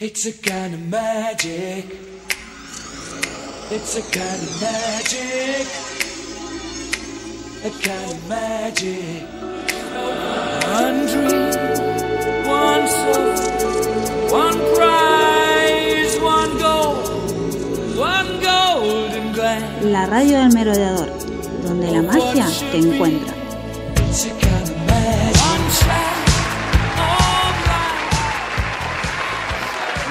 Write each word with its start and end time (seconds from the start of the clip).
It's 0.00 0.26
a 0.26 0.32
kind 0.32 0.74
of 0.74 0.88
magic. 0.88 1.84
It's 3.68 3.96
a 3.96 4.02
kind 4.02 4.42
of 4.46 4.60
magic. 4.62 5.66
A 7.64 7.70
kind 7.82 8.12
of 8.12 8.28
magic. 8.28 9.26
One 10.70 11.04
dream, 11.10 11.50
one 12.46 12.86
soul, 12.86 14.30
one 14.30 14.58
prize, 14.76 16.20
one 16.20 16.58
goal, 16.58 16.94
one 17.98 18.40
golden 18.40 19.32
glance. 19.32 19.84
La 19.84 20.06
radio 20.06 20.38
del 20.38 20.52
merodeador, 20.52 21.10
donde 21.64 21.90
la 21.90 22.02
magia 22.02 22.46
te 22.70 22.78
encuentra. 22.78 23.37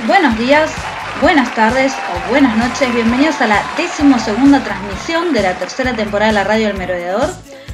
Buenos 0.08 0.40
días, 0.40 0.72
buenas 1.22 1.54
tardes 1.54 1.92
o 1.92 2.30
buenas 2.30 2.56
noches. 2.56 2.94
Bienvenidos 2.94 3.42
a 3.42 3.48
la 3.48 3.62
decimosegunda 3.76 4.64
transmisión 4.64 5.34
de 5.34 5.42
la 5.42 5.54
tercera 5.56 5.94
temporada 5.98 6.32
de 6.32 6.36
la 6.36 6.44
radio 6.46 6.68
del 6.68 6.78
merodeador, 6.78 7.30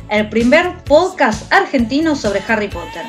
el 0.10 0.30
primer 0.30 0.80
podcast 0.84 1.54
argentino 1.54 2.16
sobre 2.16 2.42
Harry 2.48 2.70
Potter. 2.70 3.06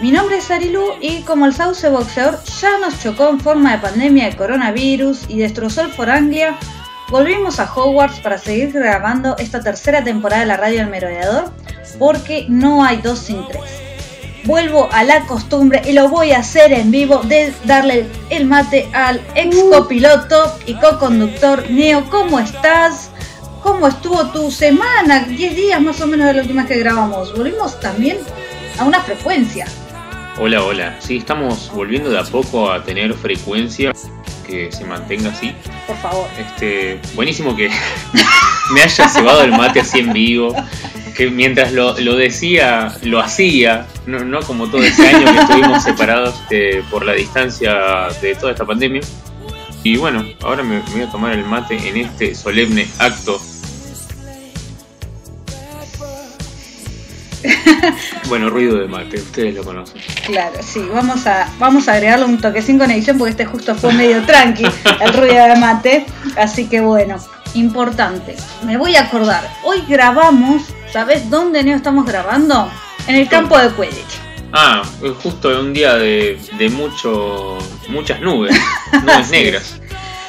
Mi 0.00 0.10
nombre 0.10 0.38
es 0.38 0.50
Arilu 0.50 0.94
y 1.02 1.20
como 1.20 1.44
el 1.44 1.52
sauce 1.52 1.90
boxeador 1.90 2.42
ya 2.62 2.78
nos 2.78 2.98
chocó 3.02 3.28
en 3.28 3.40
forma 3.40 3.72
de 3.72 3.82
pandemia 3.82 4.30
de 4.30 4.36
coronavirus 4.36 5.26
y 5.28 5.38
destrozó 5.38 5.82
el 5.82 5.90
Foranglia, 5.90 6.56
volvimos 7.10 7.60
a 7.60 7.70
Hogwarts 7.70 8.20
para 8.20 8.38
seguir 8.38 8.72
grabando 8.72 9.36
esta 9.36 9.60
tercera 9.60 10.02
temporada 10.02 10.40
de 10.40 10.46
la 10.46 10.56
radio 10.56 10.78
del 10.78 10.88
merodeador 10.88 11.52
porque 11.98 12.46
no 12.48 12.82
hay 12.82 13.02
dos 13.02 13.18
sin 13.18 13.46
tres. 13.48 13.89
Vuelvo 14.50 14.88
a 14.90 15.04
la 15.04 15.28
costumbre 15.28 15.80
y 15.86 15.92
lo 15.92 16.08
voy 16.08 16.32
a 16.32 16.40
hacer 16.40 16.72
en 16.72 16.90
vivo 16.90 17.18
de 17.18 17.54
darle 17.66 18.08
el 18.30 18.46
mate 18.46 18.88
al 18.92 19.24
ex 19.36 19.56
copiloto 19.70 20.58
y 20.66 20.74
co-conductor 20.74 21.70
Neo. 21.70 22.10
¿Cómo 22.10 22.40
estás? 22.40 23.12
¿Cómo 23.62 23.86
estuvo 23.86 24.26
tu 24.32 24.50
semana? 24.50 25.20
10 25.20 25.54
días 25.54 25.80
más 25.80 26.00
o 26.00 26.08
menos 26.08 26.26
de 26.26 26.32
la 26.32 26.42
última 26.42 26.62
vez 26.62 26.72
que 26.72 26.78
grabamos. 26.80 27.32
Volvimos 27.32 27.78
también 27.78 28.18
a 28.76 28.84
una 28.86 29.00
frecuencia. 29.00 29.66
Hola, 30.36 30.64
hola. 30.64 30.96
Sí, 30.98 31.18
estamos 31.18 31.70
volviendo 31.72 32.10
de 32.10 32.18
a 32.18 32.24
poco 32.24 32.72
a 32.72 32.82
tener 32.82 33.14
frecuencia 33.14 33.92
que 34.44 34.72
se 34.72 34.84
mantenga 34.84 35.30
así. 35.30 35.54
Por 35.86 35.96
favor. 35.98 36.26
Este, 36.36 37.00
buenísimo 37.14 37.54
que 37.54 37.70
me 38.74 38.82
haya 38.82 39.08
cebado 39.08 39.44
el 39.44 39.52
mate 39.52 39.78
así 39.78 40.00
en 40.00 40.12
vivo. 40.12 40.52
Que 41.20 41.30
mientras 41.30 41.72
lo, 41.74 42.00
lo 42.00 42.16
decía, 42.16 42.96
lo 43.02 43.20
hacía. 43.20 43.86
No, 44.06 44.20
no 44.20 44.40
como 44.40 44.70
todo 44.70 44.82
ese 44.82 45.06
año 45.06 45.30
que 45.30 45.38
estuvimos 45.38 45.82
separados 45.84 46.34
este, 46.44 46.82
por 46.90 47.04
la 47.04 47.12
distancia 47.12 48.08
de 48.22 48.34
toda 48.36 48.52
esta 48.52 48.64
pandemia. 48.64 49.02
Y 49.82 49.98
bueno, 49.98 50.24
ahora 50.40 50.62
me, 50.62 50.76
me 50.76 50.90
voy 50.90 51.02
a 51.02 51.10
tomar 51.10 51.32
el 51.32 51.44
mate 51.44 51.76
en 51.86 51.98
este 51.98 52.34
solemne 52.34 52.88
acto. 52.98 53.38
Bueno, 58.28 58.48
ruido 58.48 58.78
de 58.78 58.86
mate, 58.86 59.16
ustedes 59.16 59.54
lo 59.56 59.64
conocen. 59.64 60.00
Claro, 60.24 60.54
sí, 60.62 60.80
vamos 60.90 61.26
a, 61.26 61.52
vamos 61.58 61.88
a 61.88 61.94
agregarle 61.94 62.24
un 62.24 62.40
toquecín 62.40 62.78
con 62.78 62.90
edición 62.90 63.18
porque 63.18 63.32
este 63.32 63.44
justo 63.44 63.74
fue 63.74 63.92
medio 63.92 64.22
tranqui, 64.22 64.64
el 65.00 65.12
ruido 65.12 65.44
de 65.44 65.56
mate. 65.56 66.06
Así 66.36 66.66
que 66.66 66.80
bueno, 66.80 67.16
importante. 67.54 68.36
Me 68.64 68.76
voy 68.76 68.94
a 68.96 69.02
acordar, 69.02 69.42
hoy 69.64 69.82
grabamos, 69.88 70.62
¿sabes 70.92 71.30
dónde 71.30 71.62
Neo 71.62 71.76
estamos 71.76 72.06
grabando? 72.06 72.70
En 73.06 73.14
el 73.14 73.28
campo 73.28 73.58
de 73.58 73.70
Quidditch. 73.70 74.20
Ah, 74.52 74.82
es 75.02 75.12
justo 75.22 75.48
un 75.60 75.72
día 75.72 75.96
de, 75.96 76.38
de 76.58 76.68
mucho, 76.70 77.58
muchas 77.88 78.20
nubes, 78.20 78.56
nubes 79.02 79.30
negras. 79.30 79.80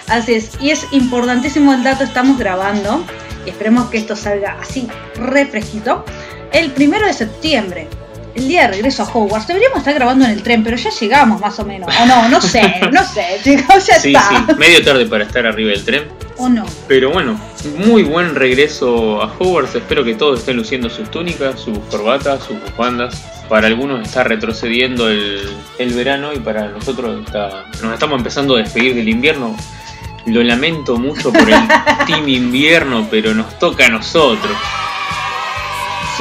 Así 0.07 0.33
es, 0.33 0.51
y 0.59 0.71
es 0.71 0.87
importantísimo 0.91 1.73
el 1.73 1.83
dato, 1.83 2.03
estamos 2.03 2.37
grabando, 2.37 3.03
y 3.45 3.49
esperemos 3.49 3.89
que 3.89 3.97
esto 3.97 4.15
salga 4.15 4.57
así, 4.59 4.87
refresquito, 5.15 6.05
el 6.51 6.71
primero 6.71 7.07
de 7.07 7.13
septiembre, 7.13 7.87
el 8.35 8.47
día 8.47 8.61
de 8.63 8.67
regreso 8.69 9.03
a 9.03 9.05
Hogwarts. 9.05 9.47
Deberíamos 9.47 9.79
estar 9.79 9.93
grabando 9.93 10.25
en 10.25 10.31
el 10.31 10.43
tren, 10.43 10.63
pero 10.63 10.77
ya 10.77 10.89
llegamos 10.89 11.39
más 11.41 11.59
o 11.59 11.65
menos. 11.65 11.93
O 12.01 12.05
no, 12.05 12.29
no 12.29 12.39
sé, 12.41 12.79
no 12.91 13.03
sé, 13.03 13.39
chicos, 13.43 13.85
ya 13.87 13.99
Sí, 13.99 14.13
está. 14.13 14.45
sí, 14.47 14.55
medio 14.57 14.83
tarde 14.83 15.05
para 15.05 15.23
estar 15.25 15.45
arriba 15.45 15.71
del 15.71 15.83
tren. 15.83 16.03
O 16.37 16.49
no. 16.49 16.65
Pero 16.87 17.11
bueno, 17.11 17.39
muy 17.85 18.03
buen 18.03 18.33
regreso 18.35 19.21
a 19.21 19.27
Hogwarts. 19.37 19.75
Espero 19.75 20.03
que 20.03 20.15
todos 20.15 20.39
estén 20.39 20.57
luciendo 20.57 20.89
sus 20.89 21.11
túnicas, 21.11 21.59
sus 21.59 21.77
corbatas, 21.89 22.43
sus 22.43 22.59
bufandas. 22.59 23.21
Para 23.47 23.67
algunos 23.67 24.01
está 24.01 24.23
retrocediendo 24.23 25.09
el, 25.09 25.41
el 25.77 25.93
verano 25.93 26.31
y 26.33 26.39
para 26.39 26.69
nosotros 26.69 27.23
está- 27.25 27.65
nos 27.83 27.93
estamos 27.93 28.17
empezando 28.17 28.55
a 28.55 28.59
despedir 28.59 28.95
del 28.95 29.09
invierno. 29.09 29.55
Lo 30.25 30.41
lamento 30.43 30.97
mucho 30.97 31.33
por 31.33 31.49
el 31.49 31.59
team 32.07 32.27
invierno, 32.29 33.07
pero 33.11 33.33
nos 33.33 33.59
toca 33.59 33.85
a 33.87 33.89
nosotros. 33.89 34.55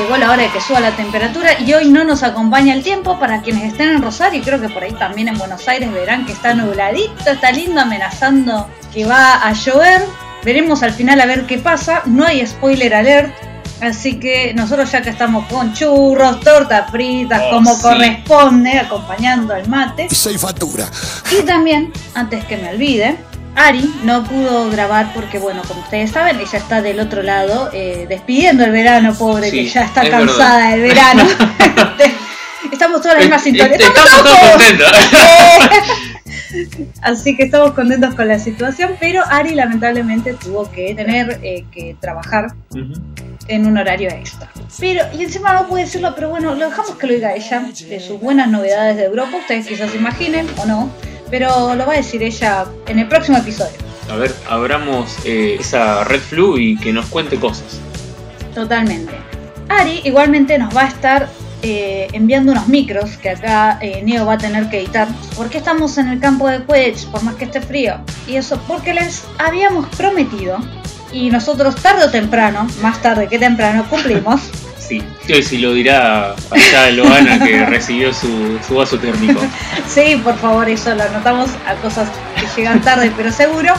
Llegó 0.00 0.16
la 0.16 0.30
hora 0.30 0.42
de 0.44 0.50
que 0.50 0.60
suba 0.62 0.80
la 0.80 0.92
temperatura 0.96 1.60
y 1.60 1.72
hoy 1.74 1.88
no 1.90 2.04
nos 2.04 2.22
acompaña 2.22 2.72
el 2.74 2.82
tiempo. 2.82 3.18
Para 3.18 3.42
quienes 3.42 3.64
estén 3.72 3.90
en 3.90 4.02
Rosario, 4.02 4.40
y 4.40 4.42
creo 4.42 4.60
que 4.60 4.68
por 4.70 4.82
ahí 4.82 4.92
también 4.92 5.28
en 5.28 5.36
Buenos 5.38 5.68
Aires 5.68 5.92
verán 5.92 6.24
que 6.24 6.32
está 6.32 6.54
nubladito, 6.54 7.30
está 7.30 7.52
lindo, 7.52 7.80
amenazando 7.80 8.66
que 8.94 9.04
va 9.04 9.34
a 9.46 9.52
llover. 9.52 10.02
Veremos 10.42 10.82
al 10.82 10.92
final 10.94 11.20
a 11.20 11.26
ver 11.26 11.44
qué 11.46 11.58
pasa. 11.58 12.02
No 12.06 12.24
hay 12.24 12.46
spoiler 12.46 12.94
alert. 12.94 13.32
Así 13.82 14.18
que 14.18 14.52
nosotros 14.54 14.90
ya 14.92 15.00
que 15.02 15.10
estamos 15.10 15.46
con 15.46 15.72
churros, 15.74 16.40
tortas 16.40 16.90
fritas, 16.90 17.40
Oh, 17.46 17.50
como 17.56 17.74
sí. 17.74 17.82
corresponde, 17.82 18.78
acompañando 18.78 19.54
al 19.54 19.68
mate. 19.68 20.08
y 20.10 20.14
soy 20.14 20.36
factura. 20.38 20.86
Y 21.38 21.42
también, 21.44 21.92
antes 22.14 22.44
que 22.46 22.56
me 22.58 22.70
olvide, 22.70 23.16
Ari 23.66 23.92
no 24.04 24.24
pudo 24.24 24.70
grabar 24.70 25.12
porque, 25.14 25.38
bueno, 25.38 25.62
como 25.66 25.80
ustedes 25.82 26.10
saben, 26.10 26.40
ella 26.40 26.58
está 26.58 26.80
del 26.80 26.98
otro 26.98 27.22
lado, 27.22 27.70
eh, 27.72 28.06
despidiendo 28.08 28.64
el 28.64 28.70
verano, 28.70 29.14
pobre, 29.14 29.50
Sí, 29.50 29.64
que 29.64 29.68
ya 29.68 29.84
está 29.84 30.02
es 30.02 30.10
cansada 30.10 30.70
del 30.70 30.80
verano. 30.80 31.24
estamos 32.72 33.02
todos 33.02 33.16
en 33.16 33.18
la 33.18 33.24
misma 33.26 33.38
sintonía. 33.38 33.76
Estamos 33.76 34.22
todos 34.22 34.38
contentos. 34.38 34.92
Así 37.02 37.36
que 37.36 37.44
estamos 37.44 37.72
contentos 37.72 38.14
con 38.14 38.26
la 38.28 38.38
situación, 38.38 38.96
pero 38.98 39.22
Ari 39.28 39.54
lamentablemente 39.54 40.34
tuvo 40.34 40.70
que 40.70 40.94
tener 40.94 41.38
eh, 41.42 41.64
que 41.70 41.96
trabajar 42.00 42.54
en 43.46 43.66
un 43.66 43.78
horario 43.78 44.10
extra. 44.10 44.50
Pero, 44.78 45.04
y 45.16 45.24
encima 45.24 45.52
no 45.52 45.68
puede 45.68 45.84
decirlo, 45.84 46.14
pero 46.14 46.30
bueno, 46.30 46.54
lo 46.54 46.68
dejamos 46.68 46.96
que 46.96 47.06
lo 47.06 47.12
diga 47.12 47.34
ella, 47.34 47.60
de 47.60 48.00
sus 48.00 48.20
buenas 48.20 48.48
novedades 48.48 48.96
de 48.96 49.04
Europa, 49.04 49.36
ustedes 49.36 49.66
quizás 49.66 49.94
imaginen 49.94 50.46
o 50.56 50.66
no, 50.66 50.90
pero 51.30 51.74
lo 51.74 51.86
va 51.86 51.94
a 51.94 51.96
decir 51.96 52.22
ella 52.22 52.66
en 52.86 52.98
el 52.98 53.08
próximo 53.08 53.38
episodio. 53.38 53.76
A 54.10 54.16
ver, 54.16 54.34
abramos 54.48 55.16
eh, 55.24 55.56
esa 55.60 56.04
red 56.04 56.20
flu 56.20 56.58
y 56.58 56.76
que 56.76 56.92
nos 56.92 57.06
cuente 57.06 57.38
cosas. 57.38 57.80
Totalmente. 58.54 59.12
Ari 59.68 60.00
igualmente 60.04 60.58
nos 60.58 60.76
va 60.76 60.82
a 60.82 60.88
estar 60.88 61.28
eh, 61.62 62.08
enviando 62.12 62.52
unos 62.52 62.68
micros 62.68 63.18
que 63.18 63.30
acá 63.30 63.78
eh, 63.82 64.02
Neo 64.02 64.24
va 64.26 64.34
a 64.34 64.38
tener 64.38 64.68
que 64.68 64.80
editar. 64.80 65.08
Porque 65.36 65.58
estamos 65.58 65.96
en 65.98 66.08
el 66.08 66.18
campo 66.18 66.48
de 66.48 66.64
Quidditch, 66.64 67.06
por 67.06 67.22
más 67.22 67.36
que 67.36 67.44
esté 67.44 67.60
frío. 67.60 68.00
Y 68.26 68.36
eso 68.36 68.60
porque 68.66 68.94
les 68.94 69.24
habíamos 69.38 69.86
prometido, 69.94 70.58
y 71.12 71.30
nosotros 71.30 71.76
tarde 71.76 72.04
o 72.04 72.10
temprano, 72.10 72.66
más 72.82 73.00
tarde 73.02 73.28
que 73.28 73.38
temprano, 73.38 73.86
cumplimos. 73.88 74.50
Sí, 74.90 75.00
sí, 75.24 75.42
sí 75.44 75.58
lo 75.58 75.72
dirá 75.72 76.34
allá 76.50 76.90
Loana 76.90 77.38
que 77.44 77.64
recibió 77.66 78.12
su, 78.12 78.58
su 78.66 78.74
vaso 78.74 78.98
térmico. 78.98 79.40
Sí, 79.88 80.20
por 80.24 80.36
favor, 80.36 80.68
eso 80.68 80.92
lo 80.96 81.04
anotamos 81.04 81.48
a 81.64 81.76
cosas 81.76 82.08
que 82.34 82.60
llegan 82.60 82.80
tarde, 82.82 83.12
pero 83.16 83.30
seguro. 83.30 83.72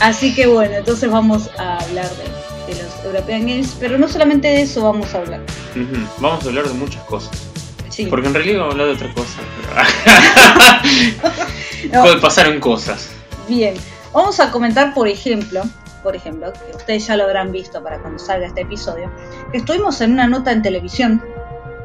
Así 0.00 0.34
que 0.34 0.46
bueno, 0.46 0.74
entonces 0.76 1.08
vamos 1.08 1.48
a 1.58 1.78
hablar 1.78 2.08
de, 2.16 2.74
de 2.74 2.82
los 2.82 3.04
European 3.04 3.46
Games, 3.46 3.76
pero 3.78 3.96
no 3.96 4.08
solamente 4.08 4.48
de 4.48 4.62
eso 4.62 4.82
vamos 4.82 5.14
a 5.14 5.18
hablar. 5.18 5.40
Vamos 6.18 6.44
a 6.44 6.48
hablar 6.48 6.66
de 6.66 6.74
muchas 6.74 7.04
cosas. 7.04 7.30
Sí. 7.88 8.06
Porque 8.06 8.26
en 8.26 8.34
realidad 8.34 8.66
vamos 8.66 8.74
a 8.74 8.82
hablar 8.82 8.98
de. 8.98 9.04
No, 11.92 12.02
pero- 12.02 12.20
Pasaron 12.20 12.58
cosas. 12.58 13.08
Bien, 13.48 13.74
vamos 14.12 14.40
a 14.40 14.50
comentar, 14.50 14.92
por 14.94 15.06
ejemplo, 15.08 15.62
por 16.02 16.16
ejemplo, 16.16 16.52
que 16.52 16.76
ustedes 16.76 17.06
ya 17.06 17.16
lo 17.16 17.24
habrán 17.24 17.52
visto 17.52 17.82
para 17.82 18.00
cuando 18.00 18.18
salga 18.18 18.46
este 18.46 18.62
episodio, 18.62 19.10
que 19.52 19.58
estuvimos 19.58 20.00
en 20.00 20.12
una 20.12 20.26
nota 20.26 20.52
en 20.52 20.62
televisión 20.62 21.22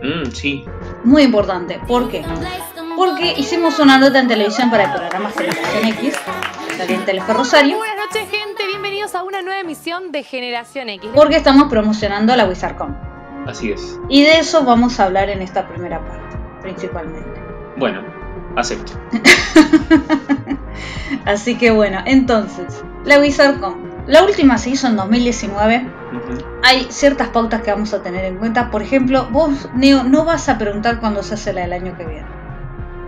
Mm, 0.03 0.31
sí, 0.31 0.65
muy 1.05 1.23
importante. 1.23 1.79
¿Por 1.87 2.09
qué? 2.09 2.25
Porque 2.97 3.35
hicimos 3.37 3.79
una 3.79 3.97
nota 3.97 4.19
en 4.19 4.27
televisión 4.27 4.69
para 4.69 4.83
el 4.83 4.91
programa 4.91 5.31
Generación 5.31 5.85
X, 5.85 6.15
en 6.89 7.05
Telefe 7.05 7.33
Rosario, 7.33 7.77
Buenas 7.77 7.95
noches, 7.95 8.29
gente. 8.29 8.67
Bienvenidos 8.67 9.15
a 9.15 9.23
una 9.23 9.41
nueva 9.41 9.61
emisión 9.61 10.11
de 10.11 10.23
Generación 10.23 10.89
X. 10.89 11.09
porque 11.15 11.37
estamos 11.37 11.69
promocionando 11.69 12.35
la 12.35 12.45
WizardCon. 12.45 12.97
así 13.47 13.71
es. 13.71 13.97
Y 14.09 14.23
de 14.23 14.39
eso 14.39 14.65
vamos 14.65 14.99
a 14.99 15.05
hablar 15.05 15.29
en 15.29 15.41
esta 15.41 15.65
primera 15.69 16.05
parte, 16.05 16.35
principalmente. 16.61 17.39
Bueno, 17.77 18.03
acepto. 18.57 18.91
Así 21.25 21.57
que 21.57 21.71
bueno, 21.71 21.99
entonces, 22.05 22.83
la 23.05 23.19
WizardCon. 23.19 23.92
La 24.07 24.23
última 24.23 24.57
se 24.57 24.69
hizo 24.71 24.87
en 24.87 24.95
2019. 24.97 25.85
Ujú. 26.11 26.45
Hay 26.63 26.87
ciertas 26.89 27.29
pautas 27.29 27.61
que 27.61 27.71
vamos 27.71 27.93
a 27.93 28.03
tener 28.03 28.25
en 28.25 28.35
cuenta. 28.37 28.69
Por 28.69 28.81
ejemplo, 28.81 29.27
vos, 29.31 29.69
Neo, 29.75 30.03
no 30.03 30.25
vas 30.25 30.49
a 30.49 30.57
preguntar 30.57 30.99
cuándo 30.99 31.23
se 31.23 31.35
hace 31.35 31.53
la 31.53 31.61
del 31.61 31.73
año 31.73 31.95
que 31.97 32.05
viene. 32.05 32.25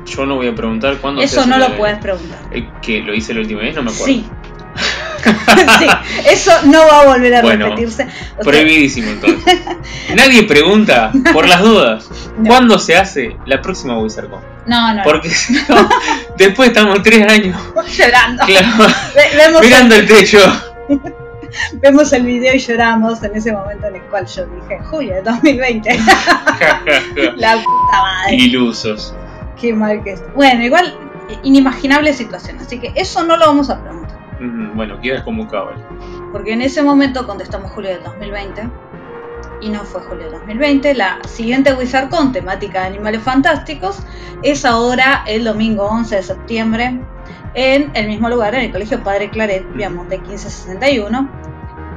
Yo 0.05 0.25
no 0.25 0.35
voy 0.35 0.47
a 0.47 0.55
preguntar 0.55 0.97
cuándo 0.97 1.19
se 1.21 1.25
Eso 1.25 1.41
hace 1.41 1.49
no 1.49 1.57
la- 1.57 1.69
lo 1.69 1.77
puedes 1.77 1.97
preguntar. 1.97 2.37
Eh, 2.51 2.69
¿Que 2.81 3.01
lo 3.01 3.13
hice 3.13 3.33
la 3.33 3.41
última 3.41 3.61
vez? 3.61 3.75
No 3.75 3.83
me 3.83 3.91
acuerdo. 3.91 4.05
Sí. 4.13 4.25
sí, 5.79 5.87
eso 6.29 6.51
no 6.65 6.79
va 6.85 7.01
a 7.01 7.05
volver 7.05 7.35
a 7.35 7.41
Bueno, 7.41 7.65
repetirse. 7.65 8.03
O 8.03 8.05
sea, 8.05 8.43
Prohibidísimo 8.43 9.09
entonces. 9.11 9.59
Nadie 10.15 10.43
pregunta, 10.43 11.11
por 11.33 11.47
las 11.47 11.61
dudas, 11.61 12.09
No. 12.37 12.47
¿cuándo 12.49 12.77
se 12.79 12.95
hace 12.97 13.35
la 13.45 13.61
próxima 13.61 13.97
WizardCon? 13.97 14.41
no, 14.67 14.93
no, 14.93 15.03
Porque 15.03 15.29
si 15.29 15.53
no, 15.53 15.89
después 16.37 16.69
estamos 16.69 17.01
tres 17.01 17.25
años 17.31 17.57
llorando. 17.97 18.43
claro, 18.45 19.59
mirando 19.61 19.95
el 19.95 20.05
techo. 20.07 20.39
vemos 21.73 22.11
el 22.13 22.25
video 22.25 22.55
y 22.55 22.59
lloramos 22.59 23.23
en 23.23 23.35
ese 23.35 23.51
momento 23.51 23.87
en 23.87 23.95
el 23.95 24.01
cual 24.03 24.25
yo 24.25 24.45
dije, 24.45 24.79
julio 24.83 25.15
de 25.15 25.21
2020. 25.23 25.99
La 27.37 27.53
puta 27.53 28.01
madre. 28.01 28.35
Ilusos. 28.35 29.13
Qué 29.59 29.73
mal 29.73 30.03
que 30.03 30.13
es. 30.13 30.23
Bueno, 30.35 30.63
igual, 30.63 30.97
inimaginable 31.43 32.13
situación. 32.13 32.57
Así 32.59 32.79
que 32.79 32.91
eso 32.95 33.23
no 33.23 33.37
lo 33.37 33.45
vamos 33.47 33.69
a 33.69 33.81
preguntar. 33.81 34.17
Mm, 34.39 34.75
Bueno, 34.75 34.99
quedas 34.99 35.23
como 35.23 35.47
cabal. 35.47 35.75
Porque 36.31 36.53
en 36.53 36.61
ese 36.61 36.81
momento 36.81 37.25
contestamos 37.25 37.71
julio 37.71 37.91
del 37.91 38.03
2020 38.03 38.69
y 39.61 39.69
no 39.69 39.79
fue 39.83 40.01
julio 40.01 40.25
del 40.25 40.33
2020. 40.33 40.93
La 40.95 41.19
siguiente 41.27 41.73
WizardCon, 41.73 42.31
temática 42.33 42.81
de 42.81 42.87
animales 42.87 43.21
fantásticos, 43.21 43.99
es 44.43 44.65
ahora 44.65 45.23
el 45.27 45.45
domingo 45.45 45.85
11 45.85 46.17
de 46.17 46.23
septiembre 46.23 46.99
en 47.53 47.91
el 47.93 48.07
mismo 48.07 48.29
lugar, 48.29 48.55
en 48.55 48.61
el 48.61 48.71
Colegio 48.71 49.03
Padre 49.03 49.29
Claret, 49.29 49.65
Viamonte 49.73 50.17
1561. 50.17 51.29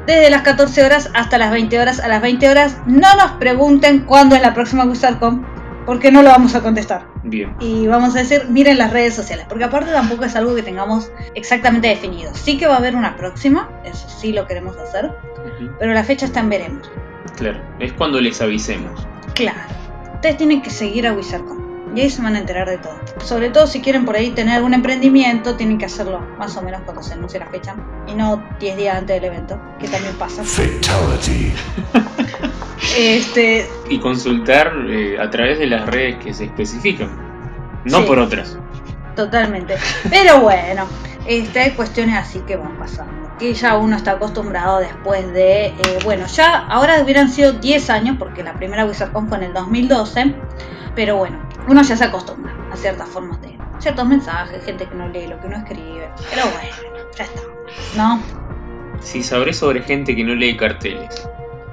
Desde 0.06 0.30
las 0.30 0.42
14 0.42 0.84
horas 0.84 1.10
hasta 1.14 1.36
las 1.36 1.50
20 1.50 1.78
horas. 1.78 2.00
A 2.00 2.08
las 2.08 2.22
20 2.22 2.48
horas 2.48 2.78
no 2.86 3.14
nos 3.16 3.32
pregunten 3.32 4.04
cuándo 4.06 4.36
es 4.36 4.42
la 4.42 4.54
próxima 4.54 4.84
WizardCon, 4.84 5.44
porque 5.84 6.10
no 6.10 6.22
lo 6.22 6.30
vamos 6.30 6.54
a 6.54 6.62
contestar 6.62 7.06
Bien. 7.24 7.54
y 7.60 7.86
vamos 7.86 8.14
a 8.14 8.20
decir, 8.20 8.46
miren 8.48 8.78
las 8.78 8.92
redes 8.92 9.14
sociales, 9.14 9.46
porque 9.48 9.64
aparte 9.64 9.90
tampoco 9.90 10.24
es 10.24 10.36
algo 10.36 10.54
que 10.54 10.62
tengamos 10.62 11.10
exactamente 11.34 11.88
definido. 11.88 12.30
Sí 12.34 12.56
que 12.58 12.66
va 12.66 12.74
a 12.74 12.78
haber 12.78 12.94
una 12.94 13.16
próxima, 13.16 13.70
eso 13.84 14.08
sí 14.08 14.32
lo 14.32 14.46
queremos 14.46 14.76
hacer, 14.76 15.12
pero 15.78 15.92
la 15.92 16.04
fecha 16.04 16.26
está 16.26 16.40
en 16.40 16.50
veremos. 16.50 16.90
Claro, 17.36 17.60
es 17.78 17.92
cuando 17.92 18.20
les 18.20 18.40
avisemos. 18.40 19.06
Claro, 19.34 19.60
ustedes 20.14 20.36
tienen 20.36 20.62
que 20.62 20.70
seguir 20.70 21.06
a 21.06 21.12
WizardCon 21.12 21.67
y 21.94 22.00
ahí 22.00 22.10
se 22.10 22.22
van 22.22 22.36
a 22.36 22.38
enterar 22.38 22.68
de 22.68 22.78
todo. 22.78 22.98
Sobre 23.24 23.50
todo 23.50 23.66
si 23.66 23.80
quieren 23.80 24.04
por 24.04 24.16
ahí 24.16 24.30
tener 24.30 24.54
algún 24.56 24.74
emprendimiento, 24.74 25.56
tienen 25.56 25.78
que 25.78 25.86
hacerlo 25.86 26.20
más 26.38 26.56
o 26.56 26.62
menos 26.62 26.82
cuando 26.84 27.02
se 27.02 27.14
anuncie 27.14 27.38
la 27.40 27.46
fecha 27.46 27.74
y 28.06 28.14
no 28.14 28.42
10 28.60 28.76
días 28.76 28.96
antes 28.98 29.20
del 29.20 29.24
evento, 29.32 29.60
que 29.78 29.88
también 29.88 30.14
pasa. 30.16 30.42
Fatality. 30.44 31.52
Este, 32.96 33.68
Y 33.88 33.98
consultar 33.98 34.72
eh, 34.88 35.18
a 35.20 35.28
través 35.30 35.58
de 35.58 35.66
las 35.66 35.84
redes 35.86 36.16
que 36.22 36.32
se 36.32 36.44
especifican, 36.44 37.10
no 37.84 37.98
Sí. 38.00 38.04
por 38.06 38.18
otras. 38.18 38.56
Totalmente. 39.16 39.74
Pero 40.08 40.40
bueno, 40.40 40.86
este, 41.26 41.58
hay 41.60 41.70
cuestiones 41.72 42.16
así 42.16 42.38
que 42.46 42.56
van 42.56 42.78
pasando. 42.78 43.12
Que 43.38 43.54
ya 43.54 43.76
uno 43.76 43.96
está 43.96 44.12
acostumbrado 44.12 44.78
después 44.80 45.32
de. 45.32 45.66
eh, 45.66 45.98
bueno, 46.04 46.26
ya 46.26 46.66
ahora 46.66 47.00
hubieran 47.02 47.28
sido 47.30 47.52
10 47.52 47.90
años, 47.90 48.16
porque 48.18 48.42
la 48.42 48.54
primera 48.54 48.84
WizardCon 48.84 49.28
fue 49.28 49.38
en 49.38 49.44
el 49.44 49.52
2012. 49.54 50.34
Pero 50.94 51.16
bueno, 51.16 51.38
uno 51.68 51.82
ya 51.82 51.96
se 51.96 52.04
acostumbra 52.04 52.52
a 52.72 52.76
ciertas 52.76 53.08
formas 53.08 53.40
de. 53.40 53.56
ciertos 53.78 54.06
mensajes, 54.06 54.64
gente 54.64 54.86
que 54.86 54.94
no 54.94 55.08
lee 55.08 55.28
lo 55.28 55.40
que 55.40 55.46
uno 55.46 55.56
escribe. 55.58 56.10
Pero 56.30 56.42
bueno, 56.44 57.04
ya 57.16 57.24
está. 57.24 57.40
¿No? 57.96 58.20
Si 59.00 59.22
sabré 59.22 59.52
sobre 59.52 59.82
gente 59.82 60.16
que 60.16 60.24
no 60.24 60.34
lee 60.34 60.56
carteles. 60.56 61.28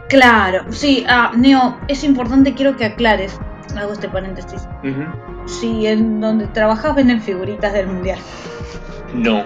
Claro, 0.10 0.72
sí, 0.72 1.04
ah, 1.10 1.32
Neo, 1.36 1.78
es 1.88 2.04
importante, 2.04 2.54
quiero 2.54 2.78
que 2.78 2.86
aclares. 2.86 3.40
Hago 3.76 3.94
este 3.94 4.08
paréntesis. 4.08 4.68
Si 5.48 5.88
en 5.88 6.22
donde 6.22 6.48
trabajas 6.48 6.96
venden 6.96 7.22
figuritas 7.22 7.74
del 7.74 7.88
mundial. 7.88 8.20
No, 9.16 9.44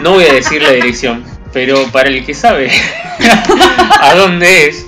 no 0.00 0.12
voy 0.12 0.24
a 0.24 0.32
decir 0.32 0.62
la 0.62 0.70
dirección, 0.70 1.24
pero 1.52 1.86
para 1.92 2.08
el 2.08 2.24
que 2.24 2.34
sabe 2.34 2.70
a 4.00 4.14
dónde 4.14 4.66
es, 4.66 4.86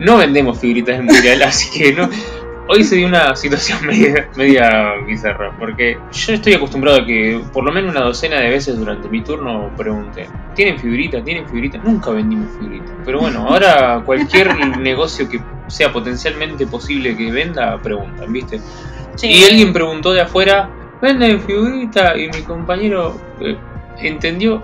no 0.00 0.16
vendemos 0.16 0.58
figuritas 0.58 0.96
del 0.96 1.06
mundial, 1.06 1.42
así 1.42 1.70
que 1.70 1.92
no. 1.92 2.08
Hoy 2.66 2.82
se 2.82 2.96
dio 2.96 3.06
una 3.06 3.36
situación 3.36 3.78
media, 3.86 4.28
media 4.36 4.94
bizarra, 5.06 5.54
porque 5.58 5.98
yo 6.12 6.32
estoy 6.32 6.54
acostumbrado 6.54 7.02
a 7.02 7.06
que 7.06 7.40
por 7.52 7.62
lo 7.62 7.72
menos 7.72 7.90
una 7.90 8.00
docena 8.00 8.40
de 8.40 8.48
veces 8.48 8.78
durante 8.78 9.08
mi 9.08 9.20
turno 9.22 9.70
pregunte, 9.76 10.28
¿tienen 10.54 10.78
figuritas? 10.78 11.22
¿Tienen 11.24 11.46
figuritas? 11.46 11.84
Nunca 11.84 12.10
vendimos 12.10 12.50
figuritas. 12.58 12.90
Pero 13.04 13.20
bueno, 13.20 13.46
ahora 13.46 14.02
cualquier 14.04 14.78
negocio 14.78 15.28
que 15.28 15.40
sea 15.66 15.92
potencialmente 15.92 16.66
posible 16.66 17.14
que 17.16 17.30
venda, 17.30 17.78
preguntan, 17.82 18.32
¿viste? 18.32 18.60
Y 19.22 19.44
alguien 19.44 19.72
preguntó 19.72 20.12
de 20.12 20.22
afuera, 20.22 20.70
¿venden 21.00 21.40
figuritas? 21.42 22.16
Y 22.18 22.28
mi 22.28 22.42
compañero 22.42 23.20
eh, 23.40 23.56
entendió 24.00 24.62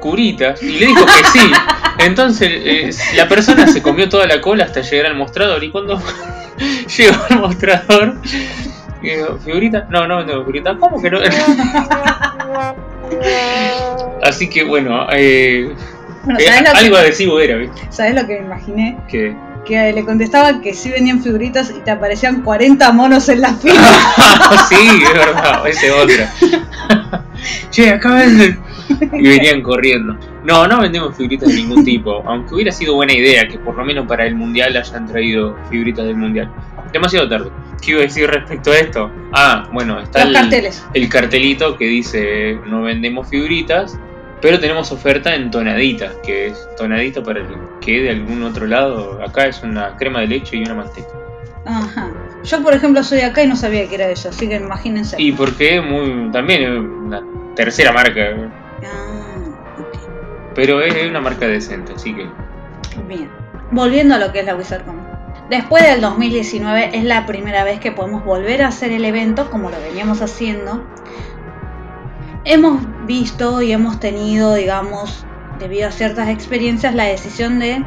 curitas 0.00 0.62
y 0.62 0.78
le 0.78 0.86
dijo 0.86 1.04
que 1.06 1.24
sí. 1.38 1.50
Entonces 1.98 2.48
eh, 2.52 2.90
la 3.16 3.28
persona 3.28 3.66
se 3.66 3.82
comió 3.82 4.08
toda 4.08 4.26
la 4.26 4.40
cola 4.40 4.64
hasta 4.64 4.80
llegar 4.82 5.06
al 5.06 5.16
mostrador 5.16 5.62
y 5.64 5.70
cuando 5.70 6.00
llegó 6.96 7.16
al 7.30 7.40
mostrador, 7.40 8.14
dijo, 9.02 9.38
¿figuritas? 9.44 9.88
No, 9.90 10.06
no 10.06 10.18
vendemos 10.18 10.42
figuritas. 10.44 10.76
¿Cómo 10.78 11.02
que 11.02 11.10
no? 11.10 11.18
Así 14.22 14.48
que 14.50 14.64
bueno, 14.64 15.06
eh, 15.12 15.72
Bueno, 16.24 16.38
eh, 16.38 16.44
¿sabes 16.46 16.60
lo 16.62 16.72
que- 16.72 16.78
algo 16.78 16.96
adhesivo 16.96 17.40
era, 17.40 17.56
¿viste? 17.56 17.80
¿Sabes 17.90 18.14
lo 18.14 18.26
que 18.26 18.38
me 18.40 18.46
imaginé? 18.46 18.98
Que... 19.08 19.34
Que 19.68 19.92
le 19.92 20.02
contestaban 20.02 20.62
que 20.62 20.72
sí 20.72 20.88
venían 20.90 21.22
figuritas 21.22 21.70
y 21.76 21.80
te 21.80 21.90
aparecían 21.90 22.40
40 22.42 22.90
monos 22.92 23.28
en 23.28 23.42
la 23.42 23.52
fila. 23.52 23.74
sí, 24.70 24.88
es 25.02 25.12
verdad, 25.12 25.68
esa 25.68 25.86
es 25.86 25.92
otra. 25.92 27.24
che, 27.70 27.90
acá 27.90 28.14
venden. 28.14 28.58
Y 29.12 29.28
venían 29.28 29.60
corriendo. 29.60 30.16
No, 30.44 30.66
no 30.66 30.80
vendemos 30.80 31.14
figuritas 31.14 31.50
de 31.50 31.56
ningún 31.56 31.84
tipo. 31.84 32.22
Aunque 32.26 32.54
hubiera 32.54 32.72
sido 32.72 32.94
buena 32.94 33.12
idea 33.12 33.46
que 33.46 33.58
por 33.58 33.76
lo 33.76 33.84
menos 33.84 34.06
para 34.06 34.24
el 34.26 34.34
mundial 34.34 34.74
hayan 34.74 35.06
traído 35.06 35.54
figuritas 35.70 36.06
del 36.06 36.16
mundial. 36.16 36.50
Demasiado 36.90 37.28
tarde. 37.28 37.50
¿Qué 37.82 37.90
iba 37.90 38.00
a 38.00 38.04
decir 38.04 38.26
respecto 38.30 38.70
a 38.72 38.78
esto? 38.78 39.10
Ah, 39.34 39.68
bueno, 39.70 40.00
está 40.00 40.20
Los 40.20 40.28
el, 40.28 40.34
carteles. 40.34 40.86
el 40.94 41.08
cartelito 41.10 41.76
que 41.76 41.84
dice 41.84 42.58
no 42.66 42.82
vendemos 42.82 43.28
figuritas, 43.28 43.98
pero 44.40 44.58
tenemos 44.60 44.92
oferta 44.92 45.34
en 45.34 45.50
tonadita, 45.50 46.12
que 46.22 46.48
es 46.48 46.68
tonadita 46.76 47.22
para 47.22 47.40
el 47.40 47.46
que 47.80 48.02
de 48.02 48.10
algún 48.10 48.42
otro 48.42 48.66
lado. 48.66 49.20
Acá 49.22 49.46
es 49.46 49.62
una 49.62 49.96
crema 49.96 50.20
de 50.20 50.28
leche 50.28 50.56
y 50.56 50.62
una 50.64 50.74
manteca. 50.74 51.08
Ajá. 51.64 52.10
Yo, 52.44 52.62
por 52.62 52.72
ejemplo, 52.72 53.02
soy 53.02 53.18
de 53.18 53.24
acá 53.24 53.42
y 53.42 53.46
no 53.46 53.56
sabía 53.56 53.88
que 53.88 53.94
era 53.96 54.08
eso, 54.08 54.28
así 54.30 54.48
que 54.48 54.56
imagínense. 54.56 55.16
Y 55.20 55.32
porque 55.32 55.80
muy, 55.80 56.30
también 56.30 56.62
es 56.62 56.78
una 56.78 57.22
tercera 57.54 57.92
marca, 57.92 58.20
Ah, 58.84 59.80
ok. 59.80 59.98
pero 60.54 60.80
es 60.80 61.08
una 61.10 61.20
marca 61.20 61.46
decente, 61.46 61.92
así 61.94 62.14
que 62.14 62.26
Bien. 63.08 63.28
Volviendo 63.70 64.14
a 64.14 64.18
lo 64.18 64.32
que 64.32 64.40
es 64.40 64.46
la 64.46 64.54
WizardCon. 64.56 64.96
Después 65.50 65.82
del 65.82 66.00
2019 66.00 66.90
es 66.96 67.04
la 67.04 67.26
primera 67.26 67.64
vez 67.64 67.80
que 67.80 67.90
podemos 67.92 68.24
volver 68.24 68.62
a 68.62 68.68
hacer 68.68 68.92
el 68.92 69.04
evento 69.04 69.50
como 69.50 69.70
lo 69.70 69.78
veníamos 69.80 70.22
haciendo. 70.22 70.84
Hemos 72.44 72.80
visto 73.08 73.60
y 73.62 73.72
hemos 73.72 73.98
tenido, 73.98 74.54
digamos, 74.54 75.26
debido 75.58 75.88
a 75.88 75.92
ciertas 75.92 76.28
experiencias, 76.28 76.94
la 76.94 77.06
decisión 77.06 77.58
de 77.58 77.84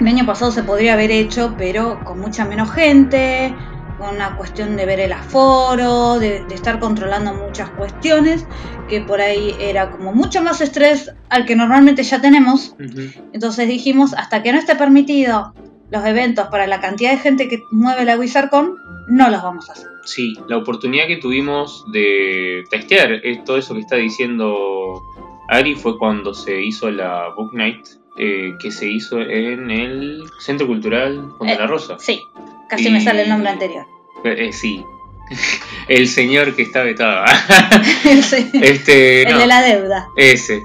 el 0.00 0.08
año 0.08 0.26
pasado 0.26 0.50
se 0.50 0.64
podría 0.64 0.94
haber 0.94 1.12
hecho, 1.12 1.54
pero 1.56 2.02
con 2.02 2.18
mucha 2.18 2.44
menos 2.44 2.72
gente, 2.72 3.56
con 3.96 4.16
una 4.16 4.34
cuestión 4.36 4.76
de 4.76 4.86
ver 4.86 4.98
el 4.98 5.12
aforo, 5.12 6.18
de, 6.18 6.44
de 6.48 6.54
estar 6.54 6.80
controlando 6.80 7.32
muchas 7.34 7.70
cuestiones, 7.70 8.48
que 8.88 9.02
por 9.02 9.20
ahí 9.20 9.56
era 9.60 9.90
como 9.92 10.12
mucho 10.12 10.42
más 10.42 10.60
estrés 10.60 11.12
al 11.28 11.46
que 11.46 11.54
normalmente 11.54 12.02
ya 12.02 12.20
tenemos. 12.20 12.74
ujú, 12.80 13.12
Entonces 13.32 13.68
dijimos, 13.68 14.14
hasta 14.14 14.42
que 14.42 14.52
no 14.52 14.58
esté 14.58 14.74
permitido 14.74 15.54
los 15.94 16.04
eventos 16.04 16.48
para 16.48 16.66
la 16.66 16.80
cantidad 16.80 17.12
de 17.12 17.18
gente 17.18 17.48
que 17.48 17.64
mueve 17.70 18.04
la 18.04 18.18
WizardCon, 18.18 18.76
no 19.08 19.30
los 19.30 19.42
vamos 19.42 19.68
a 19.70 19.72
hacer. 19.74 19.86
sí, 20.04 20.34
la 20.48 20.56
oportunidad 20.58 21.06
que 21.06 21.16
tuvimos 21.18 21.84
de 21.92 22.64
testear 22.70 23.20
todo 23.46 23.56
eso 23.58 23.74
que 23.74 23.80
está 23.80 23.96
diciendo 23.96 25.02
Ari 25.48 25.74
fue 25.76 25.96
cuando 25.98 26.34
se 26.34 26.62
hizo 26.62 26.90
la 26.90 27.28
Book 27.36 27.52
Night, 27.54 27.86
eh, 28.18 28.52
que 28.60 28.70
se 28.70 28.86
hizo 28.88 29.20
en 29.20 29.70
el 29.70 30.22
Centro 30.40 30.66
Cultural 30.66 31.30
Punta 31.38 31.54
Eh, 31.54 31.58
La 31.58 31.66
Rosa. 31.66 31.96
Sí, 31.98 32.20
casi 32.68 32.88
Y- 32.88 32.90
me 32.90 33.00
sale 33.02 33.22
el 33.22 33.28
nombre 33.28 33.50
anterior. 33.50 33.86
Eh, 34.24 34.46
eh, 34.48 34.52
sí, 34.52 34.82
el 35.88 36.08
señor 36.08 36.54
que 36.56 36.62
está 36.62 36.82
vetado. 36.82 37.24
Sí, 38.22 38.50
este, 38.54 39.22
el 39.28 39.38
de 39.38 39.46
la 39.46 39.62
deuda. 39.62 40.08
Ese. 40.16 40.62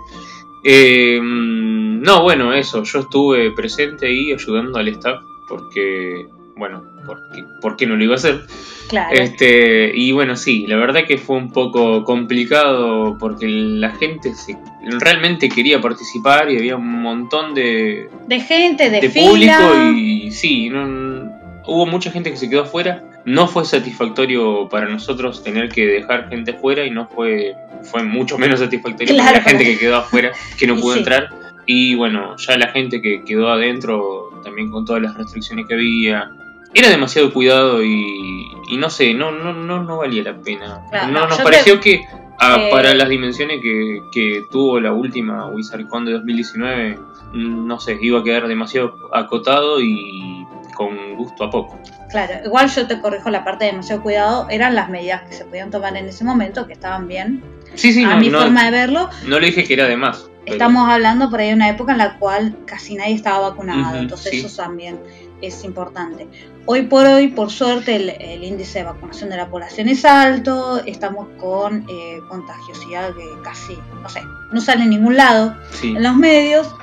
Eh, 0.64 1.20
no, 1.22 2.24
bueno, 2.24 2.54
eso. 2.54 2.84
Yo 2.84 3.00
estuve 3.00 3.52
presente 3.52 4.08
ahí 4.08 4.32
ayudando 4.32 4.78
al 4.80 4.88
staff 4.90 5.22
porque, 5.48 6.28
bueno, 6.56 6.84
porque, 7.06 7.44
¿por 7.62 7.76
qué 7.76 7.86
no 7.88 7.96
lo 7.96 8.04
iba 8.04 8.14
a 8.14 8.18
hacer? 8.18 8.42
Claro. 8.88 9.16
Este, 9.16 9.92
y 9.96 10.12
bueno, 10.12 10.36
sí, 10.36 10.66
la 10.68 10.76
verdad 10.78 11.06
que 11.08 11.18
fue 11.18 11.38
un 11.38 11.52
poco 11.52 12.04
complicado 12.04 13.18
porque 13.20 13.48
la 13.48 13.92
gente 13.92 14.34
se, 14.34 14.58
realmente 15.00 15.48
quería 15.50 15.80
participar 15.80 16.50
y 16.52 16.58
había 16.58 16.76
un 16.76 17.02
montón 17.02 17.54
de, 17.54 18.10
de 18.28 18.40
gente, 18.40 18.90
de, 18.90 19.02
de 19.02 19.10
fila. 19.10 19.30
público 19.30 19.92
y 19.96 20.32
sí, 20.32 20.70
no- 20.70 21.30
hubo 21.68 21.86
mucha 21.86 22.10
gente 22.12 22.32
que 22.32 22.38
se 22.38 22.50
quedó 22.50 22.64
afuera. 22.64 23.04
No 23.30 23.48
fue 23.48 23.64
satisfactorio 23.64 24.68
para 24.70 24.88
nosotros 24.88 25.44
tener 25.44 25.70
que 25.70 25.86
dejar 25.86 26.30
gente 26.30 26.54
fuera 26.54 26.84
y 26.86 26.90
no 26.92 27.08
fue 27.08 27.54
fue 27.84 28.04
mucho 28.04 28.38
menos 28.38 28.60
satisfactorio 28.60 29.16
para 29.18 29.34
la 29.34 29.42
gente 29.42 29.64
que 29.64 29.78
quedó 29.78 29.98
afuera 29.98 30.32
que 30.58 30.66
no 30.68 30.76
pudo 30.82 30.94
sí. 30.94 31.00
entrar. 31.00 31.30
Y 31.68 31.94
bueno 31.96 32.36
ya 32.38 32.58
la 32.58 32.68
gente 32.70 33.02
que 33.02 33.24
quedó 33.24 33.50
adentro 33.52 34.32
también 34.44 34.72
con 34.72 34.84
todas 34.84 35.02
las 35.04 35.16
restricciones 35.16 35.68
que 35.68 35.76
había 35.76 36.32
era 36.74 36.90
demasiado 36.90 37.32
cuidado 37.32 37.84
y, 37.84 38.48
y 38.70 38.78
no 38.78 38.90
sé 38.90 39.14
no 39.14 39.32
no 39.32 39.54
no 39.54 39.84
no 39.84 39.98
valía 39.98 40.24
la 40.24 40.36
pena. 40.36 40.82
Claro, 40.90 41.12
no 41.12 41.20
no, 41.22 41.28
nos 41.28 41.40
pareció 41.42 41.76
te- 41.76 41.80
que 41.82 42.06
ah, 42.40 42.58
eh, 42.60 42.70
para 42.72 42.96
las 42.96 43.10
dimensiones 43.10 43.62
que, 43.62 44.02
que 44.12 44.44
tuvo 44.52 44.80
la 44.80 44.92
última 44.92 45.46
WizardCon 45.48 46.06
de 46.06 46.14
2019 46.14 46.98
mm, 47.34 47.68
no 47.68 47.80
sé 47.80 47.98
iba 48.02 48.20
a 48.20 48.24
quedar 48.24 48.48
demasiado 48.48 48.96
acotado 49.14 49.80
y 49.82 50.39
con 50.80 51.16
gusto 51.18 51.44
a 51.44 51.50
poco 51.50 51.78
Claro, 52.10 52.34
igual 52.46 52.70
yo 52.70 52.88
te 52.88 53.00
corrijo 53.02 53.30
la 53.30 53.44
parte 53.44 53.66
de 53.66 53.72
demasiado 53.72 54.02
cuidado, 54.02 54.48
eran 54.50 54.74
las 54.76 54.90
medidas 54.90 55.24
que 55.24 55.36
se 55.36 55.44
podían 55.44 55.70
tomar 55.70 55.96
en 55.98 56.08
ese 56.08 56.24
momento, 56.24 56.66
que 56.66 56.74
estaban 56.74 57.08
bien. 57.08 57.44
sí 57.76 57.92
sí 57.94 58.04
a 58.06 58.16
no, 58.16 58.18
mi 58.22 58.30
no, 58.30 58.40
forma 58.40 58.64
de 58.66 58.72
verlo, 58.72 59.10
no 59.28 59.40
le 59.40 59.48
dije 59.48 59.66
que 59.66 59.74
era 59.74 59.88
de 59.88 59.98
más 59.98 60.30
pero- 60.46 60.54
estamos 60.54 60.90
hablando 60.90 61.30
por 61.30 61.42
ahí 61.42 61.50
de 61.50 61.54
una 61.56 61.70
época 61.70 61.92
en 61.92 61.98
la 61.98 62.18
cual 62.18 62.56
casi 62.66 62.96
nadie 62.96 63.14
estaba 63.14 63.50
vacunado, 63.50 63.98
entonces 63.98 64.32
sí. 64.32 64.40
eso 64.40 64.56
también 64.56 65.00
es 65.42 65.64
importante. 65.64 66.28
Hoy 66.66 66.84
por 66.84 67.06
hoy, 67.06 67.28
por 67.30 67.50
suerte, 67.52 67.96
el, 67.96 68.10
el 68.10 68.44
índice 68.44 68.80
de 68.80 68.86
vacunación 68.86 69.30
de 69.30 69.38
la 69.38 69.48
población 69.50 69.88
es 69.90 70.06
alto, 70.06 70.82
estamos 70.86 71.28
con 71.40 71.86
eh, 71.90 72.20
contagiosidad 72.30 73.14
que 73.16 73.26
casi, 73.44 73.78
no 74.02 74.10
sé, 74.10 74.22
no 74.52 74.62
sale 74.62 74.84
en 74.84 74.90
ningún 74.92 75.18
lado 75.18 75.56
sí. 75.72 75.90
en 75.96 76.04
los 76.04 76.16
medios. 76.16 76.74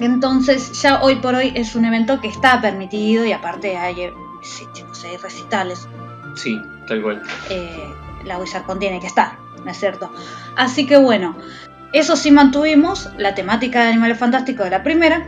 Entonces 0.00 0.80
ya 0.80 1.02
hoy 1.02 1.16
por 1.16 1.34
hoy 1.34 1.52
es 1.54 1.74
un 1.74 1.84
evento 1.84 2.20
que 2.20 2.28
está 2.28 2.60
permitido 2.60 3.24
y 3.24 3.32
aparte 3.32 3.76
hay, 3.76 4.00
eh, 4.02 4.12
hay 5.04 5.16
recitales. 5.18 5.86
Sí, 6.34 6.60
tal 6.88 7.02
cual. 7.02 7.22
eh, 7.50 7.84
la 8.24 8.38
WizardCon 8.38 8.78
tiene 8.78 9.00
que 9.00 9.06
estar, 9.06 9.36
¿no 9.64 9.70
es 9.70 9.78
cierto? 9.78 10.10
Así 10.56 10.86
que 10.86 10.96
bueno, 10.96 11.36
eso 11.92 12.16
sí 12.16 12.30
mantuvimos 12.30 13.10
la 13.18 13.34
temática 13.34 13.82
de 13.82 13.88
Animales 13.90 14.18
Fantásticos 14.18 14.64
de 14.64 14.70
la 14.70 14.82
primera. 14.82 15.26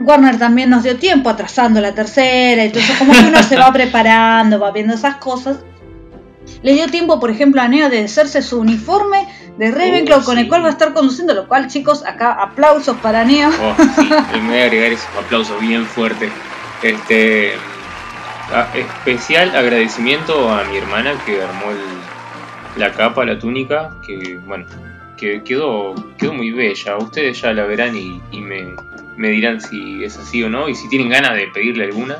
Warner 0.00 0.38
también 0.38 0.70
nos 0.70 0.82
dio 0.82 0.96
tiempo 0.96 1.28
atrasando 1.28 1.80
la 1.80 1.94
tercera 1.94 2.64
eso, 2.64 2.92
como 2.98 3.12
que 3.12 3.18
uno 3.20 3.42
se 3.42 3.56
va 3.56 3.72
preparando, 3.72 4.58
va 4.60 4.70
viendo 4.70 4.94
esas 4.94 5.16
cosas. 5.16 5.58
Le 6.62 6.74
dio 6.74 6.86
tiempo, 6.88 7.18
por 7.20 7.30
ejemplo, 7.30 7.60
a 7.62 7.68
Neo 7.68 7.88
de 7.88 8.04
hacerse 8.04 8.42
su 8.42 8.60
uniforme 8.60 9.26
de 9.58 9.70
Ravenclaw 9.70 10.20
Oh, 10.20 10.24
con 10.24 10.38
el 10.38 10.48
cual 10.48 10.62
va 10.62 10.68
a 10.68 10.70
estar 10.70 10.92
conduciendo, 10.92 11.34
lo 11.34 11.46
cual, 11.48 11.68
chicos, 11.68 12.04
acá 12.06 12.32
aplausos 12.32 12.96
para 12.98 13.24
Neo. 13.24 13.48
Oh, 13.62 13.74
sí, 13.96 14.08
me 14.40 14.48
voy 14.48 14.58
a 14.58 14.64
agregar 14.64 14.92
esos 14.92 15.08
aplausos 15.16 15.60
bien 15.60 15.86
fuertes. 15.86 16.32
Este, 16.82 17.54
a- 18.52 18.70
especial 18.74 19.54
agradecimiento 19.54 20.50
a 20.52 20.64
mi 20.64 20.76
hermana 20.76 21.14
que 21.24 21.42
armó 21.42 21.70
el- 21.72 22.00
la 22.76 22.92
capa, 22.92 23.24
la 23.24 23.38
túnica, 23.38 23.96
que 24.06 24.38
bueno, 24.46 24.64
que 25.16 25.42
quedó, 25.42 25.94
quedó 26.16 26.32
muy 26.32 26.50
bella. 26.50 26.96
Ustedes 26.98 27.40
ya 27.42 27.52
la 27.52 27.64
verán 27.64 27.96
y, 27.96 28.20
y 28.32 28.40
me, 28.40 28.74
me 29.16 29.28
dirán 29.28 29.60
si 29.60 30.02
es 30.04 30.16
así 30.16 30.42
o 30.42 30.48
no 30.48 30.68
y 30.68 30.74
si 30.74 30.88
tienen 30.88 31.10
ganas 31.10 31.34
de 31.34 31.48
pedirle 31.48 31.84
alguna. 31.84 32.16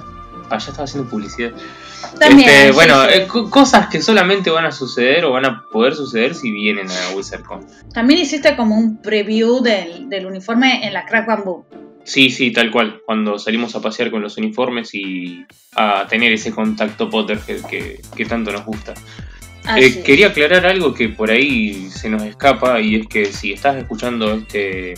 Ah, 0.51 0.59
ya 0.59 0.71
estaba 0.71 0.85
haciendo 0.85 1.09
publicidad. 1.09 1.53
También, 2.19 2.49
Este, 2.49 2.73
bueno, 2.73 3.05
sí. 3.05 3.11
eh, 3.15 3.27
co- 3.27 3.49
cosas 3.51 3.89
que 3.89 4.01
solamente 4.01 4.51
van 4.51 4.65
a 4.67 4.73
suceder 4.73 5.25
o 5.25 5.33
van 5.33 5.45
a 5.47 5.65
poder 5.73 5.95
suceder 5.95 6.35
si 6.35 6.51
vienen 6.51 6.89
a 6.91 7.15
WizardCon. 7.17 7.67
También 7.93 8.21
hiciste 8.21 8.57
como 8.57 8.77
un 8.77 9.01
preview 9.01 9.61
del, 9.63 10.09
del 10.09 10.27
uniforme 10.27 10.87
en 10.87 10.93
la 10.95 11.05
Crack 11.07 11.27
Bamboo. 11.27 11.65
Sí, 12.05 12.31
sí, 12.31 12.51
tal 12.53 12.71
cual. 12.71 13.03
Cuando 13.07 13.39
salimos 13.39 13.75
a 13.77 13.81
pasear 13.83 14.11
con 14.11 14.23
los 14.23 14.37
uniformes 14.39 14.95
y 14.95 15.45
a 15.77 16.07
tener 16.09 16.33
ese 16.33 16.51
contacto 16.51 17.09
Potterhead 17.11 17.61
que, 17.69 18.01
que 18.17 18.25
tanto 18.25 18.51
nos 18.51 18.65
gusta. 18.65 18.95
Eh, 19.77 20.03
quería 20.03 20.29
aclarar 20.29 20.65
algo 20.67 20.95
que 20.95 21.11
por 21.11 21.31
ahí 21.31 21.91
se 21.91 22.09
nos 22.09 22.23
escapa 22.23 22.81
y 22.81 22.97
es 22.97 23.07
que 23.07 23.27
si 23.27 23.53
estás 23.53 23.77
escuchando 23.77 24.33
este, 24.33 24.95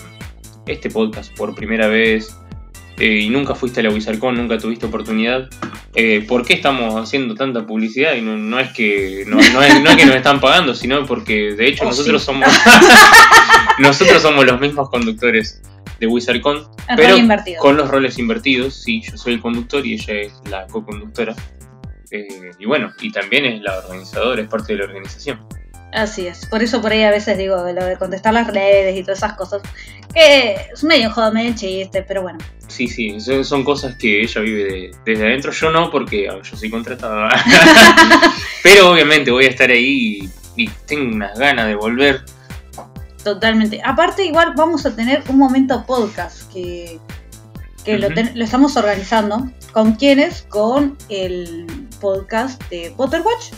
este 0.67 0.89
podcast 0.89 1.37
por 1.37 1.55
primera 1.55 1.89
vez 1.89 2.35
eh, 2.99 3.21
y 3.23 3.31
nunca 3.31 3.55
fuiste 3.55 3.81
a 3.81 3.83
la 3.85 3.91
WizardCon, 3.91 4.35
nunca 4.37 4.59
tuviste 4.59 4.87
oportunidad, 4.87 5.49
eh, 5.95 6.25
¿por 6.27 6.45
qué 6.47 6.55
estamos 6.55 6.95
haciendo 7.03 7.35
tanta 7.35 7.67
publicidad? 7.67 8.15
Y 8.15 8.23
no, 8.23 8.37
no 8.37 8.59
es 8.61 8.71
que 8.73 9.25
no, 9.27 9.37
no 9.37 9.63
es, 9.63 9.83
no 9.83 9.91
es 9.91 9.97
que 9.97 10.07
nos 10.07 10.17
están 10.17 10.41
pagando, 10.41 10.75
sino 10.75 11.05
porque 11.07 11.55
de 11.55 11.69
hecho 11.69 11.85
Oh, 11.85 11.89
nosotros 11.89 12.23
sí. 12.23 12.27
somos 12.27 12.49
nosotros 13.79 14.23
somos 14.23 14.45
los 14.47 14.61
mismos 14.61 14.89
conductores 14.91 15.63
de 16.01 16.07
WizardCon, 16.07 16.59
En 16.89 16.97
pero 16.97 17.17
invertido. 17.17 17.61
con 17.61 17.77
los 17.77 17.89
roles 17.89 18.19
invertidos. 18.19 18.75
Sí, 18.83 19.03
yo 19.03 19.17
soy 19.17 19.35
el 19.35 19.41
conductor 19.41 19.87
y 19.87 19.95
ella 19.95 20.15
es 20.15 20.33
la 20.51 20.67
co-conductora. 20.67 21.35
Eh, 22.11 22.27
y 22.59 22.67
bueno, 22.67 22.93
y 23.01 23.11
también 23.11 23.45
es 23.47 23.63
la 23.63 23.79
organizadora, 23.79 24.43
es 24.43 24.49
parte 24.49 24.73
de 24.75 24.81
la 24.81 24.85
organización. 24.87 25.41
Así 25.93 26.27
es. 26.27 26.47
Por 26.47 26.63
eso 26.63 26.81
por 26.81 26.91
ahí 26.93 27.03
a 27.03 27.11
veces 27.11 27.37
digo 27.37 27.57
lo 27.57 27.85
de 27.85 27.97
contestar 27.99 28.33
las 28.33 28.47
redes 28.47 28.97
y 28.97 29.03
todas 29.03 29.19
esas 29.19 29.35
cosas. 29.35 29.61
Que 30.15 30.57
es 30.73 30.83
medio 30.85 31.11
joder, 31.11 31.33
medio 31.33 31.55
chiste, 31.55 32.03
pero 32.03 32.23
bueno. 32.23 32.39
Sí, 32.69 32.89
sí, 32.89 33.19
son 33.45 33.63
cosas 33.65 33.97
que 33.97 34.23
ella 34.23 34.41
vive 34.41 34.65
de- 34.65 34.91
desde 35.05 35.27
adentro. 35.27 35.53
Yo 35.53 35.71
no, 35.71 35.91
porque 35.91 36.27
yo 36.43 36.57
soy 36.57 36.71
contratada. 36.71 37.29
Pero 38.63 38.91
obviamente 38.93 39.31
voy 39.31 39.45
a 39.47 39.49
estar 39.49 39.69
ahí 39.71 40.31
y, 40.57 40.65
y 40.65 40.69
tengo 40.87 41.15
unas 41.15 41.39
ganas 41.39 41.67
de 41.67 41.75
volver. 41.75 42.25
Totalmente. 43.23 43.81
Aparte, 43.85 44.25
igual 44.25 44.55
vamos 44.57 44.87
a 44.87 44.95
tener 44.97 45.23
un 45.29 45.37
momento 45.39 45.85
podcast 45.87 46.51
que, 46.53 46.99
que 47.85 47.99
lo, 47.99 48.09
ten- 48.15 48.33
lo 48.35 48.45
estamos 48.45 48.77
organizando. 48.77 49.51
¿Con 49.73 49.95
quiénes? 49.97 50.43
Con 50.49 50.97
el 51.09 51.67
podcast 52.01 52.63
de 52.71 52.93
Potterwatch, 52.97 53.53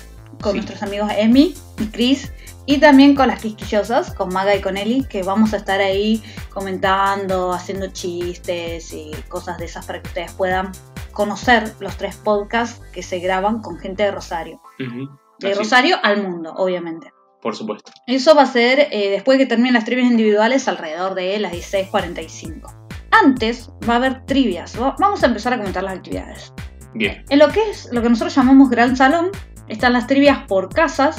con 0.45 0.53
Sí. 0.53 0.59
nuestros 0.59 0.83
amigos 0.85 1.11
Emi 1.17 1.55
y 1.81 1.87
Chris, 1.87 2.33
y 2.67 2.79
también 2.79 3.15
con 3.17 3.27
las 3.29 3.41
quisquillosas, 3.43 4.13
con 4.15 4.33
Maga 4.33 4.55
y 4.55 4.61
con 4.61 4.77
Eli, 4.77 5.05
que 5.05 5.23
vamos 5.25 5.53
a 5.53 5.57
estar 5.57 5.81
ahí 5.81 6.23
comentando, 6.51 7.53
haciendo 7.53 7.89
chistes 7.89 8.93
y 8.93 9.11
cosas 9.29 9.59
de 9.59 9.65
esas 9.67 9.85
para 9.87 10.01
que 10.01 10.09
ustedes 10.09 10.33
puedan 10.33 10.71
conocer 11.13 11.75
los 11.81 11.97
tres 11.97 12.17
podcasts 12.17 12.81
que 12.93 13.03
se 13.03 13.19
graban 13.19 13.61
con 13.61 13.79
gente 13.79 14.03
de 14.05 14.11
Rosario. 14.13 14.61
De 14.79 15.51
Así, 15.51 15.59
Rosario 15.59 15.97
al 16.03 16.23
mundo, 16.23 16.55
obviamente. 16.57 17.13
Por 17.43 17.55
supuesto. 17.55 17.93
Eso 18.07 18.35
va 18.35 18.43
a 18.43 18.47
ser 18.47 18.89
eh, 18.91 19.11
después 19.11 19.37
que 19.39 19.47
terminen 19.47 19.75
las 19.75 19.85
trivias 19.85 20.11
individuales 20.11 20.67
alrededor 20.69 21.15
de 21.15 21.39
las 21.39 21.53
16.45. 21.53 22.73
Antes 23.11 23.71
va 23.89 23.95
a 23.95 23.97
haber 23.97 24.25
trivias. 24.27 24.81
Va- 24.81 24.97
Vamos 24.99 25.23
a 25.23 25.27
empezar 25.27 25.53
a 25.53 25.59
comentar 25.59 25.83
las 25.83 25.95
actividades. 25.95 26.53
Bien. 26.95 27.25
En 27.29 27.39
lo 27.39 27.49
que 27.49 27.69
es 27.71 27.89
lo 27.93 28.01
que 28.03 28.09
nosotros 28.09 28.35
llamamos 28.35 28.71
Gran 28.71 28.97
Salón, 28.97 29.31
están 29.69 29.93
las 29.93 30.07
trivias 30.07 30.39
por 30.47 30.69
casas 30.69 31.17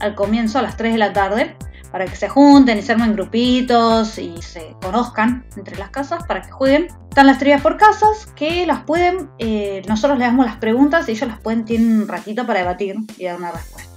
al 0.00 0.14
comienzo 0.14 0.58
a 0.58 0.62
las 0.62 0.76
3 0.76 0.92
de 0.92 0.98
la 0.98 1.12
tarde 1.12 1.56
para 1.90 2.06
que 2.06 2.16
se 2.16 2.28
junten 2.28 2.78
y 2.78 2.82
se 2.82 2.92
armen 2.92 3.14
grupitos 3.14 4.18
y 4.18 4.40
se 4.42 4.74
conozcan 4.82 5.46
entre 5.56 5.76
las 5.76 5.90
casas 5.90 6.24
para 6.26 6.42
que 6.42 6.50
jueguen. 6.50 6.88
Están 7.08 7.26
las 7.26 7.38
trivias 7.38 7.62
por 7.62 7.76
casas 7.76 8.26
que 8.36 8.66
las 8.66 8.82
pueden, 8.84 9.30
eh, 9.38 9.82
nosotros 9.88 10.18
les 10.18 10.28
damos 10.28 10.46
las 10.46 10.56
preguntas 10.56 11.08
y 11.08 11.12
ellos 11.12 11.28
las 11.28 11.40
pueden, 11.40 11.64
tienen 11.64 12.02
un 12.02 12.08
ratito 12.08 12.46
para 12.46 12.60
debatir 12.60 12.96
y 13.16 13.24
dar 13.24 13.36
una 13.36 13.52
respuesta. 13.52 13.90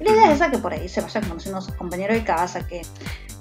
Y 0.00 0.04
la 0.04 0.10
idea 0.12 0.26
es 0.28 0.36
esa 0.36 0.50
que 0.50 0.58
por 0.58 0.72
ahí 0.72 0.88
se 0.88 1.00
vayan 1.00 1.24
conociendo 1.24 1.58
a 1.58 1.62
sus 1.62 1.74
compañeros 1.74 2.16
de 2.16 2.22
casa, 2.22 2.66
que, 2.66 2.82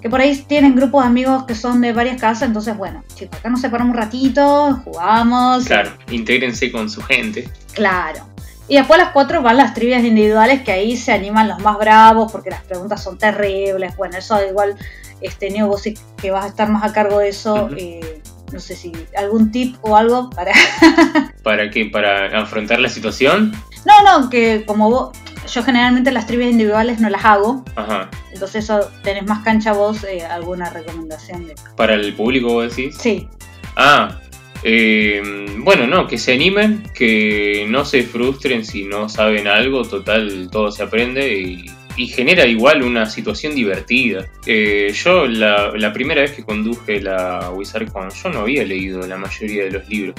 que 0.01 0.09
por 0.09 0.19
ahí 0.19 0.35
tienen 0.47 0.75
grupos 0.75 1.03
de 1.03 1.09
amigos 1.09 1.43
que 1.43 1.53
son 1.53 1.81
de 1.81 1.93
varias 1.93 2.19
casas, 2.19 2.47
entonces 2.47 2.75
bueno, 2.75 3.03
chicos, 3.13 3.37
acá 3.37 3.49
nos 3.49 3.61
separamos 3.61 3.93
un 3.93 4.01
ratito, 4.01 4.81
jugamos. 4.83 5.65
Claro, 5.65 5.91
intégrense 6.09 6.71
con 6.71 6.89
su 6.89 7.01
gente. 7.01 7.47
Claro. 7.73 8.34
Y 8.67 8.77
después 8.77 8.99
a 8.99 9.03
las 9.03 9.13
4 9.13 9.41
van 9.41 9.57
las 9.57 9.73
trivias 9.73 10.03
individuales 10.03 10.61
que 10.63 10.71
ahí 10.71 10.97
se 10.97 11.11
animan 11.11 11.47
los 11.47 11.59
más 11.59 11.77
bravos 11.77 12.31
porque 12.31 12.49
las 12.49 12.63
preguntas 12.63 13.03
son 13.03 13.17
terribles. 13.17 13.95
Bueno, 13.95 14.17
eso 14.17 14.37
igual, 14.47 14.75
este 15.21 15.49
Neo, 15.51 15.67
vos 15.67 15.81
sí 15.83 15.95
que 16.17 16.31
vas 16.31 16.45
a 16.45 16.47
estar 16.47 16.69
más 16.69 16.83
a 16.83 16.91
cargo 16.91 17.19
de 17.19 17.29
eso. 17.29 17.69
Eh, 17.77 18.21
no 18.51 18.59
sé 18.59 18.75
si 18.75 18.91
algún 19.17 19.51
tip 19.51 19.75
o 19.81 19.95
algo 19.95 20.29
para... 20.29 20.51
¿Para 21.43 21.69
qué? 21.69 21.85
¿Para 21.85 22.39
afrontar 22.41 22.79
la 22.79 22.89
situación? 22.89 23.51
No, 23.85 24.19
no, 24.19 24.29
que 24.29 24.63
como 24.65 24.89
vos, 24.89 25.17
yo 25.51 25.63
generalmente 25.63 26.11
las 26.11 26.25
trivias 26.25 26.51
individuales 26.51 26.99
no 26.99 27.09
las 27.09 27.23
hago. 27.25 27.63
Ajá. 27.75 28.09
Entonces 28.31 28.63
eso 28.63 28.89
tenés 29.03 29.25
más 29.27 29.43
cancha 29.43 29.73
vos, 29.73 30.03
eh, 30.03 30.25
alguna 30.25 30.69
recomendación 30.69 31.47
de... 31.47 31.55
¿Para 31.75 31.93
el 31.93 32.13
público 32.15 32.53
vos 32.53 32.75
decís? 32.75 32.97
Sí, 32.99 33.27
Ah, 33.75 34.19
eh, 34.67 35.21
bueno, 35.59 35.85
no, 35.85 36.07
que 36.07 36.17
se 36.17 36.33
animen, 36.33 36.81
que 36.95 37.67
no 37.69 37.85
se 37.85 38.01
frustren 38.01 38.65
si 38.65 38.83
no 38.83 39.07
saben 39.09 39.47
algo, 39.47 39.83
total, 39.83 40.49
todo 40.51 40.71
se 40.71 40.81
aprende 40.81 41.37
y, 41.39 42.07
genera 42.07 42.45
igual 42.47 42.81
una 42.81 43.05
situación 43.05 43.53
divertida. 43.53 44.25
Eh, 44.47 44.91
yo 44.91 45.27
la, 45.27 45.93
primera 45.93 46.21
vez 46.21 46.31
que 46.31 46.43
conduje 46.43 46.99
la 46.99 47.51
WizardCon, 47.51 48.09
yo 48.09 48.29
no 48.29 48.39
había 48.39 48.65
leído 48.65 49.05
la 49.05 49.17
mayoría 49.17 49.65
de 49.65 49.71
los 49.71 49.87
libros. 49.87 50.15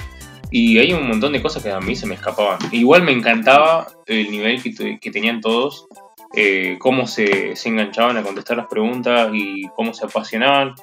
Y 0.52 0.78
hay 0.78 0.92
un 0.92 1.08
montón 1.08 1.32
de 1.32 1.42
cosas 1.42 1.62
que 1.64 1.70
a 1.70 1.80
mí 1.80 1.96
se 1.96 2.06
me 2.06 2.14
escapaban. 2.14 2.58
Igual 2.70 3.02
me 3.02 3.12
encantaba 3.12 3.88
el 4.06 4.30
nivel 4.30 4.62
que, 4.62 5.10
tenían 5.10 5.40
todos, 5.40 5.88
eh, 6.36 6.76
cómo 6.78 7.08
se 7.08 7.52
enganchaban 7.64 8.16
a 8.16 8.22
contestar 8.22 8.56
las 8.56 8.68
preguntas 8.68 9.28
y 9.34 9.64
cómo 9.74 9.92
se 9.92 10.06
apasionaban, 10.06 10.74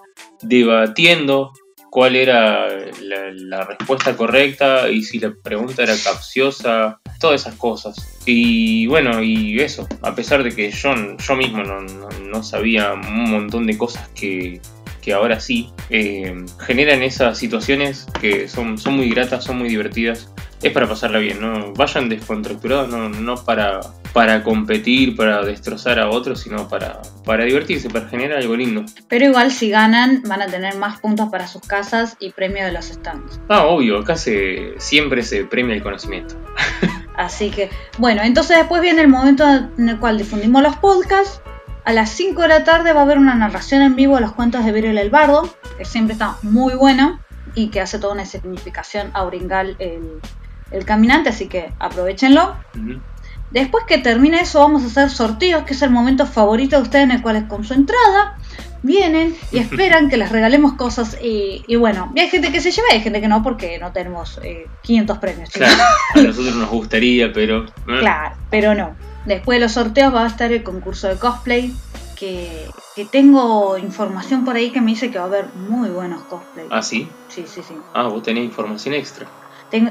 debatiendo 0.42 1.54
cuál 1.94 2.16
era 2.16 2.68
la, 3.04 3.30
la 3.32 3.66
respuesta 3.66 4.16
correcta 4.18 4.90
y 4.90 5.04
si 5.04 5.20
la 5.20 5.32
pregunta 5.44 5.84
era 5.84 5.94
capciosa, 6.04 7.00
todas 7.20 7.42
esas 7.42 7.54
cosas. 7.54 8.20
Y 8.26 8.88
bueno, 8.88 9.22
y 9.22 9.60
eso, 9.60 9.88
a 10.02 10.16
pesar 10.16 10.42
de 10.44 10.50
que 10.56 10.72
yo, 10.72 10.96
yo 11.18 11.36
mismo 11.36 11.62
no, 11.64 11.82
no- 11.82 12.10
no 12.10 12.42
sabía 12.44 12.94
un 12.94 13.30
montón 13.30 13.68
de 13.68 13.78
cosas 13.78 14.10
que, 14.16 14.60
que 15.04 15.14
ahora 15.14 15.40
sí, 15.40 15.70
eh, 15.92 16.34
generan 16.66 17.04
esas 17.04 17.38
situaciones 17.38 18.08
que 18.20 18.48
son, 18.48 18.80
son 18.80 18.96
muy 18.96 19.10
gratas, 19.12 19.44
son 19.44 19.60
muy 19.60 19.70
divertidas. 19.70 20.32
Es 20.64 20.72
para 20.72 20.88
pasarla 20.88 21.20
bien, 21.20 21.42
¿no? 21.42 21.74
Vayan 21.74 22.08
descontracturados, 22.08 22.88
no, 22.88 23.10
no 23.10 23.36
para, 23.36 23.82
para 24.14 24.44
competir, 24.44 25.14
para 25.14 25.44
destrozar 25.44 26.00
a 26.00 26.10
otros, 26.10 26.40
sino 26.40 26.70
para, 26.70 27.02
para 27.26 27.44
divertirse, 27.44 27.90
para 27.90 28.08
generar 28.08 28.38
algo 28.38 28.56
lindo. 28.56 28.86
Pero 29.10 29.26
igual 29.26 29.52
si 29.52 29.70
ganan 29.70 30.24
van 30.26 30.42
a 30.42 30.48
tener 30.48 30.76
más 30.78 31.02
puntos 31.02 31.28
para 31.30 31.48
sus 31.48 31.62
casas 31.64 32.16
y 32.18 32.32
premio 32.32 32.64
de 32.64 32.72
los 32.72 32.86
stands. 32.86 33.42
Ah, 33.50 33.66
obvio, 33.66 34.00
acá 34.00 34.16
se, 34.16 34.74
siempre 34.78 35.24
se 35.24 35.44
premia 35.44 35.76
el 35.76 35.84
conocimiento. 35.84 36.36
Así 37.18 37.50
que, 37.50 37.70
bueno, 37.98 38.22
entonces 38.24 38.58
después 38.58 38.82
viene 38.82 39.02
el 39.02 39.10
momento 39.10 39.44
en 39.78 39.90
el 39.90 40.00
cual 40.00 40.18
difundimos 40.18 40.64
los 40.64 40.78
podcasts. 40.78 41.42
A 41.84 41.92
las 41.92 42.10
5 42.12 42.42
de 42.42 42.48
la 42.48 42.64
tarde 42.64 42.94
va 42.94 43.02
a 43.02 43.04
haber 43.04 43.18
una 43.18 43.36
narración 43.36 43.82
en 43.82 43.98
vivo 43.98 44.16
de 44.16 44.22
los 44.22 44.32
cuentos 44.32 44.64
de 44.64 44.72
Viril 44.72 44.98
el 44.98 45.10
Bardo, 45.10 45.54
que 45.78 45.84
siempre 45.84 46.14
está 46.14 46.38
muy 46.42 46.76
buena 46.76 47.20
y 47.54 47.68
que 47.68 47.82
hace 47.82 48.00
toda 48.00 48.14
una 48.14 48.26
significación 48.26 49.12
auringal 49.14 49.76
el, 49.80 50.22
el 50.74 50.86
caminante, 50.86 51.30
así 51.30 51.48
que 51.48 51.72
aprovechenlo. 51.80 52.56
Después 53.52 53.86
que 53.88 54.00
termine 54.00 54.42
eso, 54.42 54.60
vamos 54.60 54.84
a 54.84 54.88
hacer 54.88 55.10
sorteos, 55.12 55.64
que 55.64 55.74
es 55.74 55.82
el 55.84 55.92
momento 55.92 56.26
favorito 56.26 56.76
de 56.76 56.82
ustedes, 56.82 57.04
en 57.06 57.12
el 57.12 57.22
cual 57.22 57.48
con 57.48 57.64
su 57.64 57.74
entrada 57.76 58.38
vienen 58.82 59.36
y 59.52 59.58
esperan 59.60 60.10
que 60.10 60.18
les 60.18 60.32
regalemos 60.32 60.74
cosas. 60.74 61.18
Y, 61.22 61.64
y 61.68 61.76
bueno, 61.76 62.12
y 62.16 62.20
hay 62.22 62.30
gente 62.30 62.52
que 62.52 62.60
se 62.62 62.72
lleva 62.72 62.88
y 62.92 62.96
hay 62.96 63.02
gente 63.02 63.22
que 63.22 63.28
no, 63.28 63.44
porque 63.44 63.78
no 63.78 63.92
tenemos 63.92 64.40
eh, 64.44 64.68
500 64.82 65.18
premios. 65.20 65.50
Claro, 65.52 65.76
a 66.16 66.22
nosotros 66.22 66.56
nos 66.56 66.70
gustaría, 66.70 67.32
pero... 67.32 67.66
eh, 67.66 68.00
Claro, 68.00 68.36
pero 68.50 68.74
no. 68.74 68.96
Después 69.26 69.58
de 69.58 69.66
los 69.66 69.72
sorteos 69.74 70.14
va 70.14 70.24
a 70.24 70.28
estar 70.28 70.52
el 70.52 70.64
concurso 70.64 71.08
de 71.08 71.16
cosplay. 71.18 71.74
Que, 72.16 72.68
que 72.96 73.06
tengo 73.06 73.78
información 73.78 74.46
por 74.46 74.56
ahí 74.56 74.72
que 74.72 74.80
me 74.82 74.92
dice 74.92 75.12
que 75.12 75.18
va 75.18 75.26
a 75.26 75.28
haber 75.28 75.54
muy 75.56 75.90
buenos 75.90 76.24
cosplay. 76.24 76.66
Ah, 76.72 76.82
sí. 76.82 77.08
Sí, 77.28 77.44
sí, 77.48 77.62
sí. 77.68 77.76
Ah, 77.94 78.04
vos 78.08 78.24
tenés 78.24 78.46
información 78.46 78.94
extra. 78.96 79.28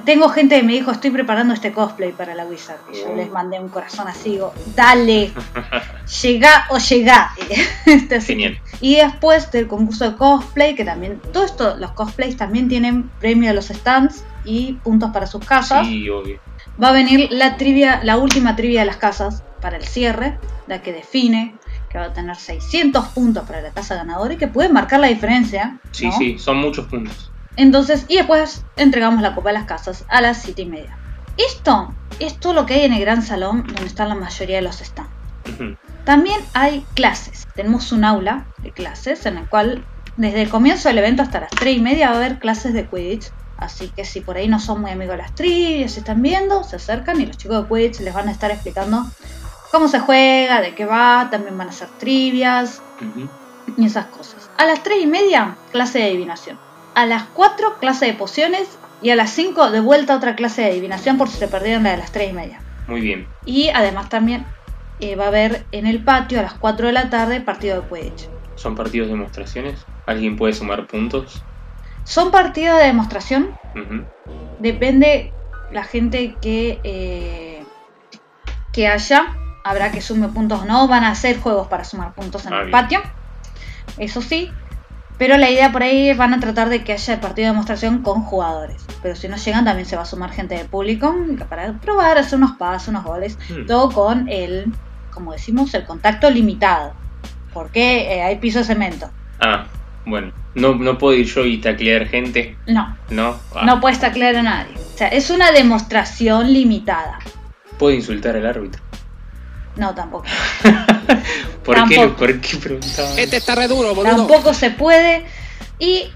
Tengo, 0.05 0.29
gente 0.29 0.57
que 0.57 0.63
me 0.63 0.75
dijo, 0.75 0.93
estoy 0.93 1.11
preparando 1.11 1.53
este 1.55 1.73
cosplay 1.73 2.13
para 2.13 2.37
la 2.37 2.45
Wizard. 2.45 2.79
Y 2.93 2.99
yo 2.99 3.11
Oh. 3.11 3.17
les 3.17 3.31
mandé 3.33 3.59
un 3.59 3.69
corazón 3.69 4.07
así, 4.07 4.31
digo, 4.31 4.55
dale, 4.77 5.33
llegá 6.23 6.67
o 6.71 6.79
llegá. 6.79 7.33
Este. 7.87 8.21
Genial. 8.21 8.61
Y 8.81 8.97
después 8.97 9.51
del 9.51 9.67
concurso 9.67 10.09
de 10.09 10.17
cosplay, 10.17 10.77
que 10.77 10.85
también, 10.85 11.21
todo 11.33 11.45
esto, 11.45 11.77
los 11.79 11.91
cosplays 11.93 12.37
también 12.37 12.69
tienen 12.69 13.11
premio 13.19 13.49
de 13.49 13.55
los 13.55 13.67
stands 13.67 14.25
y 14.45 14.75
puntos 14.85 15.11
para 15.11 15.27
sus 15.27 15.45
casas. 15.45 15.85
Sí, 15.87 16.09
obvio. 16.09 16.39
Va 16.81 16.91
a 16.91 16.93
venir 16.93 17.29
la 17.33 17.57
trivia, 17.57 18.01
la 18.05 18.19
última 18.19 18.55
trivia 18.55 18.81
de 18.81 18.87
las 18.87 18.99
casas 18.99 19.43
para 19.61 19.77
el 19.79 19.85
cierre, 19.85 20.39
la 20.69 20.81
que 20.81 20.93
define 20.93 21.57
que 21.91 21.99
va 21.99 22.05
a 22.07 22.13
tener 22.15 22.37
600 22.37 23.09
puntos 23.09 23.45
para 23.47 23.61
la 23.61 23.71
casa 23.71 23.97
ganadora 23.97 24.33
y 24.33 24.37
que 24.39 24.47
puede 24.49 24.69
marcar 24.71 25.01
la 25.01 25.09
diferencia. 25.09 25.79
Sí, 25.91 26.07
¿no? 26.07 26.13
sí, 26.17 26.39
son 26.39 26.57
muchos 26.59 26.87
puntos. 26.87 27.32
Entonces, 27.57 28.07
y 28.09 28.17
después 28.17 28.65
entregamos 28.77 29.23
la 29.23 29.35
copa 29.35 29.51
de 29.51 29.55
las 29.55 29.67
casas 29.67 30.05
a 30.09 30.21
las 30.21 30.43
7 30.43 30.63
y 30.63 30.67
media. 30.67 30.97
Esto 31.37 31.93
es 32.19 32.39
todo 32.39 32.53
lo 32.53 32.67
que 32.67 32.75
hay 32.75 32.83
en 32.83 32.93
el 32.93 33.01
gran 33.01 33.23
salón 33.23 33.65
donde 33.67 33.87
están 33.87 34.09
la 34.09 34.15
mayoría 34.15 34.57
de 34.57 34.63
los 34.63 34.77
stands. 34.77 35.11
También 36.05 36.41
hay 36.55 36.85
clases. 36.95 37.47
Tenemos 37.55 37.93
un 37.93 38.05
aula 38.05 38.45
de 38.59 38.71
clases 38.71 39.27
en 39.27 39.39
el 39.39 39.49
cual 39.49 39.85
desde 40.17 40.43
el 40.43 40.51
comienzo 40.51 40.89
del 40.89 40.99
evento 40.99 41.23
hasta 41.23 41.41
las 41.41 41.51
3 41.51 41.77
y 41.77 41.81
media 41.81 42.09
va 42.09 42.15
a 42.15 42.19
haber 42.19 42.39
clases 42.39 42.75
de 42.75 42.87
Quidditch. 42.87 43.31
Así 43.57 43.89
que 43.95 44.05
si 44.05 44.21
por 44.21 44.37
ahí 44.37 44.49
no 44.49 44.59
son 44.59 44.81
muy 44.81 44.91
amigos 44.91 45.17
de 45.17 45.23
las 45.23 45.35
trivias, 45.35 45.93
se 45.93 46.01
están 46.01 46.21
viendo, 46.21 46.65
se 46.65 46.77
acercan 46.77 47.21
y 47.21 47.27
los 47.27 47.37
chicos 47.39 47.63
de 47.63 47.69
Quidditch 47.69 48.01
les 48.01 48.13
van 48.13 48.29
a 48.29 48.33
estar 48.33 48.51
explicando 48.51 49.07
cómo 49.71 49.89
se 49.89 50.01
juega, 50.01 50.61
de 50.61 50.75
qué 50.75 50.85
va, 50.85 51.29
también 51.31 51.57
van 51.57 51.69
a 51.69 51.71
hacer 51.71 51.89
trivias 51.99 52.83
Ujú. 53.01 53.29
y 53.77 53.87
esas 53.87 54.07
cosas. 54.07 54.51
A 54.59 54.67
las 54.67 54.83
3 54.83 55.03
y 55.03 55.07
media, 55.07 55.57
clase 55.71 56.01
de 56.01 56.05
adivinación. 56.07 56.59
A 56.95 57.07
las 57.07 57.25
4, 57.35 57.79
clase 57.79 58.07
de 58.07 58.13
pociones. 58.15 58.79
Y 59.03 59.11
a 59.11 59.17
las 59.17 59.31
5, 59.31 59.71
de 59.73 59.81
vuelta 59.81 60.15
otra 60.17 60.37
clase 60.37 60.63
de 60.63 60.69
adivinación 60.69 61.19
por 61.19 61.29
si 61.29 61.37
se 61.39 61.49
perdieron 61.49 61.83
la 61.83 61.91
de 61.91 61.97
las 61.97 62.13
3 62.13 62.31
y 62.31 62.33
media. 62.35 62.61
Muy 62.87 63.01
bien. 63.01 63.27
Y 63.45 63.69
además 63.71 64.09
también 64.09 64.47
eh, 65.01 65.17
va 65.17 65.25
a 65.25 65.29
haber 65.29 65.65
en 65.73 65.87
el 65.87 66.05
patio 66.05 66.39
a 66.39 66.43
las 66.43 66.55
4 66.55 66.87
de 66.87 66.93
la 66.93 67.11
tarde 67.11 67.41
partido 67.41 67.81
de 67.83 67.89
Quidditch. 67.89 68.29
¿Son 68.55 68.77
partidos 68.77 69.09
de 69.09 69.15
demostraciones? 69.15 69.85
¿Alguien 70.07 70.37
puede 70.37 70.53
sumar 70.53 70.87
puntos? 70.87 71.43
Son 72.05 72.31
partidos 72.31 72.79
de 72.79 72.85
demostración. 72.85 73.57
Depende 74.61 75.33
la 75.73 75.85
gente 75.85 76.37
que, 76.41 76.79
eh, 76.85 77.65
que 78.73 78.87
haya. 78.89 79.37
Habrá 79.65 79.91
que 79.93 80.01
sume 80.01 80.29
puntos 80.29 80.61
o 80.63 80.65
no. 80.65 80.87
Van 80.89 81.05
a 81.05 81.11
hacer 81.11 81.41
juegos 81.41 81.69
para 81.69 81.85
sumar 81.85 82.15
puntos 82.15 82.47
en 82.47 82.53
Ah, 82.53 82.59
el 82.61 82.67
bien. 82.67 82.73
patio. 82.73 83.01
Eso 83.99 84.23
sí. 84.23 84.51
Pero 85.19 85.37
la 85.37 85.51
idea 85.51 85.71
por 85.71 85.83
ahí 85.83 86.13
van 86.15 86.35
a 86.35 86.41
tratar 86.41 86.69
de 86.69 86.83
que 86.83 86.93
haya 86.93 87.15
el 87.15 87.21
partido 87.21 87.47
de 87.47 87.53
demostración 87.53 88.03
con 88.03 88.23
jugadores. 88.23 88.85
Pero 89.03 89.15
si 89.15 89.29
no 89.29 89.37
llegan 89.37 89.65
también 89.65 89.87
se 89.87 89.97
va 89.97 90.03
a 90.03 90.07
sumar 90.07 90.31
gente 90.31 90.57
del 90.57 90.67
público 90.67 91.15
para 91.49 91.73
probar, 91.75 92.19
hacer 92.19 92.39
unos 92.39 92.53
pasos, 92.53 92.89
unos 92.89 93.05
goles. 93.05 93.39
Hmm. 93.49 93.67
Todo 93.67 93.91
con 93.91 94.29
el, 94.29 94.73
como 95.11 95.33
decimos, 95.33 95.73
el 95.75 95.85
contacto 95.85 96.31
limitado. 96.31 96.95
Porque 97.53 98.15
eh, 98.15 98.23
hay 98.23 98.37
piso 98.37 98.61
de 98.61 98.65
cemento. 98.65 99.11
Ah, 99.41 99.67
bueno. 100.07 100.33
No, 100.55 100.75
no 100.75 100.99
puedo 100.99 101.17
ir 101.17 101.27
yo 101.27 101.47
y 101.47 101.59
taclear 101.59 102.07
gente, 102.07 102.57
No, 102.67 102.97
¿no? 103.09 103.39
Ah, 103.55 103.65
no 103.65 103.81
puedes 103.81 104.01
taclear 104.01 104.37
a 104.37 104.43
nadie. 104.43 104.75
O 104.77 104.99
sea, 104.99 105.09
es 105.09 105.31
una 105.31 105.51
demostración 105.51 106.53
limitada. 106.53 107.19
¿Puedo 107.79 107.95
insultar 107.95 108.37
al 108.37 108.47
árbitro? 108.47 108.82
No, 109.77 109.95
tampoco. 109.95 110.25
¿Por 111.65 111.75
qué, 111.89 111.97
Tampoco. 111.97 112.17
¿Por 112.17 112.41
qué 112.41 112.57
preguntaba? 112.57 113.09
Este 113.19 113.37
está 113.37 113.55
re 113.55 113.69
duro, 113.69 113.95
boludo. 113.95 114.17
Tampoco 114.17 114.53
se 114.55 114.71
puede. 114.71 115.25
Y 115.79 116.11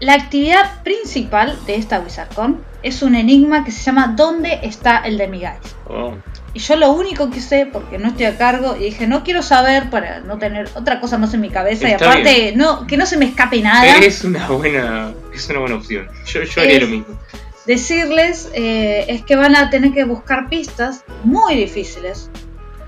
la 0.00 0.14
actividad 0.14 0.82
principal 0.82 1.58
de 1.66 1.76
esta 1.76 2.00
WizardCon 2.00 2.62
es 2.82 3.02
un 3.02 3.14
enigma 3.14 3.64
que 3.64 3.72
se 3.72 3.82
llama 3.82 4.14
¿Dónde 4.16 4.60
está 4.62 4.98
el 4.98 5.18
Demiguise? 5.18 5.58
Oh, 5.88 6.14
Y 6.54 6.60
yo 6.60 6.76
lo 6.76 6.92
único 6.92 7.30
que 7.30 7.40
sé, 7.40 7.66
porque 7.66 7.98
no 7.98 8.08
estoy 8.08 8.26
a 8.26 8.36
cargo, 8.38 8.76
y 8.76 8.84
dije, 8.84 9.06
no 9.06 9.24
quiero 9.24 9.42
saber 9.42 9.90
para 9.90 10.20
no 10.20 10.38
tener 10.38 10.68
otra 10.74 11.00
cosa 11.00 11.18
más 11.18 11.32
en 11.34 11.40
mi 11.40 11.50
cabeza. 11.50 11.88
Está 11.88 12.04
y 12.04 12.08
aparte, 12.08 12.52
no, 12.54 12.86
que 12.86 12.96
no 12.96 13.06
se 13.06 13.16
me 13.16 13.24
escape 13.26 13.60
nada. 13.62 13.96
es 13.98 14.22
una 14.24 14.46
buena, 14.48 15.12
es 15.34 15.48
una 15.48 15.60
buena 15.60 15.76
opción. 15.76 16.08
Yo, 16.26 16.42
yo 16.42 16.60
haría 16.62 16.76
Es- 16.76 16.82
lo 16.82 16.88
mismo. 16.88 17.18
decirles 17.66 18.48
eh, 18.54 19.06
es 19.08 19.22
que 19.24 19.34
van 19.36 19.56
a 19.56 19.70
tener 19.70 19.92
que 19.92 20.04
buscar 20.04 20.48
pistas 20.48 21.02
muy 21.24 21.54
difíciles. 21.56 22.30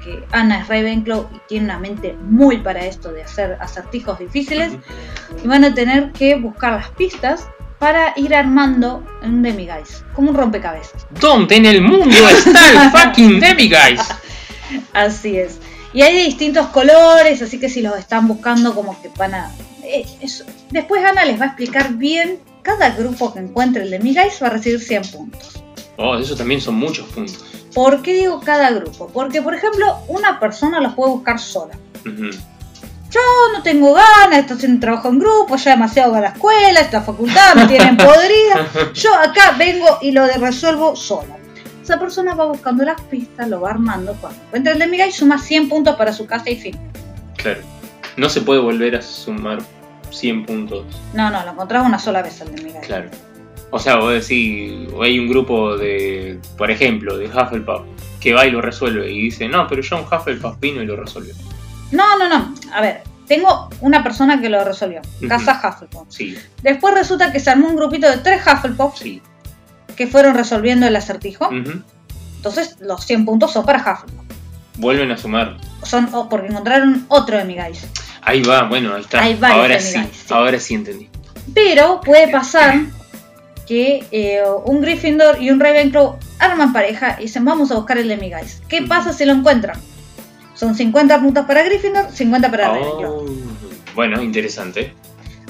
Que 0.04 0.22
Ana 0.32 0.60
es 0.60 0.68
Ravenclaw 0.68 1.28
y 1.34 1.40
tiene 1.48 1.66
una 1.66 1.78
mente 1.78 2.14
muy 2.22 2.58
para 2.58 2.84
esto 2.86 3.12
de 3.12 3.22
hacer 3.22 3.56
acertijos 3.60 4.18
difíciles. 4.18 4.72
Y 5.44 5.46
van 5.46 5.64
a 5.64 5.74
tener 5.74 6.12
que 6.12 6.36
buscar 6.36 6.72
las 6.72 6.88
pistas 6.90 7.46
para 7.78 8.12
ir 8.16 8.34
armando 8.34 9.02
un 9.22 9.42
Demiguise, 9.42 10.02
como 10.14 10.30
un 10.30 10.36
rompecabezas. 10.36 11.06
¿Dónde 11.18 11.56
en 11.56 11.66
el 11.66 11.82
mundo 11.82 12.16
está 12.28 12.84
el 12.84 12.90
fucking 12.92 13.40
Demiguise? 13.40 14.02
Así 14.92 15.36
es. 15.38 15.58
Y 15.92 16.02
hay 16.02 16.14
de 16.16 16.22
distintos 16.24 16.66
colores, 16.68 17.42
así 17.42 17.58
que 17.58 17.68
si 17.68 17.82
los 17.82 17.98
están 17.98 18.28
buscando, 18.28 18.74
como 18.74 19.00
que 19.02 19.10
van 19.16 19.34
a. 19.34 19.50
eh, 19.82 20.06
eso. 20.20 20.44
Después 20.70 21.02
Ana 21.04 21.24
les 21.24 21.40
va 21.40 21.44
a 21.44 21.48
explicar 21.48 21.94
bien. 21.94 22.38
Cada 22.62 22.90
grupo 22.90 23.32
que 23.32 23.40
encuentre 23.40 23.82
el 23.82 23.90
Demiguise 23.90 24.38
va 24.42 24.48
a 24.48 24.50
recibir 24.50 24.78
100 24.80 25.02
puntos. 25.10 25.62
Oh, 25.96 26.16
eso 26.16 26.36
también 26.36 26.60
son 26.60 26.74
muchos 26.74 27.06
puntos. 27.08 27.42
¿Por 27.74 28.02
qué 28.02 28.14
digo 28.14 28.40
cada 28.40 28.70
grupo? 28.70 29.08
Porque, 29.12 29.42
por 29.42 29.54
ejemplo, 29.54 29.98
una 30.08 30.40
persona 30.40 30.80
los 30.80 30.94
puede 30.94 31.12
buscar 31.12 31.38
sola. 31.38 31.74
Yo 32.04 33.20
no 33.52 33.62
tengo 33.62 33.92
ganas, 33.92 34.38
estoy 34.38 34.56
haciendo 34.56 34.80
trabajo 34.80 35.08
en 35.08 35.18
grupo, 35.18 35.56
ya 35.56 35.72
demasiado 35.72 36.14
a 36.14 36.20
la 36.20 36.28
escuela, 36.28 36.80
esta 36.80 37.02
facultad 37.02 37.54
me 37.56 37.66
tienen 37.66 37.96
podrida. 37.96 38.92
Yo 38.94 39.14
acá 39.14 39.56
vengo 39.58 39.98
y 40.00 40.12
lo 40.12 40.26
resuelvo 40.26 40.94
sola. 40.94 41.36
Esa 41.82 41.98
persona 41.98 42.34
va 42.34 42.46
buscando 42.46 42.84
las 42.84 43.00
pistas, 43.02 43.48
lo 43.48 43.62
va 43.62 43.70
armando. 43.70 44.14
Cuando 44.20 44.40
encuentra 44.46 44.72
el 44.74 44.78
de 44.78 44.86
Miguel, 44.86 45.12
suma 45.12 45.38
100 45.38 45.68
puntos 45.68 45.96
para 45.96 46.12
su 46.12 46.26
casa 46.26 46.48
y 46.50 46.56
fin. 46.56 46.78
Claro. 47.36 47.62
No 48.16 48.28
se 48.28 48.42
puede 48.42 48.60
volver 48.60 48.94
a 48.94 49.02
sumar 49.02 49.58
100 50.10 50.46
puntos. 50.46 50.84
No, 51.14 51.30
no, 51.30 51.42
lo 51.44 51.50
encontrás 51.50 51.84
una 51.84 51.98
sola 51.98 52.22
vez 52.22 52.40
el 52.42 52.54
de 52.54 52.62
Miguel. 52.62 52.82
Claro. 52.82 53.10
O 53.70 53.78
sea, 53.78 53.96
vos 53.96 54.12
decís, 54.12 54.88
hay 55.00 55.18
un 55.18 55.28
grupo 55.28 55.76
de, 55.76 56.40
por 56.58 56.70
ejemplo, 56.70 57.16
de 57.16 57.26
Hufflepuff, 57.26 57.82
que 58.20 58.32
va 58.32 58.46
y 58.46 58.50
lo 58.50 58.60
resuelve 58.60 59.10
y 59.10 59.22
dice, 59.22 59.48
no, 59.48 59.66
pero 59.68 59.82
John 59.88 60.04
Hufflepuff 60.04 60.58
vino 60.58 60.82
y 60.82 60.86
lo 60.86 60.96
resolvió. 60.96 61.34
No, 61.92 62.18
no, 62.18 62.28
no. 62.28 62.54
A 62.72 62.80
ver, 62.80 63.02
tengo 63.26 63.68
una 63.80 64.02
persona 64.02 64.40
que 64.40 64.48
lo 64.48 64.64
resolvió. 64.64 65.00
Casa 65.28 65.60
Hufflepuff. 65.62 66.08
Sí, 66.08 66.36
Después 66.62 66.94
resulta 66.94 67.30
que 67.30 67.38
se 67.38 67.50
armó 67.50 67.68
un 67.68 67.76
grupito 67.76 68.10
de 68.10 68.18
tres 68.18 68.42
Hufflepuff 68.44 68.98
sí. 68.98 69.22
que 69.96 70.08
fueron 70.08 70.34
resolviendo 70.34 70.86
el 70.86 70.96
acertijo. 70.96 71.48
Entonces 72.36 72.76
los 72.80 73.04
100 73.04 73.24
puntos 73.24 73.52
son 73.52 73.64
para 73.64 73.78
Hufflepuff. 73.78 74.24
Vuelven 74.78 75.12
a 75.12 75.16
sumar. 75.16 75.58
Son 75.84 76.08
oh, 76.12 76.28
porque 76.28 76.48
encontraron 76.48 77.04
otro 77.08 77.36
de 77.36 77.44
Miguel. 77.44 77.74
Ahí 78.22 78.42
va, 78.42 78.64
bueno, 78.64 78.94
ahí 78.94 79.02
está. 79.02 79.22
Hay 79.22 79.34
varios 79.36 79.60
ahora 79.60 79.80
sí, 79.80 79.98
sí. 80.12 80.26
ahora 80.34 80.58
sí 80.58 80.74
entendí. 80.74 81.08
Pero 81.54 82.00
puede 82.00 82.28
pasar 82.28 82.80
que 83.70 84.04
eh, 84.10 84.40
un 84.64 84.80
Gryffindor 84.80 85.40
y 85.40 85.48
un 85.50 85.60
Ravenclaw 85.60 86.18
arman 86.40 86.72
pareja 86.72 87.14
y 87.20 87.22
dicen 87.22 87.44
vamos 87.44 87.70
a 87.70 87.76
buscar 87.76 87.98
el 87.98 88.08
Demiguise. 88.08 88.60
¿Qué 88.68 88.82
pasa 88.82 89.12
si 89.12 89.24
lo 89.24 89.32
encuentran? 89.32 89.78
Son 90.54 90.74
50 90.74 91.20
puntos 91.20 91.46
para 91.46 91.62
Gryffindor, 91.62 92.10
50 92.10 92.50
para 92.50 92.66
Ravenclaw. 92.72 93.12
Oh, 93.14 93.26
bueno, 93.94 94.20
interesante. 94.20 94.92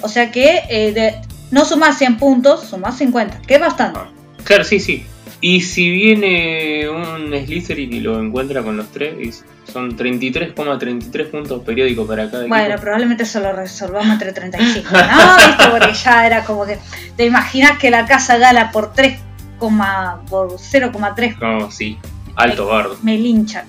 O 0.03 0.09
sea 0.09 0.31
que 0.31 0.61
eh, 0.69 0.93
de- 0.93 1.15
no 1.51 1.65
sumás 1.65 1.97
100 1.97 2.19
puntos, 2.19 2.65
sumás 2.69 2.99
50, 2.99 3.41
que 3.47 3.55
es 3.55 3.61
bastante. 3.61 4.01
Claro, 4.45 4.65
sí, 4.65 4.81
sí. 4.81 5.07
Y 5.43 5.63
si 5.63 5.91
viene 5.91 6.87
un 6.91 7.33
Slytherin 7.33 7.93
y 7.95 8.01
lo 8.01 8.21
encuentra 8.23 8.63
con 8.63 8.77
los 8.77 8.91
tres, 8.93 9.15
y 9.19 9.71
son 9.73 9.97
33,33 9.97 11.31
puntos 11.31 11.63
periódicos 11.65 12.07
para 12.07 12.31
cada 12.31 12.47
Bueno, 12.47 12.65
equipo. 12.67 12.81
probablemente 12.83 13.23
eso 13.23 13.41
lo 13.41 13.53
resolvamos 13.53 14.13
entre 14.13 14.33
35, 14.33 14.89
¿no? 14.93 14.99
¿Viste? 15.47 15.65
Porque 15.71 15.95
ya 15.95 16.27
era 16.27 16.45
como 16.45 16.67
que 16.67 16.79
te 17.17 17.25
imaginas 17.25 17.79
que 17.79 17.91
la 17.91 18.05
casa 18.07 18.37
gana 18.37 18.71
por 18.71 18.93
3, 18.93 19.19
por 19.59 20.51
0,3 20.59 21.39
No, 21.41 21.71
sí. 21.71 21.99
Alto 22.37 22.67
bardo. 22.67 22.99
me 23.03 23.17
linchan. 23.17 23.65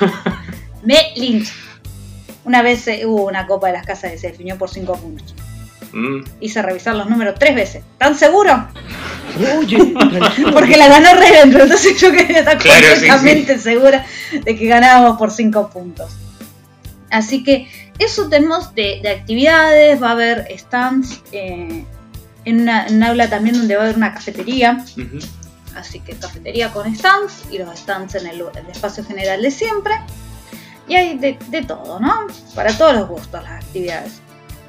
me 0.82 0.98
linchan. 1.16 1.56
Una 2.44 2.60
vez 2.60 2.86
eh, 2.88 3.06
hubo 3.06 3.24
una 3.26 3.46
copa 3.46 3.68
de 3.68 3.72
las 3.74 3.86
casas 3.86 4.12
que 4.12 4.18
se 4.18 4.26
definió 4.28 4.58
por 4.58 4.68
5 4.68 4.96
puntos. 4.98 5.34
Mm, 5.94 6.24
Hice 6.40 6.60
revisar 6.60 6.96
los 6.96 7.08
números 7.08 7.36
tres 7.38 7.54
veces. 7.54 7.84
¿Tan 7.98 8.16
seguro? 8.16 8.68
Oye. 9.58 9.78
Porque 10.52 10.76
la 10.76 10.88
ganó 10.88 11.14
Ravenclaw, 11.14 11.62
entonces 11.62 12.00
yo 12.00 12.10
quería 12.10 12.40
estar 12.40 12.58
Claro, 12.58 12.86
sí, 12.96 13.06
completamente 13.08 13.58
segura 13.60 14.04
de 14.32 14.56
que 14.56 14.66
ganábamos 14.66 15.16
por 15.18 15.30
5 15.30 15.70
puntos. 15.70 16.10
Así 17.10 17.44
que 17.44 17.68
eso 18.00 18.28
tenemos 18.28 18.74
de, 18.74 18.98
de 19.02 19.10
actividades, 19.10 20.02
va 20.02 20.08
a 20.08 20.12
haber 20.12 20.48
stands 20.58 21.22
eh, 21.30 21.84
en, 22.44 22.60
una, 22.60 22.88
en 22.88 22.96
un 22.96 23.02
aula 23.04 23.30
también 23.30 23.56
donde 23.56 23.76
va 23.76 23.82
a 23.82 23.84
haber 23.84 23.96
una 23.96 24.12
cafetería, 24.12 24.84
así 25.76 26.00
que 26.00 26.14
cafetería 26.16 26.72
con 26.72 26.92
stands 26.92 27.44
y 27.52 27.58
los 27.58 27.78
stands 27.78 28.16
en 28.16 28.26
el, 28.26 28.40
el 28.40 28.66
espacio 28.68 29.04
general 29.04 29.42
de 29.42 29.50
siempre. 29.52 29.94
Y 30.88 30.96
hay 30.96 31.16
de, 31.16 31.38
de 31.48 31.62
todo, 31.62 32.00
¿no? 32.00 32.26
Para 32.54 32.76
todos 32.76 32.94
los 32.94 33.08
gustos 33.08 33.42
las 33.44 33.64
actividades. 33.64 34.20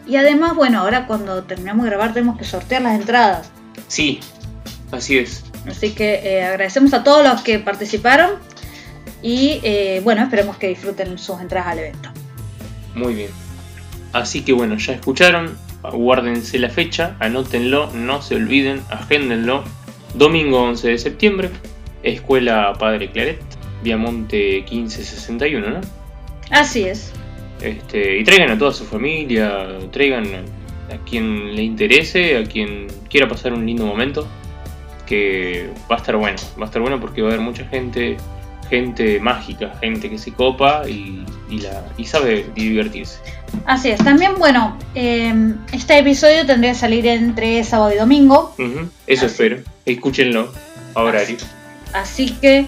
Y 0.08 0.18
además, 0.18 0.56
bueno, 0.56 0.82
ahora 0.82 1.08
cuando 1.08 1.44
terminamos 1.44 1.84
de 1.86 1.90
grabar 1.90 2.14
tenemos 2.14 2.38
que 2.38 2.46
sortear 2.46 2.82
las 2.82 3.00
entradas. 3.00 3.52
Sí, 3.88 4.20
así 4.92 5.18
es. 5.18 5.44
Así 5.68 5.92
que 5.92 6.22
eh, 6.24 6.44
agradecemos 6.44 6.94
a 6.94 7.04
todos 7.04 7.28
los 7.28 7.42
que 7.42 7.60
participaron 7.60 8.34
y 9.22 9.60
eh, 9.64 10.02
bueno, 10.04 10.22
esperemos 10.22 10.58
que 10.58 10.68
disfruten 10.68 11.18
sus 11.18 11.42
entradas 11.42 11.70
al 11.70 11.80
evento. 11.80 12.10
Muy 12.94 13.16
bien. 13.16 13.32
Así 14.14 14.44
que 14.44 14.54
bueno, 14.54 14.78
ya 14.78 14.94
escucharon. 14.94 15.58
Guárdense 15.82 16.58
la 16.58 16.70
fecha, 16.70 17.16
anótenlo, 17.20 17.92
no 17.92 18.22
se 18.22 18.36
olviden, 18.36 18.82
agéndenlo. 18.90 19.64
Domingo 20.16 20.64
11 20.64 20.88
de 20.88 20.98
septiembre, 20.98 21.50
Escuela 22.02 22.74
Padre 22.80 23.12
Claret, 23.12 23.42
Viamonte 23.84 24.66
1561, 24.70 25.70
¿no? 25.70 25.82
Así 26.50 26.86
es. 26.86 27.12
Este, 27.62 28.18
y 28.20 28.24
traigan 28.24 28.52
a 28.52 28.58
toda 28.58 28.74
su 28.74 28.86
familia, 28.86 29.68
traigan 29.92 30.26
a 30.94 30.98
quien 31.10 31.56
le 31.56 31.64
interese, 31.64 32.38
a 32.38 32.44
quien 32.44 32.88
quiera 33.10 33.28
pasar 33.28 33.54
un 33.54 33.66
lindo 33.66 33.86
momento, 33.86 34.28
que 35.06 35.70
va 35.90 35.96
a 35.96 36.00
estar 36.00 36.16
bueno, 36.16 36.38
va 36.60 36.64
a 36.64 36.66
estar 36.66 36.82
bueno 36.82 37.00
porque 37.00 37.22
va 37.22 37.30
a 37.30 37.32
haber 37.34 37.44
mucha 37.46 37.66
gente, 37.68 38.18
gente 38.70 39.20
mágica, 39.20 39.74
gente 39.82 40.10
que 40.10 40.18
se 40.18 40.34
copa 40.34 40.84
y, 40.88 41.26
y 41.50 41.60
la, 41.60 41.86
y 41.98 42.06
sabe 42.06 42.46
divertirse. 42.56 43.20
Así 43.66 43.90
es. 43.90 44.04
También, 44.04 44.36
bueno, 44.38 44.78
eh, 44.96 45.34
este 45.72 45.98
episodio 46.00 46.46
tendría 46.46 46.74
que 46.74 46.80
salir 46.80 47.08
entre 47.08 47.64
sábado 47.64 47.94
y 47.94 47.98
domingo. 47.98 48.54
Eso 49.08 49.26
Así. 49.26 49.34
espero, 49.34 49.58
escúchenlo 49.86 50.52
a 50.94 51.02
horario. 51.02 51.38
Así 51.94 52.32
que 52.42 52.66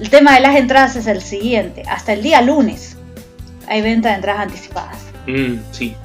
el 0.00 0.08
tema 0.08 0.34
de 0.34 0.40
las 0.40 0.56
entradas 0.56 0.96
es 0.96 1.06
el 1.06 1.20
siguiente. 1.20 1.82
Hasta 1.86 2.14
el 2.14 2.22
día 2.22 2.40
lunes 2.40 2.96
hay 3.70 3.80
venta 3.80 4.10
de 4.10 4.16
entradas 4.16 4.42
anticipadas. 4.42 4.98
Mm, 5.26 5.54
sí, 5.70 5.96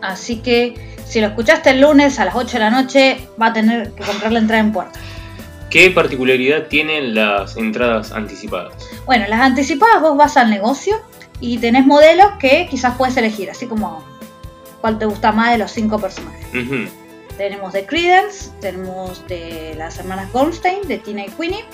Así 0.00 0.36
que 0.36 0.96
si 1.06 1.20
lo 1.20 1.26
escuchaste 1.26 1.70
el 1.70 1.82
lunes 1.82 2.18
a 2.18 2.24
las 2.24 2.34
8 2.34 2.52
de 2.52 2.58
la 2.58 2.70
noche, 2.70 3.28
va 3.40 3.46
a 3.46 3.52
tener 3.52 3.90
que 3.92 4.02
comprar 4.02 4.32
la 4.32 4.38
entrada 4.38 4.62
en 4.62 4.72
puerta. 4.72 4.98
¿qué 5.70 5.90
particularidad 5.90 6.66
tienen 6.66 7.14
las 7.14 7.56
entradas 7.56 8.12
anticipadas? 8.12 8.74
Bueno, 9.06 9.26
las 9.28 9.40
anticipadas 9.40 10.02
vos 10.02 10.16
vas 10.16 10.36
al 10.36 10.50
negocio 10.50 11.00
y 11.40 11.58
tenés 11.58 11.86
modelos 11.86 12.32
que 12.38 12.66
quizás 12.68 12.96
puedes 12.96 13.16
elegir, 13.16 13.48
así 13.50 13.66
como 13.66 14.04
cuál 14.80 14.98
te 14.98 15.06
gusta 15.06 15.32
más 15.32 15.52
de 15.52 15.58
los 15.58 15.70
cinco 15.70 15.98
personajes. 15.98 16.46
Tenemos 17.38 17.72
de 17.72 17.86
Credence, 17.86 18.50
tenemos 18.60 19.26
de 19.28 19.74
las 19.78 19.98
hermanas 19.98 20.30
Goldstein, 20.32 20.86
de 20.86 20.98
Tina 20.98 21.24
y 21.24 21.30
Queenie, 21.30 21.64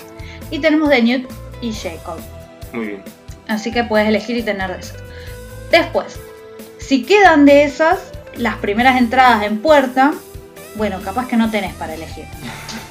y 0.51 0.61
tenemos 0.61 0.91
de 0.91 1.03
Newt 1.03 1.31
y 1.61 1.73
Jacob. 1.73 2.21
Muy 2.73 2.87
bien. 2.87 3.03
Así 3.49 3.73
que 3.73 3.83
puedes 3.83 4.07
elegir 4.07 4.37
y 4.37 4.43
tener 4.43 4.73
de 4.73 4.81
esas. 4.81 5.06
Después, 5.71 6.19
si 6.79 7.05
quedan 7.05 7.45
de 7.45 7.65
esas, 7.65 8.13
las 8.37 8.57
primeras 8.57 8.97
entradas 8.99 9.43
en 9.45 9.59
puerta, 9.59 10.15
bueno, 10.77 11.01
capaz 11.03 11.27
que 11.27 11.37
no 11.37 11.51
tenés 11.51 11.75
para 11.75 11.95
elegir 11.95 12.25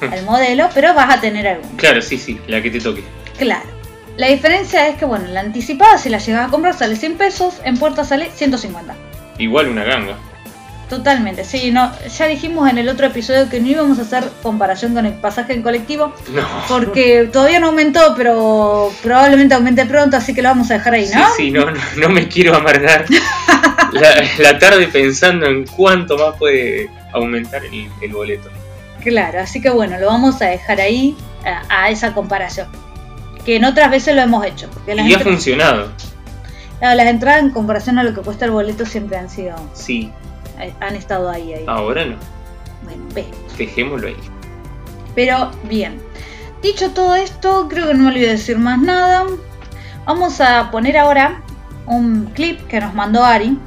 el 0.12 0.24
modelo, 0.24 0.68
pero 0.74 0.94
vas 0.94 1.14
a 1.14 1.20
tener 1.20 1.46
alguno. 1.46 1.76
Claro, 1.76 2.02
sí, 2.02 2.18
sí, 2.18 2.40
la 2.46 2.62
que 2.62 2.70
te 2.70 2.80
toque. 2.80 3.02
Claro. 3.38 3.76
La 4.16 4.28
diferencia 4.28 4.88
es 4.88 4.96
que, 4.96 5.04
bueno, 5.04 5.26
la 5.28 5.40
anticipada, 5.40 5.98
si 5.98 6.08
la 6.08 6.18
llegas 6.18 6.48
a 6.48 6.50
comprar, 6.50 6.74
sale 6.74 6.96
100 6.96 7.18
pesos, 7.18 7.60
en 7.64 7.76
puerta 7.76 8.02
sale 8.02 8.30
150. 8.34 8.94
Igual 9.38 9.68
una 9.68 9.84
ganga. 9.84 10.16
Totalmente, 10.88 11.44
sí, 11.44 11.72
no, 11.72 11.90
ya 12.16 12.26
dijimos 12.28 12.70
en 12.70 12.78
el 12.78 12.88
otro 12.88 13.06
episodio 13.08 13.48
que 13.48 13.58
no 13.58 13.66
íbamos 13.66 13.98
a 13.98 14.02
hacer 14.02 14.30
comparación 14.40 14.94
con 14.94 15.04
el 15.04 15.14
pasaje 15.14 15.52
en 15.52 15.62
colectivo, 15.62 16.12
No. 16.32 16.46
porque 16.68 17.28
todavía 17.32 17.58
no 17.58 17.68
aumentó, 17.68 18.14
pero 18.16 18.92
probablemente 19.02 19.56
aumente 19.56 19.84
pronto, 19.86 20.16
así 20.16 20.32
que 20.32 20.42
lo 20.42 20.48
vamos 20.50 20.70
a 20.70 20.74
dejar 20.74 20.94
ahí, 20.94 21.06
Sí, 21.08 21.14
¿no? 21.16 21.26
sí, 21.36 21.50
no, 21.50 21.70
no, 21.72 21.80
no 21.96 22.08
me 22.08 22.28
quiero 22.28 22.54
amargar 22.54 23.04
la, 23.92 24.10
la 24.38 24.58
tarde 24.60 24.86
pensando 24.86 25.46
en 25.46 25.66
cuánto 25.66 26.16
más 26.16 26.36
puede 26.38 26.88
aumentar 27.12 27.64
el, 27.64 27.88
el 28.00 28.12
boleto. 28.12 28.48
Claro, 29.02 29.40
así 29.40 29.60
que 29.60 29.70
bueno, 29.70 29.98
lo 29.98 30.06
vamos 30.06 30.40
a 30.40 30.46
dejar 30.46 30.80
ahí 30.80 31.16
a, 31.44 31.62
a 31.84 31.90
esa 31.90 32.12
comparación. 32.14 32.68
Que 33.44 33.56
en 33.56 33.64
otras 33.64 33.90
veces 33.90 34.14
lo 34.16 34.22
hemos 34.22 34.44
hecho. 34.44 34.68
Porque 34.72 34.94
Y 35.00 35.14
ha 35.14 35.18
funcionado, 35.20 35.90
claro, 36.80 36.96
las 36.96 37.06
entradas 37.06 37.42
en 37.42 37.50
comparación 37.50 37.98
a 37.98 38.04
lo 38.04 38.14
que 38.14 38.20
cuesta 38.20 38.44
el 38.44 38.50
boleto 38.52 38.84
siempre 38.86 39.16
han 39.16 39.30
sido, 39.30 39.56
sí. 39.72 40.12
Han 40.80 40.96
estado 40.96 41.30
ahí, 41.30 41.52
ahí. 41.52 41.64
Ahora 41.66 42.04
no, 42.04 42.16
Bueno, 42.84 43.04
ve. 43.14 43.24
dejémoslo 43.58 44.08
ahí. 44.08 44.16
Pero 45.14 45.50
bien, 45.64 46.00
dicho 46.62 46.90
todo 46.90 47.14
esto, 47.14 47.66
creo 47.68 47.88
que 47.88 47.94
no 47.94 48.04
me 48.04 48.10
olvido 48.10 48.30
decir 48.30 48.58
más 48.58 48.78
nada. 48.80 49.24
Vamos 50.04 50.40
a 50.40 50.70
poner 50.70 50.96
ahora 50.98 51.42
un 51.86 52.26
clip 52.34 52.60
que 52.66 52.80
nos 52.80 52.94
mandó 52.94 53.24
Ari 53.24 53.58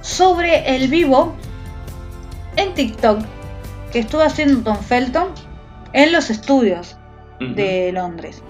sobre 0.00 0.76
el 0.76 0.88
vivo 0.88 1.34
en 2.56 2.72
TikTok 2.74 3.20
que 3.92 3.98
estuvo 4.00 4.22
haciendo 4.22 4.60
Tom 4.62 4.78
Felton 4.82 5.28
en 5.92 6.12
los 6.12 6.30
estudios 6.30 6.96
de 7.40 7.90
Londres. 7.92 8.42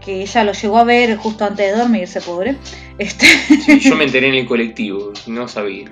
Que 0.00 0.22
ella 0.22 0.44
lo 0.44 0.52
llegó 0.52 0.78
a 0.78 0.84
ver 0.84 1.16
justo 1.16 1.44
antes 1.44 1.70
de 1.72 1.78
dormirse, 1.78 2.20
pobre. 2.20 2.56
Este, 2.98 3.26
Yo 3.80 3.94
me 3.96 4.04
enteré 4.04 4.28
en 4.28 4.34
el 4.34 4.46
colectivo, 4.46 5.12
no 5.26 5.48
sabía. 5.48 5.86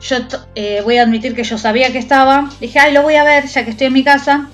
Yo 0.00 0.16
eh, 0.54 0.80
voy 0.82 0.98
a 0.98 1.02
admitir 1.02 1.34
que 1.34 1.44
yo 1.44 1.58
sabía 1.58 1.92
que 1.92 1.98
estaba. 1.98 2.50
Dije, 2.60 2.78
ay, 2.78 2.92
lo 2.92 3.02
voy 3.02 3.14
a 3.14 3.24
ver 3.24 3.46
ya 3.46 3.64
que 3.64 3.70
estoy 3.70 3.88
en 3.88 3.92
mi 3.92 4.04
casa. 4.04 4.48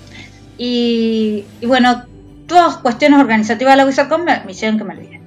Y, 0.59 1.45
y 1.61 1.67
bueno, 1.67 2.05
todas 2.47 2.77
cuestiones 2.77 3.21
organizativas 3.21 3.73
de 3.73 3.77
la 3.79 3.87
Wizardcon 3.87 4.25
me, 4.25 4.43
me 4.45 4.53
hicieron 4.53 4.79
que 4.79 4.85
me 4.85 4.95
olvide. 4.95 5.21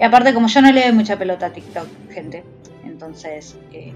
Y 0.00 0.04
aparte, 0.04 0.32
como 0.32 0.48
yo 0.48 0.62
no 0.62 0.72
le 0.72 0.82
doy 0.82 0.92
mucha 0.92 1.18
pelota 1.18 1.46
a 1.46 1.52
TikTok, 1.52 1.86
gente. 2.10 2.44
Entonces, 2.84 3.56
eh, 3.72 3.92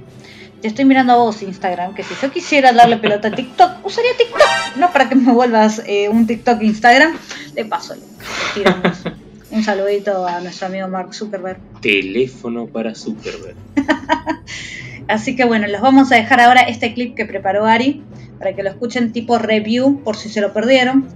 te 0.61 0.69
estoy 0.69 0.85
mirando 0.85 1.13
a 1.13 1.17
vos, 1.17 1.43
Instagram, 1.43 1.95
que 1.95 2.03
si 2.03 2.15
yo 2.21 2.31
quisiera 2.31 2.73
darle 2.73 2.97
pelota 2.97 3.29
a 3.29 3.31
TikTok, 3.33 3.85
usaría 3.85 4.11
TikTok. 4.17 4.77
No 4.77 4.93
para 4.93 5.09
que 5.09 5.15
me 5.15 5.33
vuelvas 5.33 5.83
eh, 5.87 6.09
un 6.09 6.27
TikTok 6.27 6.63
Instagram. 6.63 7.17
De 7.55 7.65
paso, 7.65 7.95
le 7.95 8.01
le 8.01 8.07
tiramos 8.55 8.99
un 9.51 9.63
saludito 9.63 10.27
a 10.27 10.41
nuestro 10.41 10.67
amigo 10.69 10.89
Mark 10.89 11.15
Zuckerberg. 11.15 11.59
Teléfono 11.81 12.67
para 12.67 12.95
Zuckerberg. 12.95 13.57
Así 15.09 15.37
que 15.37 15.45
bueno, 15.45 15.67
los 15.69 15.81
vamos 15.81 16.13
a 16.13 16.17
dejar 16.17 16.41
ahora 16.41 16.63
este 16.63 16.95
clip 16.95 17.15
que 17.15 17.27
preparó 17.27 17.67
Ari 17.67 18.03
para 18.39 18.55
que 18.55 18.63
lo 18.63 18.71
escuchen 18.71 19.13
tipo 19.13 19.39
review 19.39 20.03
por 20.03 20.17
si 20.17 20.29
se 20.29 20.41
lo 20.41 20.53
perdieron. 20.53 21.07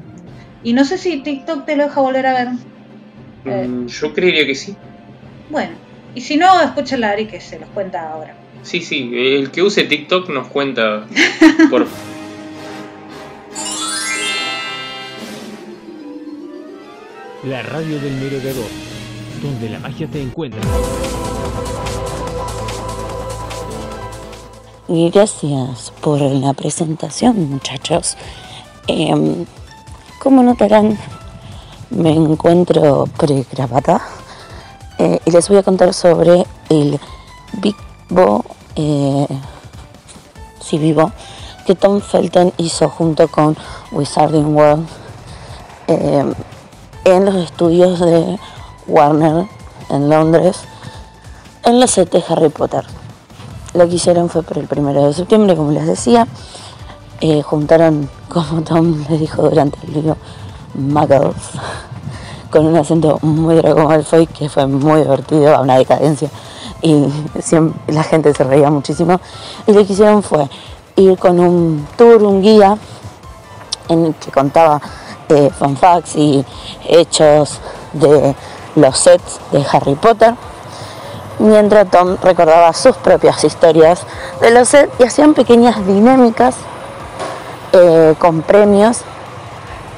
Y 0.62 0.72
no 0.72 0.84
sé 0.84 0.98
si 0.98 1.18
TikTok 1.18 1.64
te 1.64 1.76
lo 1.76 1.84
deja 1.84 2.00
volver 2.00 2.26
a 2.26 2.32
ver. 2.32 2.48
Eh. 3.44 3.68
Mm, 3.68 3.86
Yo 3.86 4.12
creería 4.14 4.46
que 4.46 4.54
sí. 4.54 4.74
Bueno, 5.50 5.72
y 6.14 6.20
si 6.20 6.36
no, 6.36 6.60
escuchen 6.60 7.04
a 7.04 7.10
Ari 7.10 7.26
que 7.26 7.40
se 7.40 7.58
los 7.58 7.68
cuenta 7.70 8.10
ahora. 8.10 8.34
Sí, 8.62 8.80
sí, 8.80 9.10
el 9.14 9.50
que 9.50 9.62
use 9.62 9.84
TikTok 9.84 10.28
nos 10.30 10.48
cuenta 10.48 11.06
por... 11.70 11.86
La 17.44 17.62
radio 17.62 18.00
del 18.00 18.14
merodeador, 18.14 18.68
donde 19.40 19.68
la 19.68 19.78
magia 19.78 20.08
te 20.08 20.20
encuentra. 20.20 20.60
Gracias 24.88 25.92
por 26.00 26.20
la 26.20 26.52
presentación, 26.52 27.50
muchachos. 27.50 28.16
Em, 28.86 29.44
como 30.22 30.44
notarán, 30.44 30.96
me 31.90 32.10
encuentro 32.10 33.06
pregrabada 33.16 34.00
eh, 34.98 35.18
y 35.24 35.30
les 35.32 35.48
voy 35.48 35.58
a 35.58 35.64
contar 35.64 35.92
sobre 35.92 36.46
el 36.68 37.00
vivo, 37.54 38.44
eh, 38.76 39.26
vivo, 40.72 41.12
que 41.66 41.74
Tom 41.74 42.00
Felton 42.00 42.52
hizo 42.56 42.88
junto 42.88 43.26
con 43.26 43.56
Wizarding 43.90 44.54
World 44.54 44.86
eh, 45.88 46.32
en 47.04 47.24
los 47.24 47.34
estudios 47.34 47.98
de 47.98 48.38
Warner 48.86 49.48
en 49.90 50.08
Londres, 50.08 50.60
en 51.64 51.80
la 51.80 51.88
set 51.88 52.14
Harry 52.28 52.50
Potter. 52.50 52.84
Lo 53.76 53.86
que 53.86 53.96
hicieron 53.96 54.30
fue 54.30 54.42
por 54.42 54.56
el 54.56 54.66
primero 54.66 55.06
de 55.06 55.12
septiembre, 55.12 55.54
como 55.54 55.70
les 55.70 55.86
decía. 55.86 56.26
Eh, 57.20 57.42
juntaron, 57.42 58.08
como 58.28 58.62
Tom 58.62 59.04
le 59.08 59.18
dijo 59.18 59.42
durante 59.42 59.78
el 59.86 59.92
libro, 59.92 60.16
Muggles, 60.74 61.34
con 62.50 62.64
un 62.64 62.76
acento 62.76 63.18
muy 63.20 63.56
Dragon 63.56 63.86
Malfoy 63.86 64.26
que 64.26 64.48
fue 64.48 64.66
muy 64.66 65.02
divertido, 65.02 65.54
a 65.54 65.60
una 65.60 65.76
decadencia. 65.76 66.30
Y 66.80 67.04
siempre, 67.40 67.94
la 67.94 68.02
gente 68.02 68.32
se 68.32 68.44
reía 68.44 68.70
muchísimo. 68.70 69.20
Y 69.66 69.72
lo 69.72 69.86
que 69.86 69.92
hicieron 69.92 70.22
fue 70.22 70.48
ir 70.96 71.18
con 71.18 71.38
un 71.38 71.86
tour, 71.98 72.22
un 72.22 72.40
guía, 72.40 72.78
en 73.88 74.06
el 74.06 74.14
que 74.14 74.30
contaba 74.30 74.80
eh, 75.28 75.50
y 76.14 76.44
hechos 76.88 77.58
de 77.92 78.34
los 78.74 78.98
sets 78.98 79.38
de 79.52 79.64
Harry 79.70 79.94
Potter, 79.96 80.34
mientras 81.38 81.90
Tom 81.90 82.16
recordaba 82.22 82.72
sus 82.72 82.96
propias 82.96 83.42
historias 83.44 84.02
de 84.40 84.50
los 84.50 84.68
sets 84.68 84.92
y 84.98 85.04
hacían 85.04 85.34
pequeñas 85.34 85.86
dinámicas 85.86 86.56
eh, 87.72 88.14
con 88.18 88.42
premios. 88.42 89.02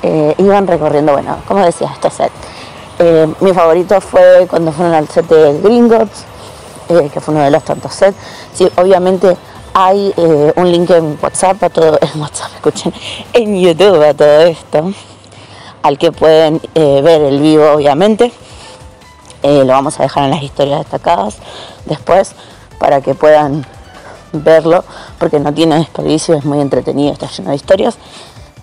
eh, 0.03 0.35
iban 0.39 0.67
recorriendo, 0.67 1.13
bueno, 1.13 1.39
como 1.47 1.65
decía, 1.65 1.91
estos 1.93 2.15
sets. 2.15 2.33
Eh, 3.01 3.27
mi 3.41 3.53
favorito 3.53 4.01
fue 4.01 4.47
cuando 4.49 4.71
fueron 4.71 4.95
al 4.95 5.09
set 5.09 5.27
de 5.27 5.61
Gringotts, 5.61 6.25
que 7.13 7.21
fue 7.21 7.35
uno 7.35 7.45
de 7.45 7.51
los 7.51 7.65
tantos 7.65 7.95
sets. 7.95 8.17
Sí, 8.55 8.71
obviamente 8.77 9.37
hay 9.75 10.15
un 10.57 10.71
link 10.71 10.91
en 10.91 11.19
WhatsApp 11.21 11.63
a 11.65 11.69
todo, 11.69 11.99
en 12.15 12.21
WhatsApp, 12.21 12.51
escuchen, 12.55 12.93
en 13.33 13.61
YouTube 13.61 14.03
a 14.03 14.15
todo 14.15 14.41
esto, 14.43 14.93
al 15.83 15.99
que 15.99 16.13
pueden 16.13 16.61
ver 16.75 17.23
el 17.23 17.41
vivo, 17.41 17.73
obviamente. 17.73 18.33
Lo 19.43 19.67
vamos 19.67 19.99
a 19.99 20.03
dejar 20.03 20.25
en 20.25 20.31
las 20.31 20.43
historias 20.43 20.81
destacadas 20.81 21.37
después 21.87 22.33
para 22.79 23.01
que 23.01 23.15
puedan 23.15 23.65
verlo, 24.33 24.85
porque 25.19 25.41
no 25.41 25.53
tiene 25.55 25.77
desperdicio, 25.77 26.35
es 26.35 26.45
muy 26.45 26.61
entretenido, 26.61 27.13
está 27.13 27.29
lleno 27.29 27.51
de 27.51 27.57
historias. 27.57 27.97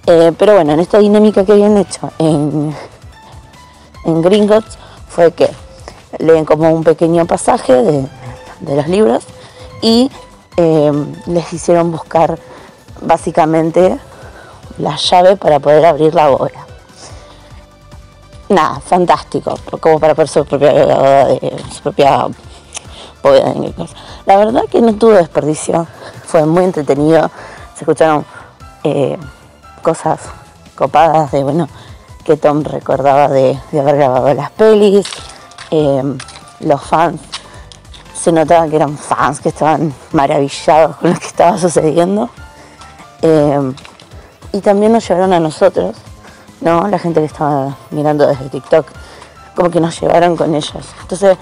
Eh, 0.06 0.32
pero 0.38 0.54
bueno, 0.54 0.74
en 0.74 0.80
esta 0.80 1.00
dinámica 1.00 1.46
que 1.46 1.54
habían 1.54 1.78
hecho 1.78 2.12
en, 2.20 2.76
en 4.06 4.22
Gringotts 4.22 4.78
fue 5.10 5.32
que 5.32 5.50
leen 6.20 6.46
como 6.46 6.70
un 6.70 6.84
pequeño 6.84 7.26
pasaje 7.26 7.74
de, 7.74 8.08
de 8.60 8.76
los 8.76 8.88
libros 8.88 9.24
y 9.82 10.12
eh, 10.58 10.92
les 11.26 11.54
hicieron 11.54 11.92
buscar 11.92 12.38
básicamente 13.02 13.98
la 14.78 14.96
llave 14.96 15.38
para 15.38 15.60
poder 15.60 15.86
abrir 15.86 16.14
la 16.14 16.30
bóveda. 16.30 16.64
Nada, 18.50 18.80
fantástico, 18.80 19.58
como 19.80 20.00
para 20.00 20.14
ver 20.14 20.28
su 20.28 20.46
propia, 20.46 20.72
eh, 21.32 21.64
su 21.74 21.82
propia 21.82 22.28
bóveda 23.24 23.46
de 23.46 23.60
Gringotts. 23.60 23.96
La 24.26 24.38
verdad 24.38 24.64
que 24.70 24.82
no 24.82 24.94
tuvo 24.96 25.14
desperdicio, 25.14 25.88
fue 26.26 26.46
muy 26.46 26.64
entretenido, 26.64 27.32
se 27.74 27.84
escucharon 27.84 28.26
eh, 28.84 29.18
cosas 29.82 30.20
copadas 30.76 31.32
de, 31.32 31.44
bueno, 31.44 31.68
que 32.24 32.38
Tom 32.38 32.64
recordaba 32.64 33.28
de, 33.30 33.60
de 33.72 33.80
haber 33.80 33.98
grabado 33.98 34.34
las 34.34 34.52
pelis, 34.52 35.08
eh, 35.72 36.04
los 36.60 36.82
fans 36.82 37.20
se 38.14 38.32
notaba 38.32 38.68
que 38.68 38.76
eran 38.76 38.98
fans, 38.98 39.40
que 39.40 39.50
estaban 39.50 39.94
maravillados 40.12 40.96
con 40.98 41.12
lo 41.12 41.20
que 41.20 41.28
estaba 41.28 41.58
sucediendo. 41.58 42.30
Y 44.52 44.62
también 44.62 44.94
nos 44.94 45.08
llevaron 45.08 45.34
a 45.34 45.40
nosotros, 45.40 45.96
La 46.65 46.97
gente 46.97 47.19
que 47.19 47.28
estaba 47.28 47.78
mirando 47.91 48.25
desde 48.25 48.49
TikTok, 48.49 48.88
como 49.56 49.69
que 49.69 49.80
nos 49.80 50.01
llevaron 50.01 50.36
con 50.36 50.56
ellos. 50.56 50.84
Entonces 50.99 51.38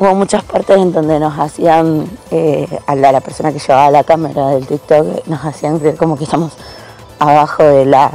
hubo 0.00 0.14
muchas 0.16 0.42
partes 0.42 0.76
en 0.76 0.92
donde 0.92 1.20
nos 1.20 1.38
hacían, 1.38 2.10
eh, 2.32 2.66
a 2.86 2.96
la, 2.96 3.20
persona 3.20 3.52
que 3.52 3.60
llevaba 3.60 3.88
la 3.92 4.02
cámara 4.02 4.48
del 4.48 4.66
TikTok, 4.66 5.26
nos 5.28 5.44
hacían 5.44 5.78
creer 5.78 5.96
como 5.96 6.16
que 6.18 6.24
estamos 6.24 6.54
abajo 7.20 7.62
de 7.62 7.86
la 7.86 8.10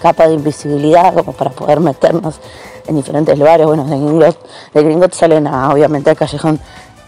capa 0.00 0.26
de 0.26 0.34
invisibilidad, 0.34 1.12
como 1.12 1.32
para 1.32 1.50
poder 1.50 1.80
meternos 1.80 2.40
en 2.86 2.96
diferentes 2.96 3.38
lugares. 3.38 3.66
Bueno, 3.66 3.84
de 3.84 3.98
Gringotts, 3.98 4.38
de 4.72 4.82
Gringotts 4.82 5.16
salen 5.18 5.46
a, 5.46 5.70
obviamente 5.70 6.08
al 6.08 6.16
callejón 6.16 6.58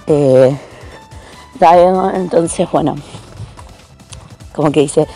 eh, 0.07 0.57
entonces 2.15 2.71
bueno, 2.71 2.97
como 4.55 4.71
que 4.71 4.81
dice, 4.81 5.07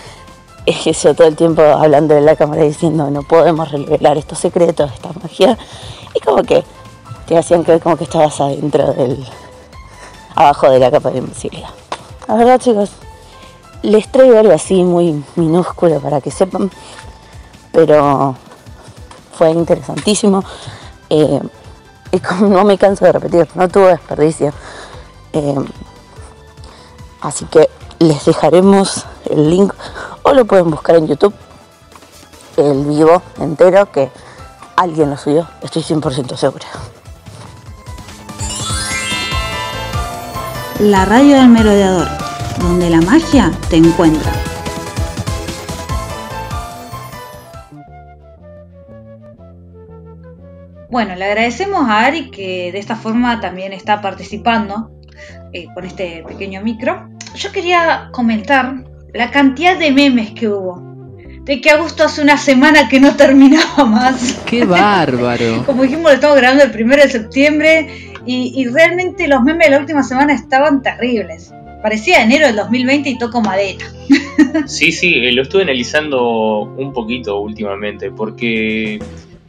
es 0.66 1.03
yo 1.03 1.14
todo 1.14 1.27
el 1.27 1.37
tiempo 1.37 1.62
hablando 1.62 2.14
de 2.14 2.20
la 2.20 2.37
cámara 2.37 2.62
diciendo 2.62 3.11
no 3.11 3.22
podemos 3.22 3.70
revelar 3.70 4.16
estos 4.18 4.38
secretos, 4.38 4.90
esta 4.92 5.11
magia, 5.20 5.59
y 6.14 6.20
como 6.20 6.42
que 6.42 6.64
te 7.27 7.37
hacían 7.37 7.62
creer 7.64 7.81
como 7.81 7.96
que 7.96 8.05
estabas 8.05 8.40
adentro 8.40 8.92
del, 8.92 9.27
abajo 10.35 10.70
de 10.70 10.79
la 10.79 10.90
capa 10.90 11.11
de 11.11 11.18
invisibilidad. 11.18 11.70
La 12.29 12.35
verdad 12.37 12.61
chicos, 12.61 12.90
les 13.83 14.11
traigo 14.11 14.38
algo 14.38 14.53
así 14.53 14.83
muy 14.83 15.25
minúsculo 15.37 16.01
para 16.01 16.20
que 16.20 16.31
sepan, 16.31 16.70
pero 17.72 18.37
fue 19.33 19.51
interesantísimo. 19.51 20.44
Eh, 21.11 21.40
y 22.12 22.20
como 22.20 22.48
no 22.48 22.64
me 22.64 22.79
canso 22.79 23.05
de 23.05 23.12
repetir, 23.12 23.48
no 23.55 23.68
tuvo 23.68 23.87
desperdicio. 23.87 24.53
Eh, 25.33 25.55
así 27.20 27.44
que 27.46 27.68
les 28.02 28.24
dejaremos 28.24 29.04
el 29.30 29.50
link 29.50 29.72
o 30.22 30.32
lo 30.32 30.44
pueden 30.44 30.70
buscar 30.70 30.96
en 30.96 31.06
YouTube, 31.06 31.34
el 32.56 32.84
vivo 32.84 33.22
entero 33.38 33.90
que 33.90 34.10
alguien 34.76 35.10
lo 35.10 35.16
subió, 35.16 35.48
estoy 35.62 35.82
100% 35.82 36.36
segura. 36.36 36.66
La 40.80 41.04
radio 41.04 41.36
del 41.36 41.48
merodeador, 41.48 42.08
donde 42.58 42.90
la 42.90 43.00
magia 43.00 43.52
te 43.70 43.76
encuentra. 43.76 44.32
Bueno, 50.90 51.14
le 51.14 51.24
agradecemos 51.24 51.88
a 51.88 52.04
Ari 52.04 52.30
que 52.30 52.70
de 52.70 52.78
esta 52.78 52.96
forma 52.96 53.40
también 53.40 53.72
está 53.72 54.02
participando 54.02 54.90
eh, 55.52 55.66
con 55.72 55.84
este 55.84 56.22
pequeño 56.26 56.62
micro. 56.62 57.08
Yo 57.35 57.53
quería 57.53 58.09
comentar 58.12 58.85
la 59.12 59.31
cantidad 59.31 59.79
de 59.79 59.90
memes 59.90 60.33
que 60.33 60.49
hubo. 60.49 60.83
De 61.45 61.61
que 61.61 61.71
agosto 61.71 62.05
hace 62.05 62.23
una 62.23 62.37
semana 62.37 62.88
que 62.88 63.01
no 63.01 63.16
terminaba 63.16 63.85
más. 63.85 64.40
¡Qué 64.47 64.64
bárbaro! 64.66 65.64
Como 65.66 65.83
dijimos, 65.83 66.05
lo 66.05 66.12
estamos 66.12 66.37
grabando 66.37 66.64
el 66.64 66.71
primero 66.71 67.03
de 67.03 67.11
septiembre 67.11 68.12
y, 68.25 68.53
y 68.55 68.66
realmente 68.68 69.27
los 69.27 69.42
memes 69.42 69.66
de 69.66 69.75
la 69.75 69.81
última 69.81 70.03
semana 70.03 70.35
estaban 70.35 70.83
terribles. 70.83 71.53
Parecía 71.83 72.23
enero 72.23 72.47
del 72.47 72.57
2020 72.57 73.11
y 73.11 73.18
toco 73.18 73.40
madera. 73.40 73.85
Sí, 74.66 74.92
sí, 74.92 75.14
eh, 75.14 75.33
lo 75.33 75.42
estuve 75.42 75.62
analizando 75.62 76.62
un 76.77 76.92
poquito 76.92 77.40
últimamente, 77.40 78.11
porque 78.11 78.99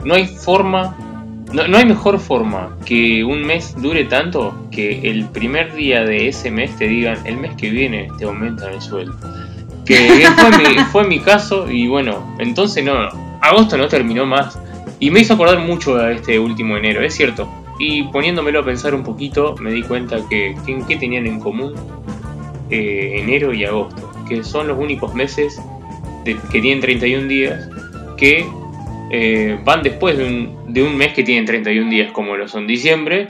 no 0.03 0.13
hay 0.13 0.27
forma, 0.27 0.95
no, 1.53 1.67
no 1.67 1.77
hay 1.77 1.85
mejor 1.85 2.19
forma 2.19 2.75
que 2.85 3.23
un 3.23 3.43
mes 3.45 3.75
dure 3.81 4.03
tanto 4.05 4.55
que 4.71 5.09
el 5.09 5.25
primer 5.29 5.73
día 5.75 6.03
de 6.03 6.27
ese 6.27 6.51
mes 6.51 6.75
te 6.77 6.87
digan, 6.87 7.17
el 7.25 7.37
mes 7.37 7.55
que 7.55 7.69
viene 7.69 8.09
te 8.17 8.25
aumentan 8.25 8.73
el 8.73 8.81
sueldo. 8.81 9.13
Que 9.85 10.25
fue 10.37 10.57
mi, 10.57 10.75
fue 10.91 11.07
mi 11.07 11.19
caso 11.19 11.69
y 11.69 11.87
bueno, 11.87 12.35
entonces 12.39 12.83
no, 12.83 12.93
agosto 13.41 13.77
no 13.77 13.87
terminó 13.87 14.25
más. 14.25 14.59
Y 14.99 15.11
me 15.11 15.19
hizo 15.19 15.33
acordar 15.33 15.59
mucho 15.59 15.97
a 15.97 16.11
este 16.11 16.39
último 16.39 16.77
enero, 16.77 17.01
es 17.03 17.13
cierto. 17.15 17.47
Y 17.79 18.03
poniéndomelo 18.03 18.59
a 18.59 18.65
pensar 18.65 18.95
un 18.95 19.03
poquito, 19.03 19.55
me 19.59 19.71
di 19.71 19.81
cuenta 19.83 20.17
que, 20.29 20.55
que 20.87 20.95
tenían 20.95 21.25
en 21.27 21.39
común 21.39 21.73
eh, 22.69 23.15
enero 23.19 23.53
y 23.53 23.65
agosto, 23.65 24.11
que 24.27 24.43
son 24.43 24.67
los 24.67 24.77
únicos 24.79 25.13
meses 25.13 25.61
de- 26.23 26.37
que 26.51 26.61
tienen 26.61 26.79
31 26.79 27.27
días 27.27 27.69
que 28.15 28.45
eh, 29.11 29.59
van 29.65 29.83
después 29.83 30.17
de 30.17 30.23
un, 30.25 30.62
de 30.73 30.83
un 30.83 30.95
mes 30.97 31.13
que 31.13 31.23
tienen 31.23 31.45
31 31.45 31.89
días, 31.89 32.11
como 32.11 32.35
lo 32.35 32.47
son 32.47 32.65
diciembre 32.67 33.29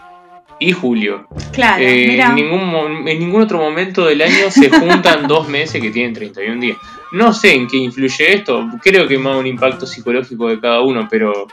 y 0.59 0.71
julio. 0.71 1.27
Claro, 1.51 1.83
Eh, 1.83 2.05
mira. 2.07 2.29
en, 2.29 2.35
ningún, 2.35 3.07
en 3.07 3.19
ningún 3.19 3.41
otro 3.41 3.57
momento 3.59 4.05
del 4.05 4.21
año 4.21 4.49
se 4.49 4.69
juntan 4.69 5.27
dos 5.27 5.49
meses 5.49 5.81
que 5.81 5.89
tienen 5.89 6.13
31 6.13 6.61
días. 6.61 6.77
No 7.11 7.33
sé 7.33 7.53
en 7.53 7.67
qué 7.67 7.77
influye 7.77 8.33
esto, 8.33 8.67
creo 8.81 9.07
que 9.07 9.17
más 9.19 9.35
un 9.37 9.45
impacto 9.47 9.85
psicológico 9.85 10.47
de 10.47 10.59
cada 10.59 10.81
uno, 10.81 11.07
pero, 11.11 11.47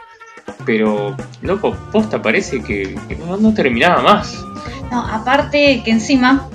pero 0.64 1.16
loco, 1.42 1.76
posta 1.92 2.22
parece 2.22 2.62
que, 2.62 2.94
que 3.08 3.16
no, 3.16 3.36
no 3.36 3.52
terminaba 3.52 4.00
más. 4.00 4.42
No, 4.92 5.04
aparte 5.06 5.82
que 5.84 5.90
encima, 5.90 6.48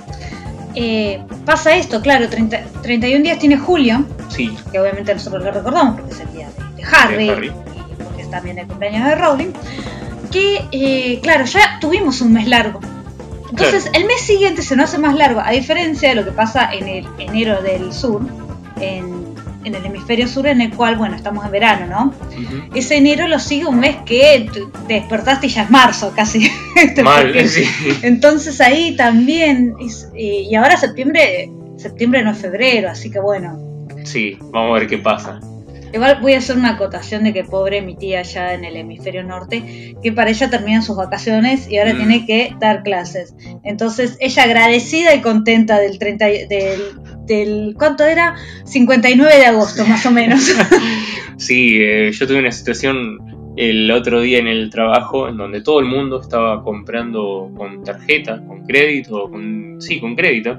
eh, 0.74 1.20
pasa 1.44 1.76
esto, 1.76 2.00
claro, 2.00 2.28
30 2.28 2.64
31 2.82 3.22
días 3.22 3.38
tiene 3.38 3.56
julio, 3.58 4.04
Sí, 4.28 4.50
que 4.72 4.78
obviamente 4.80 5.14
nosotros 5.14 5.42
lo 5.44 5.50
recordamos 5.52 5.96
porque 6.00 6.12
es 6.12 6.20
el 6.20 6.32
día 6.32 6.48
de, 6.48 6.82
de 6.82 6.88
Harry, 6.90 7.26
De 7.26 7.30
Harry. 7.30 7.52
Es 8.26 8.30
también 8.30 8.58
el 8.58 8.66
cumpleaños 8.66 9.06
de 9.08 9.14
Rowling, 9.14 9.52
que 10.30 10.60
eh, 10.72 11.20
claro, 11.22 11.44
ya 11.44 11.78
tuvimos 11.80 12.20
un 12.20 12.32
mes 12.32 12.46
largo. 12.48 12.80
Entonces 13.50 13.88
el 13.94 14.04
mes 14.06 14.20
siguiente 14.20 14.60
se 14.62 14.76
nos 14.76 14.90
hace 14.90 14.98
más 14.98 15.14
largo, 15.14 15.40
a 15.40 15.50
diferencia 15.52 16.08
de 16.10 16.14
lo 16.16 16.24
que 16.24 16.32
pasa 16.32 16.70
en 16.74 16.88
el 16.88 17.06
enero 17.18 17.62
del 17.62 17.92
sur, 17.92 18.20
en, 18.80 19.24
en 19.64 19.74
el 19.74 19.86
hemisferio 19.86 20.26
sur, 20.28 20.46
en 20.48 20.60
el 20.60 20.74
cual, 20.74 20.96
bueno, 20.96 21.14
estamos 21.16 21.44
en 21.44 21.52
verano, 21.52 21.86
¿no? 21.86 22.14
Ese 22.74 22.96
enero 22.96 23.28
lo 23.28 23.38
sigue 23.38 23.64
un 23.66 23.78
mes 23.78 23.96
que 24.04 24.50
te 24.52 24.94
despertaste 24.94 25.46
y 25.46 25.50
ya 25.50 25.62
es 25.62 25.70
marzo 25.70 26.12
casi. 26.14 26.50
Este, 26.76 27.02
mal, 27.02 27.26
porque- 27.28 27.48
sí. 27.48 27.64
Entonces 28.02 28.60
ahí 28.60 28.94
también, 28.96 29.74
es- 29.80 30.08
eh, 30.14 30.46
y 30.50 30.54
ahora 30.56 30.76
septiembre, 30.76 31.50
septiembre 31.78 32.22
no 32.22 32.32
es 32.32 32.38
febrero, 32.38 32.90
así 32.90 33.10
que 33.10 33.20
bueno, 33.20 33.58
Sí, 34.04 34.36
vamos 34.52 34.70
a 34.76 34.78
ver 34.80 34.86
qué 34.88 34.98
pasa. 34.98 35.40
Igual 35.96 36.18
voy 36.20 36.34
a 36.34 36.38
hacer 36.38 36.56
una 36.56 36.70
acotación 36.74 37.24
de 37.24 37.32
que 37.32 37.42
pobre 37.44 37.80
mi 37.82 37.96
tía 37.96 38.20
allá 38.20 38.54
en 38.54 38.64
el 38.64 38.76
hemisferio 38.76 39.24
norte, 39.24 39.94
que 40.02 40.12
para 40.12 40.30
ella 40.30 40.50
terminan 40.50 40.82
sus 40.82 40.96
vacaciones 40.96 41.68
y 41.70 41.78
ahora 41.78 41.94
Mm. 41.94 41.96
tiene 41.96 42.26
que 42.26 42.54
dar 42.60 42.82
clases. 42.82 43.34
Entonces 43.64 44.16
ella 44.20 44.42
agradecida 44.44 45.14
y 45.14 45.22
contenta 45.22 45.78
del 45.80 45.98
30 45.98 46.30
y- 46.30 46.46
del, 46.46 46.80
del 47.26 47.74
¿cuánto 47.78 48.04
era? 48.04 48.34
59 48.64 49.36
de 49.36 49.46
agosto 49.46 49.84
más 49.86 50.04
o 50.06 50.10
menos. 50.10 50.40
Sí, 51.38 51.76
eh, 51.82 52.12
yo 52.12 52.26
tuve 52.26 52.38
una 52.38 52.50
situación 52.52 53.52
el 53.58 53.90
otro 53.90 54.20
día 54.22 54.38
en 54.38 54.46
el 54.46 54.70
trabajo 54.70 55.28
en 55.28 55.36
donde 55.36 55.60
todo 55.60 55.80
el 55.80 55.86
mundo 55.86 56.20
estaba 56.20 56.62
comprando 56.62 57.50
con 57.56 57.84
tarjeta, 57.84 58.42
con 58.46 58.66
crédito, 58.66 59.30
con, 59.30 59.76
sí, 59.80 60.00
con 60.00 60.14
crédito. 60.16 60.58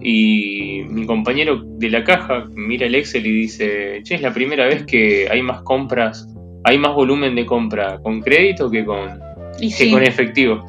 Y 0.00 0.82
mi 0.88 1.06
compañero 1.06 1.60
de 1.64 1.90
la 1.90 2.04
caja 2.04 2.44
mira 2.54 2.86
el 2.86 2.94
Excel 2.94 3.26
y 3.26 3.32
dice, 3.32 4.00
che, 4.04 4.14
es 4.14 4.22
la 4.22 4.32
primera 4.32 4.66
vez 4.66 4.84
que 4.84 5.28
hay 5.30 5.42
más 5.42 5.62
compras, 5.62 6.28
hay 6.64 6.78
más 6.78 6.94
volumen 6.94 7.34
de 7.34 7.44
compra 7.46 7.98
con 8.02 8.20
crédito 8.20 8.70
que 8.70 8.84
con, 8.84 9.20
y 9.60 9.68
que 9.70 9.84
sí, 9.84 9.90
con 9.90 10.02
efectivo. 10.02 10.64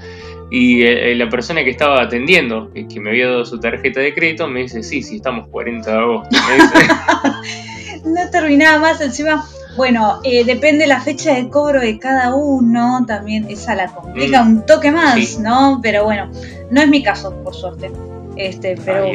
Y 0.52 0.82
eh, 0.82 1.14
la 1.16 1.30
persona 1.30 1.64
que 1.64 1.70
estaba 1.70 2.02
atendiendo, 2.02 2.72
que, 2.74 2.88
que 2.88 3.00
me 3.00 3.12
había 3.12 3.28
dado 3.28 3.46
su 3.46 3.60
tarjeta 3.60 4.00
de 4.00 4.14
crédito, 4.16 4.48
me 4.48 4.62
dice, 4.62 4.82
sí, 4.82 5.04
sí, 5.04 5.18
estamos 5.18 5.48
40 5.50 5.92
de 5.92 5.98
agosto. 5.98 6.30
Me 6.48 6.56
dice, 6.56 8.00
no 8.06 8.32
terminaba 8.32 8.80
más 8.80 9.00
encima. 9.02 9.46
Bueno, 9.78 10.20
eh, 10.24 10.44
depende 10.44 10.88
la 10.88 11.00
fecha 11.00 11.36
de 11.36 11.50
cobro 11.50 11.80
de 11.80 12.00
cada 12.00 12.34
uno, 12.36 13.06
también 13.08 13.46
esa 13.50 13.76
la 13.76 13.88
complica 13.94 14.44
Mm. 14.44 14.48
un 14.50 14.66
toque 14.66 14.92
más, 14.92 15.20
Sí. 15.24 15.38
¿no? 15.42 15.80
Pero 15.84 16.04
bueno, 16.04 16.32
no 16.72 16.82
es 16.82 16.88
mi 16.90 17.04
caso, 17.04 17.34
por 17.44 17.54
suerte. 17.54 17.92
Este, 18.40 18.78
pero. 18.84 19.12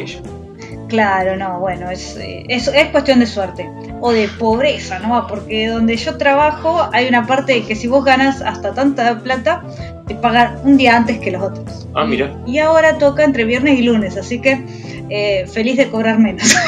Claro, 0.87 1.35
no, 1.35 1.59
bueno, 1.59 1.89
es, 1.89 2.15
eh, 2.17 2.45
es, 2.47 2.67
es 2.67 2.89
cuestión 2.89 3.19
de 3.19 3.25
suerte 3.25 3.67
o 4.01 4.11
de 4.11 4.27
pobreza, 4.27 4.99
¿no? 4.99 5.25
Porque 5.27 5.67
donde 5.67 5.97
yo 5.97 6.15
trabajo 6.17 6.87
hay 6.93 7.07
una 7.07 7.25
parte 7.25 7.53
de 7.53 7.63
que 7.63 7.75
si 7.75 7.87
vos 7.87 8.05
ganas 8.05 8.41
hasta 8.41 8.73
tanta 8.73 9.19
plata, 9.19 9.63
te 10.07 10.13
pagan 10.13 10.59
un 10.63 10.77
día 10.77 10.95
antes 10.95 11.17
que 11.17 11.31
los 11.31 11.41
otros. 11.41 11.87
Ah, 11.95 12.05
mira. 12.05 12.39
Y 12.45 12.59
ahora 12.59 12.99
toca 12.99 13.23
entre 13.23 13.45
viernes 13.45 13.79
y 13.79 13.81
lunes, 13.81 14.15
así 14.15 14.39
que 14.39 14.63
eh, 15.09 15.47
feliz 15.51 15.77
de 15.77 15.89
cobrar 15.89 16.19
menos. 16.19 16.55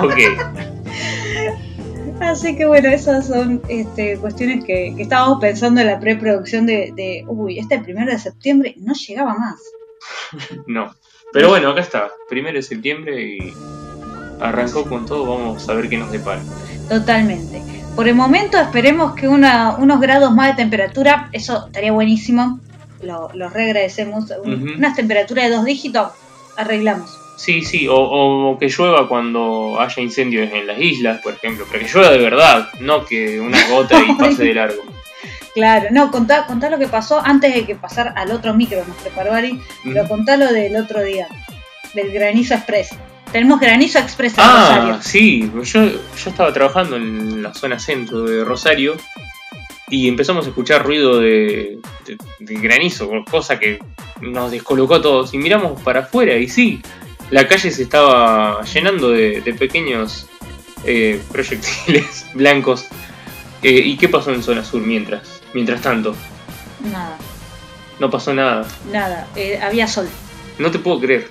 Ok. 0.00 0.14
así 2.20 2.54
que 2.54 2.66
bueno, 2.66 2.88
esas 2.88 3.26
son 3.26 3.60
este, 3.68 4.16
cuestiones 4.18 4.64
que, 4.64 4.94
que 4.96 5.02
estábamos 5.02 5.40
pensando 5.40 5.80
en 5.80 5.88
la 5.88 5.98
preproducción 5.98 6.66
de, 6.66 6.92
de, 6.94 7.24
uy, 7.26 7.58
este 7.58 7.80
primero 7.80 8.12
de 8.12 8.18
septiembre 8.20 8.76
no 8.76 8.92
llegaba 8.94 9.34
más. 9.34 9.58
No. 10.68 10.92
Pero 11.32 11.48
bueno, 11.50 11.70
acá 11.70 11.80
está. 11.80 12.10
Primero 12.28 12.56
de 12.56 12.62
septiembre 12.62 13.22
y 13.22 13.52
arrancó 14.40 14.84
con 14.88 15.06
todo. 15.06 15.26
Vamos 15.26 15.68
a 15.68 15.74
ver 15.74 15.88
qué 15.88 15.96
nos 15.96 16.10
depara. 16.10 16.40
Totalmente. 16.88 17.62
Por 17.94 18.08
el 18.08 18.14
momento 18.14 18.58
esperemos 18.58 19.14
que 19.14 19.26
una- 19.28 19.76
unos 19.76 20.00
grados 20.00 20.32
más 20.32 20.48
de 20.56 20.62
temperatura, 20.62 21.28
eso 21.32 21.66
estaría 21.66 21.92
buenísimo. 21.92 22.60
Lo, 23.02 23.28
lo 23.34 23.48
reagradecemos. 23.50 24.32
Un-. 24.44 24.74
Unas 24.76 24.96
temperaturas 24.96 25.44
de 25.44 25.50
dos 25.56 25.64
dígitos, 25.64 26.08
arreglamos. 26.56 27.10
Sí, 27.36 27.62
sí. 27.62 27.86
O, 27.88 27.94
o 27.94 28.58
que 28.58 28.68
llueva 28.68 29.08
cuando 29.08 29.78
haya 29.80 30.02
incendios 30.02 30.50
en 30.52 30.66
las 30.66 30.80
islas, 30.80 31.20
por 31.22 31.34
ejemplo. 31.34 31.66
Pero 31.70 31.84
que 31.84 31.92
llueva 31.92 32.10
de 32.10 32.18
verdad, 32.18 32.68
no 32.80 33.04
que 33.04 33.38
una 33.40 33.58
gota 33.68 34.00
y 34.02 34.14
pase 34.18 34.44
de 34.44 34.54
largo. 34.54 34.82
Claro, 35.54 35.88
no, 35.90 36.10
contá, 36.10 36.46
contá 36.46 36.70
lo 36.70 36.78
que 36.78 36.86
pasó 36.88 37.20
antes 37.24 37.52
de 37.54 37.64
que 37.64 37.74
pasar 37.74 38.12
al 38.16 38.30
otro 38.30 38.54
micro, 38.54 38.84
nos 38.86 38.96
preparó 38.98 39.32
Ari, 39.32 39.60
pero 39.84 40.00
Ujú. 40.02 40.08
contá 40.08 40.36
lo 40.36 40.52
del 40.52 40.76
otro 40.76 41.02
día, 41.02 41.26
del 41.94 42.12
granizo 42.12 42.54
express. 42.54 42.90
Tenemos 43.32 43.58
granizo 43.60 43.98
express 43.98 44.34
en 44.34 44.40
Ah, 44.44 44.68
Rosario. 44.76 45.02
sí, 45.02 45.50
yo, 45.64 45.84
yo 45.84 46.30
estaba 46.30 46.52
trabajando 46.52 46.96
en 46.96 47.42
la 47.42 47.52
zona 47.54 47.78
centro 47.78 48.22
de 48.22 48.44
Rosario 48.44 48.96
y 49.90 50.08
empezamos 50.08 50.46
a 50.46 50.50
escuchar 50.50 50.84
ruido 50.84 51.18
de, 51.18 51.78
de- 52.06 52.16
de 52.38 52.54
granizo, 52.60 53.10
cosa 53.30 53.58
que 53.58 53.78
nos 54.20 54.50
descolocó 54.50 54.96
a 54.96 55.02
todos. 55.02 55.34
Y 55.34 55.38
miramos 55.38 55.80
para 55.82 56.00
afuera 56.00 56.36
y 56.36 56.48
sí, 56.48 56.80
la 57.30 57.46
calle 57.48 57.70
se 57.70 57.82
estaba 57.82 58.62
llenando 58.64 59.10
de, 59.10 59.40
de 59.40 59.54
pequeños 59.54 60.26
eh, 60.84 61.20
proyectiles 61.32 62.26
blancos. 62.34 62.86
Eh, 63.62 63.72
¿Y 63.84 63.96
qué 63.96 64.08
pasó 64.08 64.32
en 64.32 64.42
zona 64.42 64.62
sur 64.64 64.80
mientras? 64.80 65.37
Mientras 65.54 65.80
tanto, 65.80 66.14
Nada, 66.80 67.16
no 67.98 68.10
pasó 68.10 68.32
nada. 68.34 68.66
nada, 68.92 69.26
eh, 69.34 69.58
había 69.62 69.88
sol. 69.88 70.08
No 70.58 70.70
te 70.70 70.78
puedo 70.78 71.00
creer. 71.00 71.30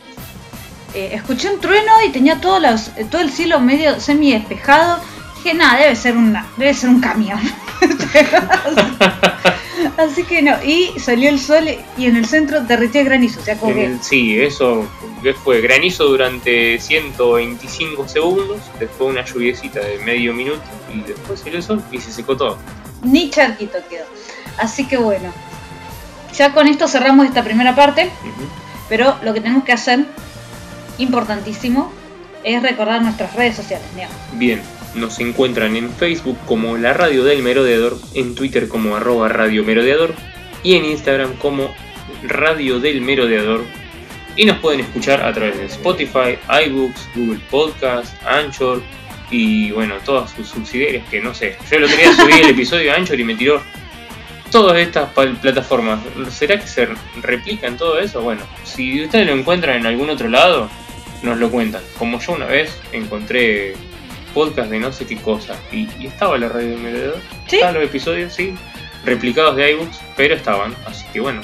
Eh, 0.94 1.12
escuché 1.14 1.50
un 1.54 1.60
trueno 1.60 1.92
y 2.06 2.10
tenía 2.12 2.42
todos 2.42 2.62
los, 2.62 2.88
eh, 2.98 3.06
todo 3.10 3.22
el 3.22 3.30
cielo 3.32 3.60
medio 3.60 4.00
semi 4.00 4.34
despejado. 4.34 5.00
Dije, 5.38 5.54
nada, 5.54 5.80
debe 5.80 5.96
ser 5.96 6.18
una, 6.18 6.46
debe 6.58 6.74
ser 6.74 6.90
un 6.90 7.00
camión. 7.00 7.40
Así 9.98 10.24
que 10.24 10.42
no, 10.42 10.56
y 10.64 10.92
salió 11.00 11.30
el 11.30 11.40
sol 11.40 11.66
y 11.98 12.06
en 12.06 12.16
el 12.16 12.26
centro 12.26 12.62
derritió 12.62 13.02
el 13.02 13.08
granizo, 13.08 13.42
que 13.44 13.52
el- 13.86 14.02
sí, 14.02 14.40
eso 14.40 14.88
fue 15.44 15.62
granizo 15.62 16.06
durante 16.06 16.80
125 16.80 18.08
segundos, 18.08 18.60
después 18.80 19.10
una 19.12 19.24
lluviecita 19.26 19.80
de 19.80 20.00
medio 20.00 20.34
minuto 20.34 20.62
y 20.94 21.02
después 21.02 21.40
salió 21.40 21.58
el 21.58 21.64
sol 21.64 21.84
y 21.92 22.00
se 22.00 22.12
secó 22.12 22.36
todo. 22.36 22.58
Ni 23.08 23.30
charquito 23.30 23.78
quedó. 23.89 24.06
Así 24.58 24.88
que 24.88 24.98
bueno, 24.98 25.32
ya 26.34 26.54
con 26.54 26.67
esto 26.67 26.88
cerramos 26.88 27.26
esta 27.26 27.43
primera 27.43 27.76
parte, 27.76 28.10
pero 28.89 29.17
lo 29.24 29.34
que 29.34 29.41
tenemos 29.41 29.63
que 29.63 29.74
hacer, 29.74 30.06
importantísimo, 30.98 31.91
es 32.43 32.62
recordar 32.62 33.02
nuestras 33.02 33.34
redes 33.34 33.56
sociales. 33.56 33.88
Neo. 33.96 34.10
Bien, 34.34 34.62
nos 34.96 35.20
encuentran 35.20 35.76
en 35.76 35.91
Facebook 35.91 36.38
como 36.46 36.78
la 36.78 36.93
Radio 36.93 37.24
del 37.24 37.41
Merodeador, 37.41 37.98
en 38.13 38.36
Twitter 38.36 38.67
como 38.67 38.96
arroba 38.96 39.30
Radio 39.30 39.63
Merodeador 39.63 40.15
y 40.63 40.76
en 40.76 40.86
Instagram 40.86 41.34
como 41.38 41.70
Radio 42.24 42.80
del 42.80 43.02
Merodeador. 43.02 43.65
Y 44.36 44.46
nos 44.46 44.58
pueden 44.60 44.82
escuchar 44.82 45.24
a 45.24 45.34
través 45.34 45.58
de 45.58 45.65
Spotify, 45.65 46.38
iBooks, 46.67 47.10
Google 47.15 47.41
Podcast, 47.50 48.13
Anchor 48.24 48.84
y 49.30 49.72
bueno, 49.72 49.96
todas 50.06 50.32
sus 50.32 50.48
subsidiarias 50.48 51.08
que 51.10 51.20
no 51.20 51.34
sé. 51.34 51.58
Yo 51.70 51.78
otro 51.78 51.96
día 51.96 52.13
subí 52.13 52.34
el 52.34 52.50
episodio 52.50 52.94
a 52.94 52.96
Anchor 52.96 53.20
y 53.20 53.24
me 53.24 53.36
tiró 53.36 53.62
todas 54.52 54.78
estas 54.78 55.10
plataformas. 55.42 56.00
¿Será 56.30 56.60
que 56.60 56.68
se 56.68 56.88
replican 57.22 57.78
todo 57.78 58.00
eso? 58.00 58.22
Bueno, 58.22 58.42
si 58.63 59.04
ustedes 59.04 59.28
lo 59.28 59.34
encuentran 59.34 59.78
en 59.78 59.86
algún 59.86 60.10
otro 60.10 60.30
lado, 60.30 60.70
nos 61.24 61.38
lo 61.38 61.50
cuentan. 61.50 61.82
Como 61.98 62.20
yo 62.20 62.34
una 62.34 62.46
vez 62.46 62.80
encontré 62.92 63.76
podcast 64.34 64.70
de 64.70 64.80
no 64.80 64.92
sé 64.92 65.06
qué 65.06 65.18
cosa 65.18 65.56
y, 65.72 65.90
y 66.00 66.08
estaba 66.08 66.38
la 66.38 66.50
radio 66.50 66.70
del 66.70 66.80
merodeador. 66.80 67.22
¿Sí? 67.48 67.56
Estaban 67.56 67.76
los 67.76 67.84
episodios, 67.84 68.34
sí, 68.34 68.54
replicados 69.04 69.56
de 69.56 69.72
iBooks, 69.72 70.00
pero 70.16 70.36
estaban. 70.36 70.76
Así 70.86 71.06
que 71.12 71.20
bueno, 71.20 71.42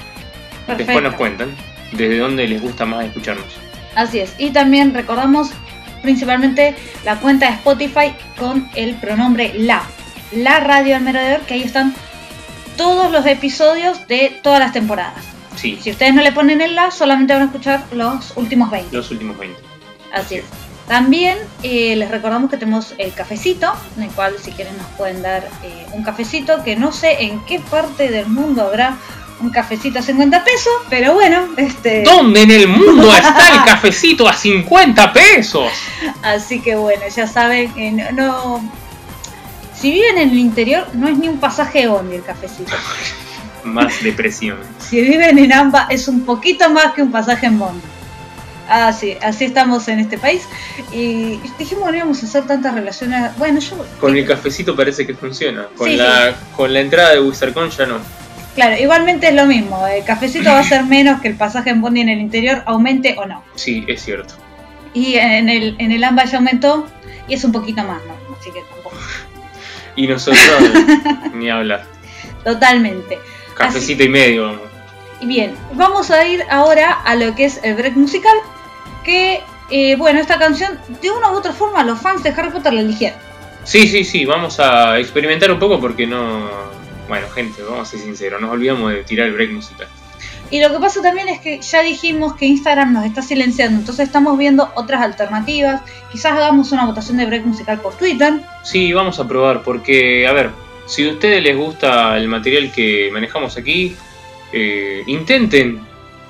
después 0.77 1.01
nos 1.01 1.15
cuentan 1.15 1.49
desde 1.91 2.17
dónde 2.17 2.47
les 2.47 2.61
gusta 2.61 2.85
más 2.85 3.05
escucharnos. 3.05 3.45
Así 3.95 4.19
es. 4.19 4.35
Y 4.37 4.51
también 4.51 4.93
recordamos 4.93 5.51
principalmente 6.03 6.75
la 7.03 7.15
cuenta 7.15 7.47
de 7.47 7.53
Spotify 7.53 8.13
con 8.37 8.69
el 8.75 8.93
pronombre 8.95 9.53
la. 9.55 9.81
La 10.31 10.59
radio 10.59 10.93
del 10.93 11.03
merodeador, 11.03 11.41
que 11.41 11.55
ahí 11.55 11.63
están 11.63 11.95
todos 12.77 13.11
los 13.11 13.25
episodios 13.25 14.07
de 14.07 14.39
todas 14.43 14.59
las 14.59 14.71
temporadas. 14.73 15.23
Sí, 15.55 15.79
Si 15.81 15.91
ustedes 15.91 16.13
no 16.13 16.21
le 16.21 16.31
ponen 16.31 16.61
el 16.61 16.75
la, 16.75 16.91
solamente 16.91 17.33
van 17.33 17.43
a 17.43 17.45
escuchar 17.45 17.83
los 17.91 18.35
últimos 18.35 18.69
20. 18.69 18.95
los 18.95 19.09
últimos 19.11 19.37
20. 19.37 19.59
Así 20.11 20.35
es. 20.35 20.45
También 20.87 21.37
eh, 21.61 21.95
les 21.95 22.11
recordamos 22.11 22.49
que 22.49 22.57
tenemos 22.57 22.93
el 22.97 23.13
cafecito, 23.13 23.73
en 23.95 24.03
el 24.03 24.09
cual 24.11 24.33
si 24.41 24.51
quieren 24.51 24.75
nos 24.77 24.87
pueden 24.97 25.21
dar 25.21 25.47
eh, 25.63 25.85
un 25.93 26.03
cafecito, 26.03 26.63
que 26.63 26.75
no 26.75 26.91
sé 26.91 27.23
en 27.23 27.43
qué 27.45 27.59
parte 27.59 28.09
del 28.09 28.27
mundo 28.27 28.63
habrá 28.63 28.97
un 29.43 29.49
cafecito 29.51 29.99
a 29.99 30.01
50 30.01 30.43
pesos, 30.43 30.73
pero 30.89 31.13
bueno, 31.13 31.49
este... 31.57 32.03
¿Dónde 32.03 32.41
en 32.43 32.51
el 32.51 32.67
mundo 32.67 33.13
está 33.15 33.49
el 33.53 33.63
cafecito 33.65 34.27
a 34.27 34.33
50 34.33 35.13
pesos? 35.13 35.71
Así 36.21 36.59
que 36.61 36.75
bueno, 36.75 37.03
ya 37.13 37.27
saben, 37.27 37.71
eh, 37.77 37.91
no, 37.91 38.11
no- 38.11 38.71
Si 39.79 39.91
viven 39.91 40.17
en 40.17 40.29
el 40.29 40.39
interior, 40.39 40.87
no 40.93 41.07
es 41.09 41.17
ni 41.17 41.27
un 41.27 41.39
pasaje 41.39 41.79
de 41.81 41.87
bondi 41.87 42.15
el 42.15 42.23
cafecito. 42.23 42.71
Más 43.63 44.01
depresión. 44.03 44.57
Si 44.79 44.99
viven 45.01 45.37
en 45.37 45.53
AMBA, 45.53 45.87
es 45.89 46.07
un 46.09 46.25
poquito 46.25 46.69
más 46.69 46.93
que 46.93 47.01
un 47.01 47.11
pasaje 47.13 47.45
en 47.45 47.59
bondi. 47.59 47.81
Ah, 48.67 48.91
sí, 48.91 49.15
así 49.21 49.45
estamos 49.45 49.87
en 49.87 49.99
este 49.99 50.17
país. 50.17 50.41
Y 50.91 51.39
dijimos 51.57 51.85
que 51.85 51.91
no 51.91 51.97
íbamos 51.97 52.23
a 52.23 52.25
hacer 52.25 52.45
tantas 52.45 52.73
relaciones. 52.73 53.37
Bueno, 53.37 53.59
yo. 53.61 53.85
Con 54.01 54.17
el 54.17 54.25
cafecito 54.27 54.75
parece 54.75 55.07
que 55.07 55.13
funciona. 55.13 55.67
Con, 55.77 55.87
Sí, 55.89 55.95
la, 55.95 56.33
con 56.55 56.73
la 56.73 56.81
entrada 56.81 57.11
de 57.11 57.21
WizardCon 57.21 57.69
ya 57.69 57.85
no. 57.85 57.99
Claro, 58.55 58.79
igualmente 58.79 59.27
es 59.27 59.35
lo 59.35 59.45
mismo. 59.45 59.85
El 59.87 60.03
cafecito 60.03 60.51
va 60.51 60.59
a 60.59 60.63
ser 60.63 60.83
menos 60.85 61.21
que 61.21 61.27
el 61.27 61.35
pasaje 61.35 61.71
en 61.71 61.81
Bondi 61.81 62.01
en 62.01 62.09
el 62.09 62.19
interior, 62.19 62.63
aumente 62.65 63.15
o 63.17 63.25
no. 63.25 63.43
Sí, 63.55 63.83
es 63.87 64.03
cierto. 64.03 64.35
Y 64.93 65.15
en 65.15 65.49
el, 65.49 65.75
en 65.79 65.91
el 65.91 66.03
AMBA 66.03 66.25
ya 66.25 66.37
aumentó 66.37 66.87
y 67.27 67.33
es 67.33 67.43
un 67.43 67.51
poquito 67.51 67.83
más, 67.83 68.01
¿no? 68.05 68.35
Así 68.39 68.51
que 68.51 68.61
tampoco. 68.73 68.95
Y 69.95 70.07
nosotros 70.07 70.41
ni 71.35 71.51
hablar. 71.51 71.85
Totalmente. 72.43 73.19
Cafecito 73.55 74.03
y 74.03 74.09
medio, 74.09 74.45
vamos. 74.45 74.61
Y 75.21 75.27
bien, 75.27 75.55
vamos 75.73 76.09
a 76.09 76.25
ir 76.27 76.43
ahora 76.49 76.91
a 76.91 77.15
lo 77.15 77.35
que 77.35 77.45
es 77.45 77.59
el 77.63 77.75
break 77.75 77.95
musical. 77.95 78.35
Que, 79.05 79.41
eh, 79.69 79.95
bueno, 79.95 80.19
esta 80.19 80.39
canción, 80.39 80.79
de 80.99 81.11
una 81.11 81.31
u 81.31 81.35
otra 81.35 81.53
forma, 81.53 81.83
los 81.83 81.99
fans 81.99 82.23
de 82.23 82.29
Harry 82.29 82.49
Potter 82.49 82.73
la 82.73 82.81
eligieron. 82.81 83.19
Sí, 83.63 83.87
sí, 83.87 84.03
sí, 84.03 84.25
vamos 84.25 84.59
a 84.59 84.97
experimentar 84.99 85.51
un 85.51 85.59
poco 85.59 85.79
porque 85.79 86.05
no. 86.05 86.49
Bueno, 87.07 87.27
gente, 87.29 87.61
vamos 87.61 87.87
a 87.87 87.91
ser 87.91 87.99
sinceros, 87.99 88.41
nos 88.41 88.51
olvidamos 88.51 88.91
de 88.91 89.03
tirar 89.03 89.27
el 89.27 89.33
break 89.33 89.51
musical. 89.51 89.87
Y 90.51 90.61
lo 90.61 90.71
que 90.71 90.79
pasa 90.79 91.01
también 91.01 91.27
es 91.29 91.39
que 91.39 91.59
ya 91.61 91.81
dijimos 91.81 92.35
que 92.35 92.45
Instagram 92.45 92.93
nos 92.93 93.05
está 93.05 93.21
silenciando, 93.21 93.79
entonces 93.79 94.05
estamos 94.05 94.37
viendo 94.37 94.71
otras 94.75 95.01
alternativas. 95.01 95.81
Quizás 96.11 96.33
hagamos 96.33 96.71
una 96.71 96.85
votación 96.85 97.17
de 97.17 97.25
break 97.25 97.45
musical 97.45 97.79
por 97.79 97.95
Twitter. 97.95 98.33
Sí, 98.63 98.93
vamos 98.93 99.19
a 99.19 99.27
probar 99.27 99.63
porque, 99.63 100.27
a 100.27 100.31
ver, 100.31 100.51
si 100.85 101.07
a 101.07 101.13
ustedes 101.13 101.41
les 101.41 101.57
gusta 101.57 102.17
el 102.17 102.27
material 102.27 102.71
que 102.71 103.09
manejamos 103.11 103.57
aquí, 103.57 103.95
eh, 104.51 105.03
intenten 105.07 105.81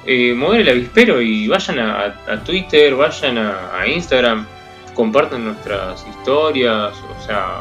eh, 0.06 0.34
mover 0.34 0.62
el 0.62 0.70
avispero 0.70 1.22
y 1.22 1.48
vayan 1.48 1.80
a, 1.80 2.16
a 2.28 2.44
Twitter, 2.44 2.96
vayan 2.96 3.38
a, 3.38 3.78
a 3.78 3.88
Instagram, 3.88 4.46
compartan 4.94 5.46
nuestras 5.46 6.06
historias, 6.08 6.94
o 6.96 7.26
sea, 7.26 7.58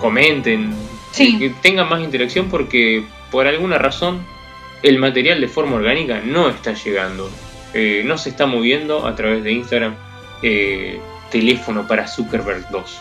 comenten, 0.00 0.74
Sí. 1.14 1.38
que 1.38 1.50
tengan 1.62 1.88
más 1.88 2.02
interacción 2.02 2.48
porque 2.48 3.04
por 3.30 3.46
alguna 3.46 3.78
razón 3.78 4.24
el 4.82 4.98
material 4.98 5.40
de 5.40 5.48
forma 5.48 5.76
orgánica 5.76 6.20
no 6.24 6.48
está 6.48 6.72
llegando, 6.74 7.30
Eh, 7.76 8.02
no 8.04 8.16
se 8.18 8.28
está 8.30 8.46
moviendo 8.46 9.04
a 9.06 9.16
través 9.16 9.42
de 9.42 9.52
Instagram. 9.52 9.94
eh, 10.42 11.00
teléfono 11.30 11.86
para 11.88 12.06
Zuckerberg 12.06 12.68
2. 12.70 12.98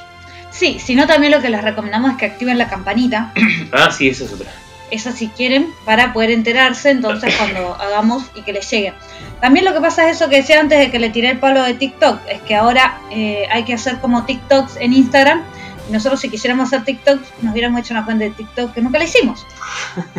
Sí, 0.50 0.80
sino 0.80 1.06
también 1.08 1.32
lo 1.34 1.42
que 1.42 1.50
les 1.50 1.62
recomendamos 1.64 2.12
es 2.12 2.18
que 2.18 2.26
activen 2.26 2.58
la 2.58 2.68
campanita. 2.70 3.34
Ah, 3.72 3.92
sí, 3.92 4.08
esa 4.10 4.24
es 4.24 4.32
otra. 4.34 4.50
Esa 4.92 5.12
si 5.12 5.28
quieren, 5.28 5.68
para 5.86 6.14
poder 6.14 6.32
enterarse 6.32 6.90
entonces 6.92 7.36
cuando 7.38 7.76
hagamos 7.76 8.24
y 8.36 8.42
que 8.44 8.54
les 8.54 8.70
llegue. 8.72 8.94
También 9.42 9.66
lo 9.66 9.74
que 9.74 9.82
pasa 9.82 10.10
es 10.10 10.16
eso 10.18 10.30
que 10.30 10.38
decía 10.38 10.60
antes 10.60 10.80
de 10.80 10.90
que 10.90 11.00
le 11.00 11.10
tiré 11.10 11.30
el 11.32 11.40
palo 11.40 11.62
de 11.64 11.74
TikTok, 11.74 12.20
es 12.30 12.42
que 12.42 12.56
ahora 12.56 12.98
eh, 13.12 13.46
hay 13.52 13.64
que 13.66 13.74
hacer 13.74 14.00
como 14.00 14.26
TikToks 14.26 14.78
en 14.78 14.94
Instagram. 14.94 15.44
Y 15.88 15.92
nosotros 15.92 16.20
si 16.20 16.30
quisiéramos 16.30 16.68
hacer 16.68 16.86
TikToks 16.86 17.42
nos 17.42 17.52
hubiéramos 17.52 17.82
hecho 17.82 17.94
una 17.94 18.06
cuenta 18.06 18.24
de 18.24 18.32
TikTok 18.32 18.74
que 18.74 18.82
nunca 18.82 18.98
la 18.98 19.06
hicimos. 19.06 19.46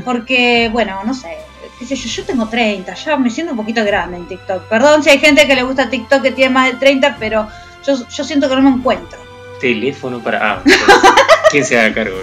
Porque, 0.05 0.69
bueno, 0.73 1.03
no 1.05 1.15
sé, 1.15 1.39
qué 1.79 1.87
sé 1.87 1.97
yo, 1.97 2.09
yo 2.09 2.25
tengo 2.25 2.49
30, 2.49 2.95
ya 2.95 3.17
me 3.17 3.31
siento 3.31 3.53
un 3.53 3.59
poquito 3.59 3.85
grande 3.85 4.17
en 4.17 4.29
TikTok. 4.29 4.65
Perdón 4.65 5.03
si 5.03 5.11
hay 5.11 5.19
gente 5.19 5.47
que 5.47 5.55
le 5.55 5.63
gusta 5.63 5.89
TikTok 5.89 6.23
que 6.23 6.33
tiene 6.33 6.53
más 6.53 6.73
de 6.73 6.79
30, 6.79 7.17
pero 7.19 7.49
yo, 7.87 8.09
yo 8.09 8.25
siento 8.25 8.49
que 8.49 8.57
no 8.57 8.63
me 8.63 8.71
encuentro. 8.71 9.19
Teléfono 9.61 10.21
para. 10.21 10.55
Ah, 10.55 10.63
¿quién 11.51 11.65
se 11.65 11.79
haga 11.79 11.95
cargo? 11.95 12.17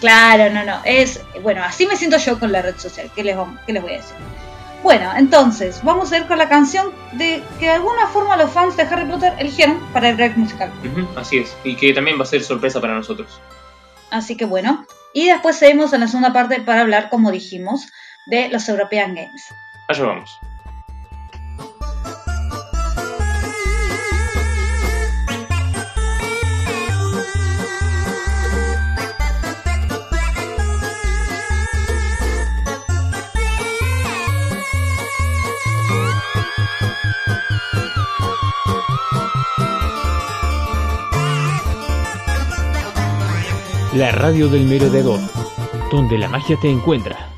Claro, 0.00 0.52
no, 0.52 0.64
no. 0.64 0.80
Es, 0.84 1.20
bueno, 1.42 1.62
así 1.62 1.86
me 1.86 1.96
siento 1.96 2.16
yo 2.18 2.38
con 2.38 2.50
la 2.50 2.62
red 2.62 2.76
social. 2.76 3.10
¿Qué 3.14 3.22
les, 3.22 3.36
qué 3.66 3.72
les 3.72 3.82
voy 3.82 3.92
a 3.92 3.96
decir? 3.96 4.16
Bueno, 4.84 5.12
entonces, 5.16 5.80
vamos 5.82 6.12
a 6.12 6.18
ir 6.18 6.26
con 6.26 6.36
la 6.36 6.46
canción 6.46 6.92
de 7.12 7.42
que 7.58 7.64
de 7.64 7.72
alguna 7.72 8.06
forma 8.08 8.36
los 8.36 8.50
fans 8.50 8.76
de 8.76 8.82
Harry 8.82 9.06
Potter 9.06 9.32
eligieron 9.38 9.80
para 9.94 10.10
el 10.10 10.16
break 10.16 10.36
musical. 10.36 10.70
Así 11.16 11.38
es. 11.38 11.56
Y 11.64 11.74
que 11.74 11.94
también 11.94 12.18
va 12.18 12.24
a 12.24 12.26
ser 12.26 12.44
sorpresa 12.44 12.82
para 12.82 12.94
nosotros. 12.94 13.40
Así 14.10 14.36
que 14.36 14.44
bueno. 14.44 14.86
Y 15.14 15.28
después 15.28 15.56
seguimos 15.56 15.94
en 15.94 16.00
la 16.00 16.06
segunda 16.06 16.34
parte 16.34 16.60
para 16.60 16.82
hablar, 16.82 17.08
como 17.08 17.30
dijimos, 17.30 17.86
de 18.26 18.50
los 18.50 18.68
European 18.68 19.14
Games. 19.14 19.54
Allá 19.88 20.04
vamos. 20.04 20.38
La 43.94 44.10
radio 44.10 44.48
del 44.48 44.64
merodeador, 44.64 45.20
donde 45.92 46.18
la 46.18 46.28
magia 46.28 46.56
te 46.60 46.68
encuentra. 46.68 47.33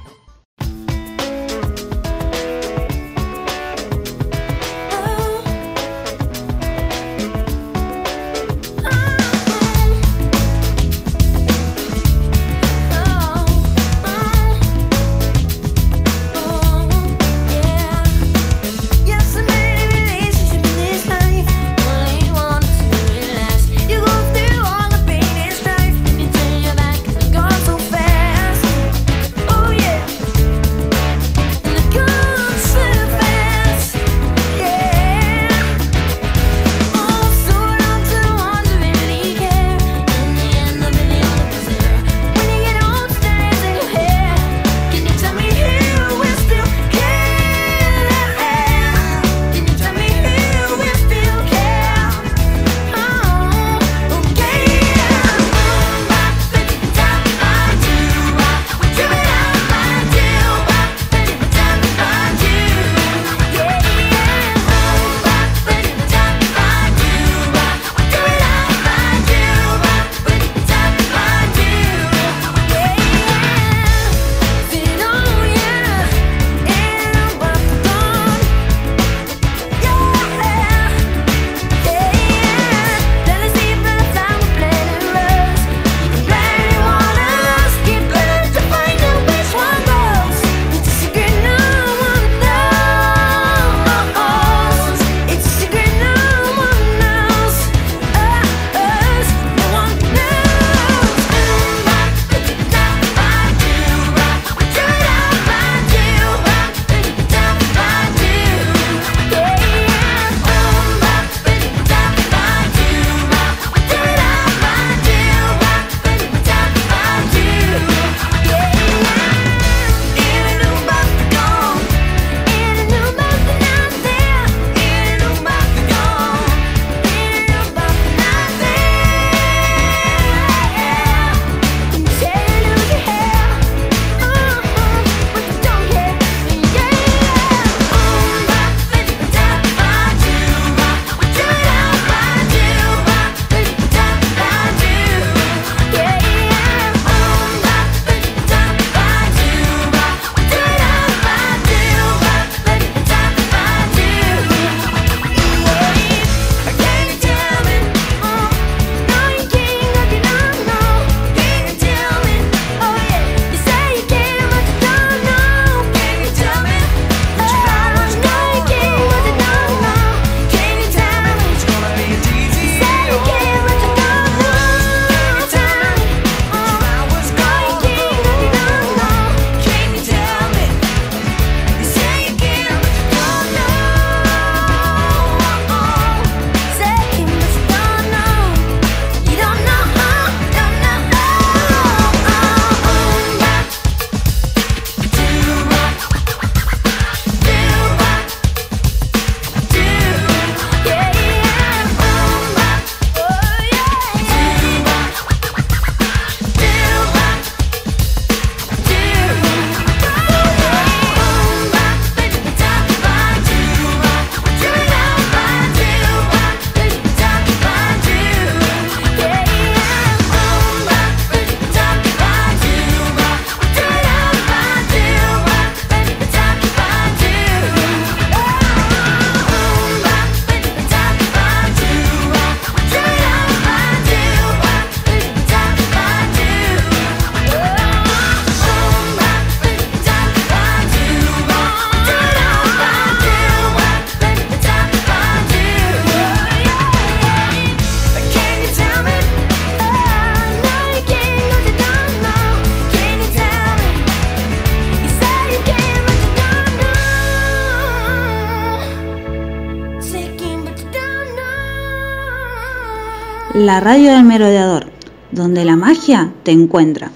La 263.66 263.80
radio 263.80 264.12
del 264.12 264.22
merodeador, 264.22 264.92
donde 265.32 265.64
la 265.64 265.74
magia 265.74 266.32
te 266.44 266.52
encuentra. 266.52 267.10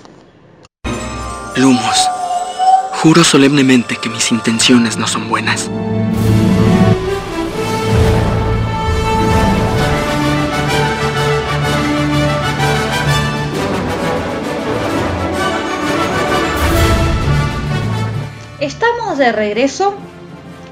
Lumos, 1.55 2.09
juro 2.91 3.23
solemnemente 3.23 3.95
que 3.95 4.09
mis 4.09 4.33
intenciones 4.33 4.97
no 4.97 5.07
son 5.07 5.29
buenas. 5.29 5.71
Estamos 18.59 19.19
de 19.19 19.31
regreso 19.31 19.95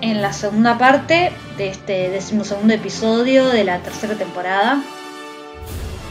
en 0.01 0.22
la 0.22 0.33
segunda 0.33 0.76
parte 0.76 1.31
de 1.57 1.68
este 1.68 2.11
decimosegundo 2.11 2.74
episodio 2.74 3.47
de 3.47 3.62
la 3.62 3.79
tercera 3.79 4.16
temporada, 4.16 4.83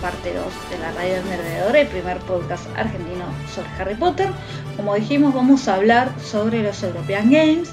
parte 0.01 0.33
2 0.33 0.45
de 0.69 0.77
la 0.79 0.91
radio 0.91 1.23
merodeador, 1.29 1.75
el 1.75 1.87
primer 1.87 2.17
podcast 2.19 2.65
argentino 2.77 3.25
sobre 3.53 3.69
Harry 3.79 3.95
Potter. 3.95 4.29
Como 4.75 4.95
dijimos, 4.95 5.33
vamos 5.33 5.67
a 5.67 5.75
hablar 5.75 6.11
sobre 6.23 6.63
los 6.63 6.81
European 6.83 7.31
Games, 7.31 7.69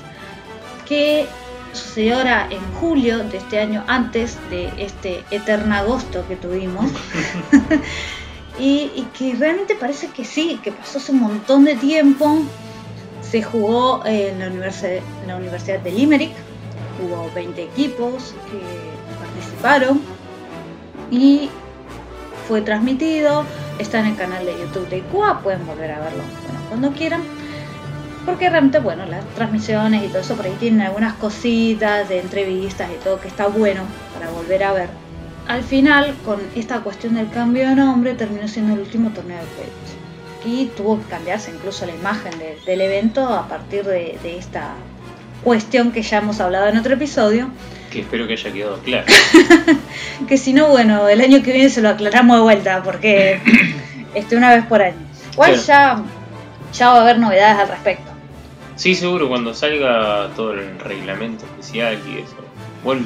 que 0.86 1.26
sucedió 1.72 2.16
ahora 2.18 2.46
en 2.50 2.60
julio 2.80 3.18
de 3.18 3.38
este 3.38 3.58
año, 3.58 3.84
antes 3.86 4.38
de 4.50 4.72
este 4.78 5.24
eterno 5.30 5.74
agosto 5.74 6.24
que 6.28 6.36
tuvimos. 6.36 6.90
y, 8.58 8.90
y 8.94 9.08
que 9.16 9.34
realmente 9.34 9.74
parece 9.74 10.08
que 10.08 10.24
sí, 10.24 10.60
que 10.62 10.72
pasó 10.72 10.98
hace 10.98 11.12
un 11.12 11.20
montón 11.20 11.64
de 11.64 11.74
tiempo. 11.76 12.40
Se 13.22 13.42
jugó 13.42 14.02
en 14.06 14.38
la, 14.38 14.48
universi- 14.48 15.00
en 15.22 15.28
la 15.28 15.36
Universidad 15.36 15.80
de 15.80 15.90
Limerick, 15.90 16.32
hubo 17.02 17.28
20 17.34 17.62
equipos 17.64 18.32
que 18.50 18.60
participaron 19.18 20.00
y 21.10 21.50
fue 22.49 22.61
transmitido, 22.62 23.45
está 23.78 24.01
en 24.01 24.07
el 24.07 24.16
canal 24.16 24.45
de 24.47 24.53
YouTube 24.53 24.88
de 24.88 24.99
ICUA, 24.99 25.40
pueden 25.40 25.66
volver 25.66 25.90
a 25.92 26.01
verlo 26.01 26.22
bueno, 26.47 26.61
cuando 26.68 26.92
quieran. 26.92 27.22
Porque 28.26 28.49
realmente, 28.49 28.78
bueno, 28.78 29.05
las 29.05 29.22
transmisiones 29.34 30.03
y 30.03 30.09
todo 30.09 30.20
eso 30.20 30.34
por 30.34 30.47
ahí 30.47 30.57
tienen 30.59 30.80
algunas 30.80 31.12
cositas 31.14 32.09
de 32.09 32.20
entrevistas 32.20 32.88
y 32.90 33.03
todo 33.05 33.20
que 33.20 33.28
está 33.28 33.49
bueno 33.49 33.82
para 34.14 34.30
volver 34.30 34.64
a 34.64 34.72
ver. 34.72 34.88
Al 35.47 35.62
final, 35.62 36.14
con 36.24 36.40
esta 36.55 36.80
cuestión 36.80 37.16
del 37.16 37.28
cambio 37.28 37.68
de 37.68 37.74
nombre, 37.74 38.14
terminó 38.14 38.49
siendo 38.49 38.72
el 38.72 38.80
último 38.80 39.11
torneo 39.11 39.36
de 39.36 39.45
Quidditch. 39.45 39.95
Y 40.47 40.66
tuvo 40.74 40.99
que 40.99 41.05
cambiarse 41.05 41.51
incluso 41.51 41.84
la 41.84 41.95
imagen 41.95 42.38
de- 42.38 42.59
del 42.64 42.80
evento 42.80 43.26
a 43.28 43.47
partir 43.47 43.84
de, 43.84 44.18
de 44.22 44.38
esta 44.38 44.72
cuestión 45.42 45.92
que 45.92 46.01
ya 46.01 46.18
hemos 46.18 46.40
hablado 46.40 46.68
en 46.68 46.78
otro 46.78 46.95
episodio. 46.95 47.49
Que 47.95 48.01
espero 48.01 48.26
que 48.26 48.32
haya 48.32 48.53
quedado 48.53 48.78
claro. 48.80 49.07
Que 50.28 50.36
si 50.36 50.53
no, 50.53 50.66
bueno, 50.66 51.09
el 51.09 51.20
año 51.20 51.45
que 51.45 51.53
viene 51.53 51.70
se 51.70 51.80
lo 51.80 51.90
aclaramos 51.90 52.36
de 52.38 52.42
vuelta, 52.42 52.82
porque 52.82 53.40
este, 54.14 54.36
una 54.36 54.53
vez 54.53 54.66
por 54.66 54.82
año. 54.82 54.97
Igual 55.32 55.61
ya, 55.61 56.03
ya 56.72 56.88
va 56.90 56.99
a 56.99 57.03
haber 57.03 57.20
novedades 57.20 57.57
al 57.61 57.68
respecto. 57.68 58.11
Sí, 58.74 58.97
seguro, 58.97 59.28
cuando 59.28 59.55
salga 59.55 60.30
todo 60.34 60.55
el 60.55 60.76
reglamento 60.80 61.45
especial 61.45 62.01
y 62.09 62.18
eso. 62.18 62.34
Bueno, 62.82 63.03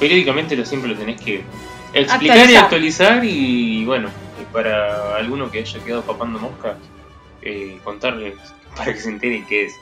periódicamente 0.00 0.56
lo 0.56 0.64
siempre 0.66 0.90
lo 0.90 0.96
tenés 0.96 1.20
que 1.20 1.44
explicar 1.92 2.36
y 2.36 2.56
Actualizar. 2.56 2.64
actualizar 2.64 3.24
y 3.24 3.84
bueno, 3.84 4.08
y 4.42 4.52
para 4.52 5.14
alguno 5.14 5.48
que 5.48 5.60
haya 5.60 5.78
quedado 5.84 6.02
papando 6.02 6.40
mosca, 6.40 6.76
eh, 7.40 7.78
contarles 7.84 8.34
para 8.76 8.92
que 8.92 8.98
se 8.98 9.10
enteren 9.10 9.46
qué 9.46 9.66
es. 9.66 9.74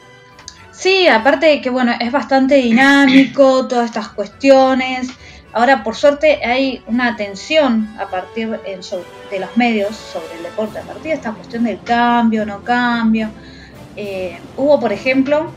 Sí, 0.75 1.07
aparte 1.07 1.47
de 1.47 1.61
que 1.61 1.71
bueno, 1.71 1.93
es 2.01 2.11
bastante 2.11 2.57
dinámico, 2.57 3.67
todas 3.69 3.87
estas 3.87 4.09
cuestiones. 4.15 5.09
Ahora, 5.53 5.83
por 5.85 5.95
suerte, 5.97 6.41
hay 6.45 6.83
una 6.87 7.09
atención 7.09 7.95
a 7.99 8.09
partir 8.09 8.59
en 8.65 8.83
so- 8.83 9.11
de 9.29 9.39
los 9.41 9.55
medios 9.57 9.99
sobre 9.99 10.37
el 10.37 10.43
deporte, 10.43 10.79
a 10.79 10.87
partir 10.87 11.11
de 11.11 11.17
esta 11.17 11.35
cuestión 11.35 11.65
del 11.65 11.83
cambio, 11.85 12.47
no 12.47 12.63
cambio. 12.65 13.35
Eh, 13.95 14.41
hubo, 14.57 14.81
por 14.81 14.93
ejemplo, 14.93 15.55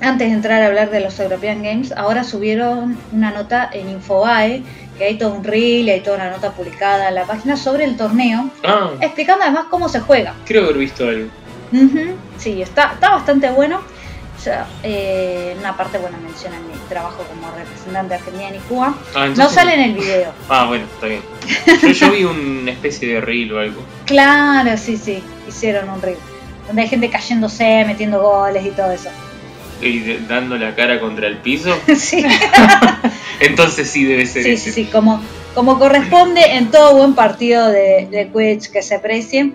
antes 0.00 0.28
de 0.28 0.34
entrar 0.34 0.62
a 0.62 0.66
hablar 0.66 0.90
de 0.90 1.00
los 1.00 1.18
European 1.18 1.62
Games, 1.62 1.92
ahora 1.96 2.22
subieron 2.24 3.04
una 3.10 3.32
nota 3.32 3.68
en 3.72 3.88
Infobae, 3.88 4.64
que 4.96 5.04
hay 5.04 5.18
todo 5.18 5.34
un 5.34 5.42
reel, 5.44 5.88
hay 5.88 6.02
toda 6.02 6.16
una 6.18 6.30
nota 6.30 6.54
publicada 6.54 7.08
en 7.08 7.16
la 7.16 7.26
página 7.26 7.56
sobre 7.56 7.84
el 7.84 7.96
torneo, 7.96 8.52
Ah, 8.64 8.90
explicando 9.00 9.44
además 9.44 9.66
cómo 9.70 9.88
se 9.88 10.00
juega. 10.00 10.36
creo 10.44 10.64
haber 10.64 10.78
visto 10.78 11.08
algo. 11.08 11.30
Sí, 12.38 12.62
está, 12.62 12.92
está 12.94 13.10
bastante 13.10 13.50
bueno. 13.50 13.80
Sea, 14.46 14.64
eh, 14.84 15.56
una 15.58 15.76
parte, 15.76 15.98
bueno, 15.98 16.18
menciona 16.22 16.56
mi 16.60 16.78
trabajo 16.88 17.24
como 17.24 17.50
representante 17.50 18.14
argentina 18.14 18.50
en 18.50 18.60
Cuba. 18.60 18.94
Ah, 19.12 19.26
No 19.36 19.48
sale 19.50 19.74
en 19.74 19.80
el 19.80 19.94
video. 19.94 20.32
Ah, 20.48 20.66
bueno, 20.68 20.84
está 20.84 21.06
bien. 21.08 21.20
Yo, 21.82 21.88
yo 21.88 22.12
vi 22.12 22.22
una 22.22 22.70
especie 22.70 23.12
de 23.14 23.20
reel 23.20 23.52
o 23.52 23.58
algo. 23.58 23.82
Claro, 24.04 24.76
sí, 24.78 24.96
sí, 24.98 25.20
hicieron 25.48 25.88
un 25.90 26.00
reel. 26.00 26.16
Donde 26.68 26.82
hay 26.82 26.86
gente 26.88 27.10
cayéndose, 27.10 27.84
metiendo 27.88 28.22
goles 28.22 28.64
y 28.64 28.70
todo 28.70 28.92
eso. 28.92 29.08
Y 29.82 29.98
de- 29.98 30.20
dando 30.28 30.56
la 30.56 30.76
cara 30.76 31.00
contra 31.00 31.26
el 31.26 31.38
piso. 31.38 31.76
sí, 31.96 32.24
Entonces 33.40 33.90
sí 33.90 34.04
debe 34.04 34.26
ser 34.26 34.44
sí, 34.44 34.50
ese. 34.52 34.64
sí, 34.72 34.84
sí, 34.84 34.90
como, 34.92 35.20
como 35.56 35.76
corresponde 35.80 36.40
en 36.54 36.70
todo 36.70 36.94
buen 36.96 37.16
partido 37.16 37.66
de, 37.66 38.06
de 38.12 38.28
Quidditch 38.32 38.70
que 38.70 38.80
se 38.82 39.00
precie. 39.00 39.52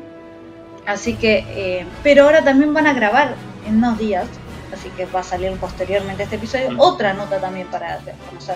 Así 0.86 1.14
que, 1.14 1.46
eh, 1.48 1.86
pero 2.04 2.26
ahora 2.26 2.44
también 2.44 2.74
van 2.74 2.88
a 2.88 2.94
grabar 2.94 3.36
en 3.68 3.78
unos 3.78 3.98
días, 4.00 4.26
así 4.74 4.90
que 4.90 5.06
va 5.06 5.22
a 5.22 5.24
salir 5.24 5.52
posteriormente 5.58 6.24
este 6.24 6.36
episodio, 6.36 6.70
otra 6.78 7.14
nota 7.14 7.40
también 7.40 7.68
para 7.68 8.00
conocer 8.30 8.56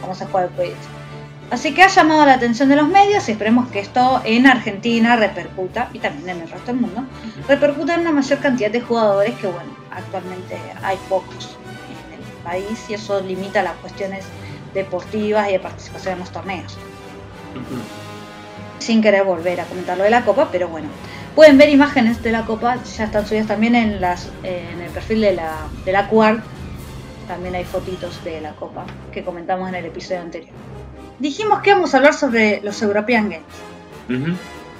cómo 0.00 0.14
se 0.14 0.26
juega 0.26 0.48
el 0.48 0.52
Quidditch. 0.54 0.76
Así 1.50 1.74
que 1.74 1.82
ha 1.82 1.88
llamado 1.88 2.24
la 2.24 2.32
atención 2.32 2.70
de 2.70 2.76
los 2.76 2.88
medios 2.88 3.28
y 3.28 3.32
esperemos 3.32 3.68
que 3.68 3.80
esto 3.80 4.22
en 4.24 4.46
Argentina 4.46 5.16
repercuta, 5.16 5.90
y 5.92 5.98
también 5.98 6.30
en 6.30 6.42
el 6.42 6.50
resto 6.50 6.72
del 6.72 6.80
mundo, 6.80 7.04
repercuta 7.46 7.94
en 7.94 8.00
una 8.00 8.12
mayor 8.12 8.38
cantidad 8.38 8.70
de 8.70 8.80
jugadores 8.80 9.34
que, 9.34 9.48
bueno, 9.48 9.76
actualmente 9.90 10.56
hay 10.82 10.96
pocos 11.10 11.58
en 12.08 12.18
el 12.18 12.42
país 12.42 12.86
y 12.88 12.94
eso 12.94 13.20
limita 13.20 13.62
las 13.62 13.74
cuestiones 13.74 14.24
deportivas 14.72 15.50
y 15.50 15.52
de 15.52 15.60
participación 15.60 16.14
en 16.14 16.20
los 16.20 16.30
torneos. 16.30 16.78
Sin 18.78 19.02
querer 19.02 19.24
volver 19.24 19.60
a 19.60 19.64
comentar 19.64 19.98
lo 19.98 20.04
de 20.04 20.10
la 20.10 20.24
copa, 20.24 20.48
pero 20.50 20.68
bueno. 20.68 20.88
Pueden 21.34 21.56
ver 21.56 21.70
imágenes 21.70 22.22
de 22.22 22.30
la 22.30 22.44
copa, 22.44 22.76
ya 22.84 23.04
están 23.04 23.26
subidas 23.26 23.46
también 23.46 23.74
en, 23.74 24.00
las, 24.00 24.26
eh, 24.42 24.68
en 24.72 24.80
el 24.82 24.90
perfil 24.90 25.22
de 25.22 25.32
la, 25.34 25.56
de 25.84 25.92
la 25.92 26.08
QAR. 26.08 26.42
También 27.26 27.54
hay 27.54 27.64
fotitos 27.64 28.22
de 28.24 28.40
la 28.40 28.52
copa 28.52 28.84
que 29.12 29.24
comentamos 29.24 29.68
en 29.68 29.76
el 29.76 29.86
episodio 29.86 30.20
anterior. 30.20 30.52
Dijimos 31.18 31.60
que 31.60 31.70
íbamos 31.70 31.94
a 31.94 31.98
hablar 31.98 32.14
sobre 32.14 32.60
los 32.62 32.82
European 32.82 33.30
Games. 33.30 34.34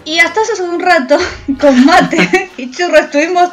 Y 0.05 0.19
hasta 0.19 0.41
hace 0.43 0.63
un 0.63 0.81
rato, 0.81 1.17
con 1.61 1.87
Mate 1.87 2.51
y 2.57 2.71
Churro, 2.71 2.99
estuvimos 2.99 3.49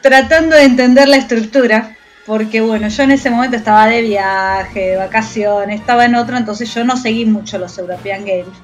tratando 0.00 0.56
de 0.56 0.64
entender 0.64 1.08
la 1.08 1.16
estructura. 1.16 1.96
Porque 2.26 2.60
bueno, 2.60 2.88
yo 2.88 3.02
en 3.02 3.12
ese 3.12 3.30
momento 3.30 3.56
estaba 3.56 3.86
de 3.86 4.02
viaje, 4.02 4.90
de 4.90 4.96
vacaciones, 4.96 5.80
estaba 5.80 6.04
en 6.04 6.14
otro, 6.14 6.36
entonces 6.36 6.72
yo 6.72 6.84
no 6.84 6.96
seguí 6.96 7.24
mucho 7.24 7.58
los 7.58 7.76
European 7.78 8.24
Games. 8.24 8.56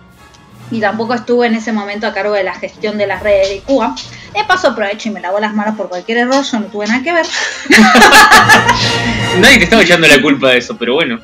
Y 0.70 0.80
tampoco 0.80 1.14
estuve 1.14 1.46
en 1.46 1.54
ese 1.54 1.72
momento 1.72 2.06
a 2.06 2.12
cargo 2.12 2.34
de 2.34 2.42
la 2.42 2.54
gestión 2.54 2.98
de 2.98 3.06
las 3.06 3.22
redes 3.22 3.50
de 3.50 3.60
Cuba. 3.60 3.94
De 4.34 4.44
paso 4.44 4.68
aprovecho 4.68 5.08
y 5.08 5.12
me 5.12 5.20
lavo 5.20 5.38
las 5.38 5.54
manos 5.54 5.76
por 5.76 5.88
cualquier 5.88 6.18
error, 6.18 6.44
yo 6.44 6.60
no 6.60 6.66
tuve 6.66 6.86
nada 6.86 7.02
que 7.02 7.12
ver. 7.12 7.26
Nadie 9.40 9.58
te 9.58 9.64
estaba 9.64 9.82
echando 9.82 10.08
la 10.08 10.20
culpa 10.20 10.50
de 10.50 10.58
eso, 10.58 10.76
pero 10.76 10.94
bueno. 10.94 11.20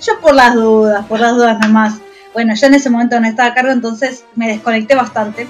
Yo 0.00 0.20
por 0.20 0.34
las 0.34 0.54
dudas, 0.54 1.04
por 1.06 1.20
las 1.20 1.34
dudas 1.34 1.58
nomás. 1.60 1.94
Bueno, 2.32 2.54
yo 2.54 2.66
en 2.66 2.74
ese 2.74 2.88
momento 2.88 3.20
no 3.20 3.28
estaba 3.28 3.50
a 3.50 3.54
cargo, 3.54 3.72
entonces 3.72 4.24
me 4.36 4.48
desconecté 4.48 4.94
bastante. 4.94 5.46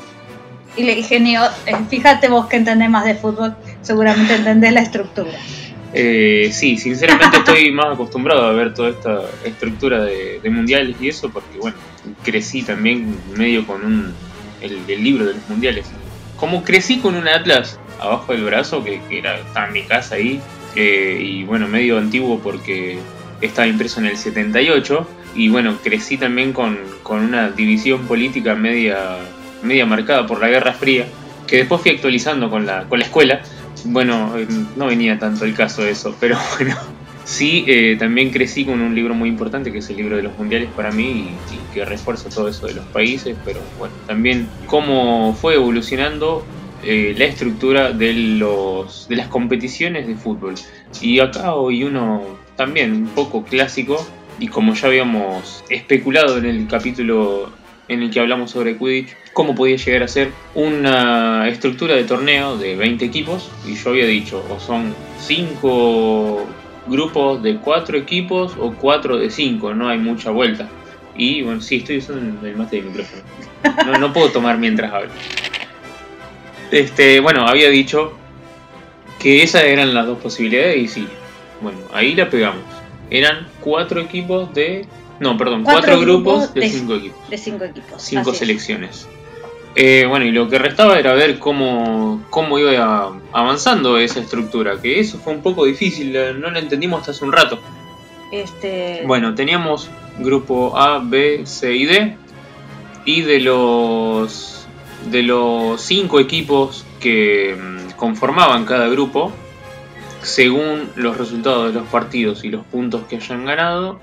Y 0.77 0.85
le 0.85 0.95
dije, 0.95 1.21
Neo, 1.21 1.45
eh, 1.67 1.77
fíjate 1.89 2.29
vos 2.29 2.47
que 2.47 2.57
entendés 2.57 2.89
más 2.89 3.05
de 3.05 3.15
fútbol, 3.15 3.55
seguramente 3.83 4.35
entendés 4.35 4.73
la 4.73 4.81
estructura. 4.81 5.31
Eh, 5.93 6.51
sí, 6.53 6.79
sinceramente 6.79 7.37
estoy 7.37 7.71
más 7.71 7.93
acostumbrado 7.93 8.47
a 8.47 8.53
ver 8.53 8.73
toda 8.73 8.89
esta 8.89 9.21
estructura 9.45 10.03
de, 10.03 10.41
de 10.43 10.51
mundiales 10.51 10.97
y 11.01 11.11
eso, 11.11 11.29
porque 11.31 11.59
bueno, 11.59 11.77
crecí 12.23 12.63
también 12.63 13.17
medio 13.37 13.67
con 13.67 13.85
un 13.85 14.15
el, 14.61 15.03
libro 15.03 15.27
de 15.27 15.35
los 15.35 15.49
mundiales. 15.49 15.87
Como 16.37 16.65
crecí 16.65 16.99
con 16.99 17.15
un 17.15 17.29
atlas 17.29 17.79
abajo 18.01 18.33
del 18.33 18.45
brazo, 18.45 18.83
que, 18.83 19.01
que 19.09 19.19
era, 19.19 19.39
estaba 19.39 19.67
en 19.67 19.73
mi 19.73 19.83
casa 19.83 20.17
ahí, 20.17 20.41
eh, 20.75 21.19
y 21.21 21.45
bueno, 21.45 21.69
medio 21.69 21.99
antiguo 21.99 22.41
porque 22.41 22.99
estaba 23.41 23.69
impreso 23.69 24.01
en 24.01 24.07
el 24.07 24.17
78, 24.17 25.07
y 25.35 25.49
bueno, 25.49 25.79
crecí 25.83 26.19
también 26.19 26.53
con, 26.53 26.79
con 27.03 27.21
una 27.21 27.51
división 27.51 28.07
política 28.07 28.55
media, 28.55 29.19
media 29.63 29.87
marcada 29.87 30.27
por 30.27 30.41
la 30.41 30.49
Guerra 30.49 30.73
Fría, 30.73 31.07
que 31.47 31.59
después 31.59 31.81
fui 31.81 31.93
actualizando 31.93 32.51
con 32.51 32.67
la, 32.67 32.85
con 32.85 32.99
la 32.99 33.05
escuela. 33.05 33.43
Bueno, 33.85 34.37
eh, 34.37 34.47
no 34.77 34.87
venía 34.87 35.19
tanto 35.19 35.45
el 35.45 35.55
caso 35.55 35.83
de 35.83 35.91
eso, 35.91 36.17
pero 36.21 36.39
bueno. 36.59 36.77
Sí, 37.25 37.65
eh, 37.69 37.97
también 37.99 38.31
crecí 38.31 38.65
con 38.65 38.81
un 38.81 38.95
libro 38.95 39.15
muy 39.15 39.29
importante 39.29 39.71
que 39.71 39.79
es 39.79 39.91
el 39.91 39.97
libro 39.97 40.17
de 40.17 40.23
los 40.23 40.37
mundiales 40.37 40.69
para 40.75 40.91
mí 40.91 41.31
y, 41.53 41.73
que 41.73 41.85
refuerza 41.85 42.29
todo 42.29 42.49
eso 42.49 42.67
de 42.67 42.75
los 42.75 42.85
países, 42.87 43.35
pero 43.47 43.61
bueno, 43.79 43.95
también 44.07 44.47
cómo 44.67 45.35
fue 45.41 45.55
evolucionando 45.55 46.45
eh, 46.83 47.15
la 47.17 47.25
estructura 47.25 47.93
de, 47.93 48.13
los, 48.13 49.09
de 49.09 49.17
las 49.17 49.29
competiciones 49.29 50.07
de 50.07 50.15
fútbol. 50.17 50.55
Y 51.01 51.21
acá 51.21 51.55
hoy 51.55 51.85
uno 51.85 52.23
también 52.57 52.93
un 52.93 53.07
poco 53.07 53.45
clásico 53.45 54.05
y 54.39 54.49
como 54.49 54.75
ya 54.75 54.89
habíamos 54.89 55.65
especulado 55.71 56.37
en 56.39 56.45
el 56.45 56.67
capítulo 56.67 57.51
en 57.89 58.03
el 58.03 58.11
que 58.11 58.21
hablamos 58.21 58.51
sobre 58.51 58.77
Quidditch, 58.77 59.17
cómo 59.33 59.55
podía 59.55 59.77
llegar 59.77 60.03
a 60.03 60.09
ser 60.09 60.31
una 60.55 61.49
estructura 61.49 61.95
de 61.95 62.05
torneo 62.05 62.57
de 62.57 62.77
20 62.77 63.05
equipos. 63.05 63.51
Y 63.67 63.75
yo 63.75 63.91
había 63.91 64.07
dicho, 64.07 64.45
o 64.51 64.59
son 64.61 64.95
5 65.21 66.47
grupos 66.87 67.43
de 67.43 67.57
4 67.57 67.99
equipos 67.99 68.55
o 68.59 68.73
4 68.73 69.19
de 69.19 69.31
5, 69.31 69.75
no 69.75 69.89
hay 69.89 69.99
mucha 69.99 70.31
vuelta. 70.31 70.69
Y 71.15 71.43
bueno, 71.43 71.61
sí, 71.61 71.77
estoy 71.77 71.99
usando 71.99 72.47
el 72.47 72.57
mate 72.57 72.77
de 72.77 72.83
micrófono. 72.83 73.23
No, 73.87 73.99
no 73.99 74.13
puedo 74.13 74.31
tomar 74.31 74.59
mientras 74.59 74.93
hablo. 74.93 75.11
Este, 76.71 77.21
bueno, 77.21 77.47
había 77.47 77.69
dicho 77.69 78.13
que 79.19 79.43
esas 79.43 79.65
eran 79.65 79.95
las 79.95 80.07
dos 80.07 80.19
posibilidades 80.19 80.77
y 80.79 80.89
sí. 80.89 81.09
Bueno, 81.61 81.79
ahí 81.93 82.15
la 82.15 82.29
pegamos. 82.29 82.65
Eran 83.11 83.47
cuatro 83.61 84.01
equipos 84.01 84.53
de. 84.55 84.87
No, 85.21 85.37
perdón, 85.37 85.63
Cuatro 85.63 85.83
cuatro, 85.83 86.01
grupos, 86.01 86.55
de, 86.55 86.63
de- 86.63 86.71
cinco 86.71 86.95
equipos. 86.95 87.31
De 87.31 87.39
cinco 87.39 87.65
equipos. 87.65 88.03
Cinco 88.03 88.31
así 88.31 88.51
es. 88.51 89.09
Eh, 89.75 90.05
bueno, 90.07 90.27
y 90.27 90.33
lo 90.33 90.49
que 90.49 90.59
restaba 90.59 90.99
era 90.99 91.15
ver 91.15 91.39
cómo, 91.39 92.23
cómo 92.29 92.59
iba 92.59 93.13
avanzando 93.33 93.97
esa 93.99 94.21
estructura, 94.21 94.81
que 94.81 95.01
eso 95.01 95.19
fue 95.19 95.33
un 95.33 95.43
poco 95.43 95.65
difícil, 95.65 96.15
eh, 96.15 96.35
no 96.35 96.51
lo 96.51 96.59
entendimos 96.59 97.01
hasta 97.01 97.13
hace 97.13 97.25
un 97.25 97.33
rato. 97.33 97.59
Este, 98.31 99.03
Bueno, 99.07 99.35
teníamos 99.35 99.91
grupo 100.19 100.77
A, 100.77 100.99
B, 100.99 101.43
C 101.45 101.75
y 101.75 101.85
D. 101.87 102.17
Y 103.05 103.23
de 103.23 103.41
los 103.41 104.67
de 105.11 105.23
los 105.25 105.81
cinco 105.81 106.21
equipos 106.21 106.87
que 107.01 107.57
mm, 107.59 107.93
conformaban 107.97 108.65
cada 108.65 108.87
grupo, 108.89 109.33
según 110.23 110.91
los 110.95 111.19
resultados 111.19 111.73
de 111.73 111.81
los 111.81 111.89
partidos 111.89 112.45
y 112.45 112.51
los 112.51 112.65
puntos 112.65 113.03
que 113.09 113.17
hayan 113.17 113.45
ganado, 113.45 113.99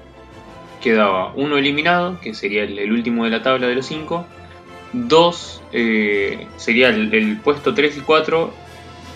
quedaba 0.81 1.31
uno 1.35 1.57
eliminado, 1.57 2.19
que 2.19 2.33
sería 2.33 2.63
el, 2.63 2.77
el 2.77 2.91
último 2.91 3.23
de 3.23 3.29
la 3.29 3.41
tabla 3.41 3.67
de 3.67 3.75
los 3.75 3.85
cinco. 3.85 4.25
Dos 4.93 5.61
eh, 5.71 6.47
sería 6.57 6.89
el, 6.89 7.13
el 7.13 7.37
puesto 7.37 7.73
3 7.73 7.97
y 7.97 8.01
4 8.01 8.53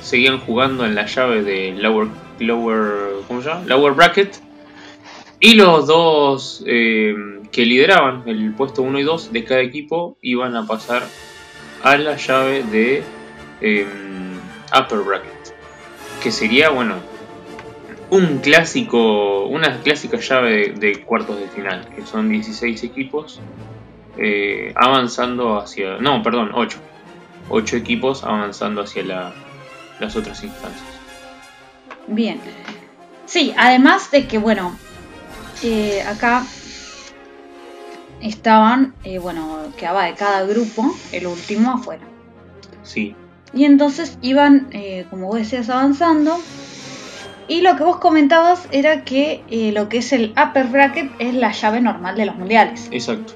seguían 0.04 0.40
jugando 0.40 0.86
en 0.86 0.96
la 0.96 1.06
llave 1.06 1.42
de 1.42 1.74
lower, 1.74 2.10
lower, 2.40 3.24
¿cómo 3.28 3.42
se 3.42 3.50
llama? 3.50 3.66
lower 3.66 3.94
bracket. 3.94 4.36
Y 5.40 5.56
los 5.56 5.88
dos 5.88 6.64
eh, 6.68 7.16
que 7.52 7.66
lideraban 7.66 8.24
el 8.28 8.54
puesto 8.54 8.82
1 8.82 9.00
y 9.00 9.04
2 9.04 9.34
de 9.34 9.44
cada 9.44 9.62
equipo 9.62 10.18
iban 10.22 10.56
a 10.56 10.68
pasar 10.68 11.04
a 11.82 11.98
la 11.98 12.16
llave 12.16 12.64
de 12.64 13.04
eh, 13.62 13.86
upper 14.78 15.00
bracket. 15.00 15.56
Que 16.22 16.32
sería, 16.32 16.70
bueno, 16.70 16.96
un 18.10 18.40
clásico, 18.40 19.46
una 19.46 19.82
clásica 19.82 20.18
llave 20.18 20.74
de, 20.74 20.74
de 20.80 21.02
cuartos 21.04 21.40
de 21.40 21.48
final, 21.48 21.90
que 21.94 22.06
son 22.06 22.30
16 22.30 22.84
equipos 22.84 23.42
eh, 24.18 24.74
avanzando 24.76 25.58
hacia... 25.60 25.98
No, 25.98 26.22
perdón, 26.24 26.52
8. 26.54 26.78
8 27.50 27.76
equipos 27.78 28.24
avanzando 28.24 28.82
hacia 28.82 29.04
la- 29.04 29.34
las 30.00 30.16
otras 30.16 30.44
instancias. 30.44 30.84
Bien. 32.08 32.40
Sí, 33.26 33.54
además 33.58 34.12
de 34.12 34.28
que, 34.28 34.38
bueno, 34.38 34.76
eh, 35.64 36.02
acá 36.08 36.44
estaban, 38.22 38.94
eh, 39.04 39.20
bueno, 39.20 39.60
quedaba 39.78 40.06
de 40.06 40.14
cada 40.14 40.44
grupo 40.44 40.94
el 41.12 41.28
último 41.28 41.72
afuera. 41.72 42.04
Sí, 42.84 43.16
Y 43.54 43.66
entonces 43.66 44.18
iban, 44.22 44.68
eh, 44.72 45.06
como 45.10 45.28
vos 45.28 45.38
decías, 45.38 45.70
avanzando. 45.70 46.38
Y 47.48 47.62
lo 47.62 47.76
que 47.76 47.84
vos 47.84 47.98
comentabas 47.98 48.68
era 48.72 49.04
que 49.04 49.44
lo 49.76 49.90
que 49.90 49.98
es 50.00 50.12
el 50.14 50.32
upper 50.32 50.68
bracket 50.68 51.12
es 51.20 51.34
la 51.36 51.52
llave 51.52 51.82
normal 51.82 52.16
de 52.16 52.26
los 52.26 52.36
mundiales. 52.36 52.88
exacto. 52.92 53.34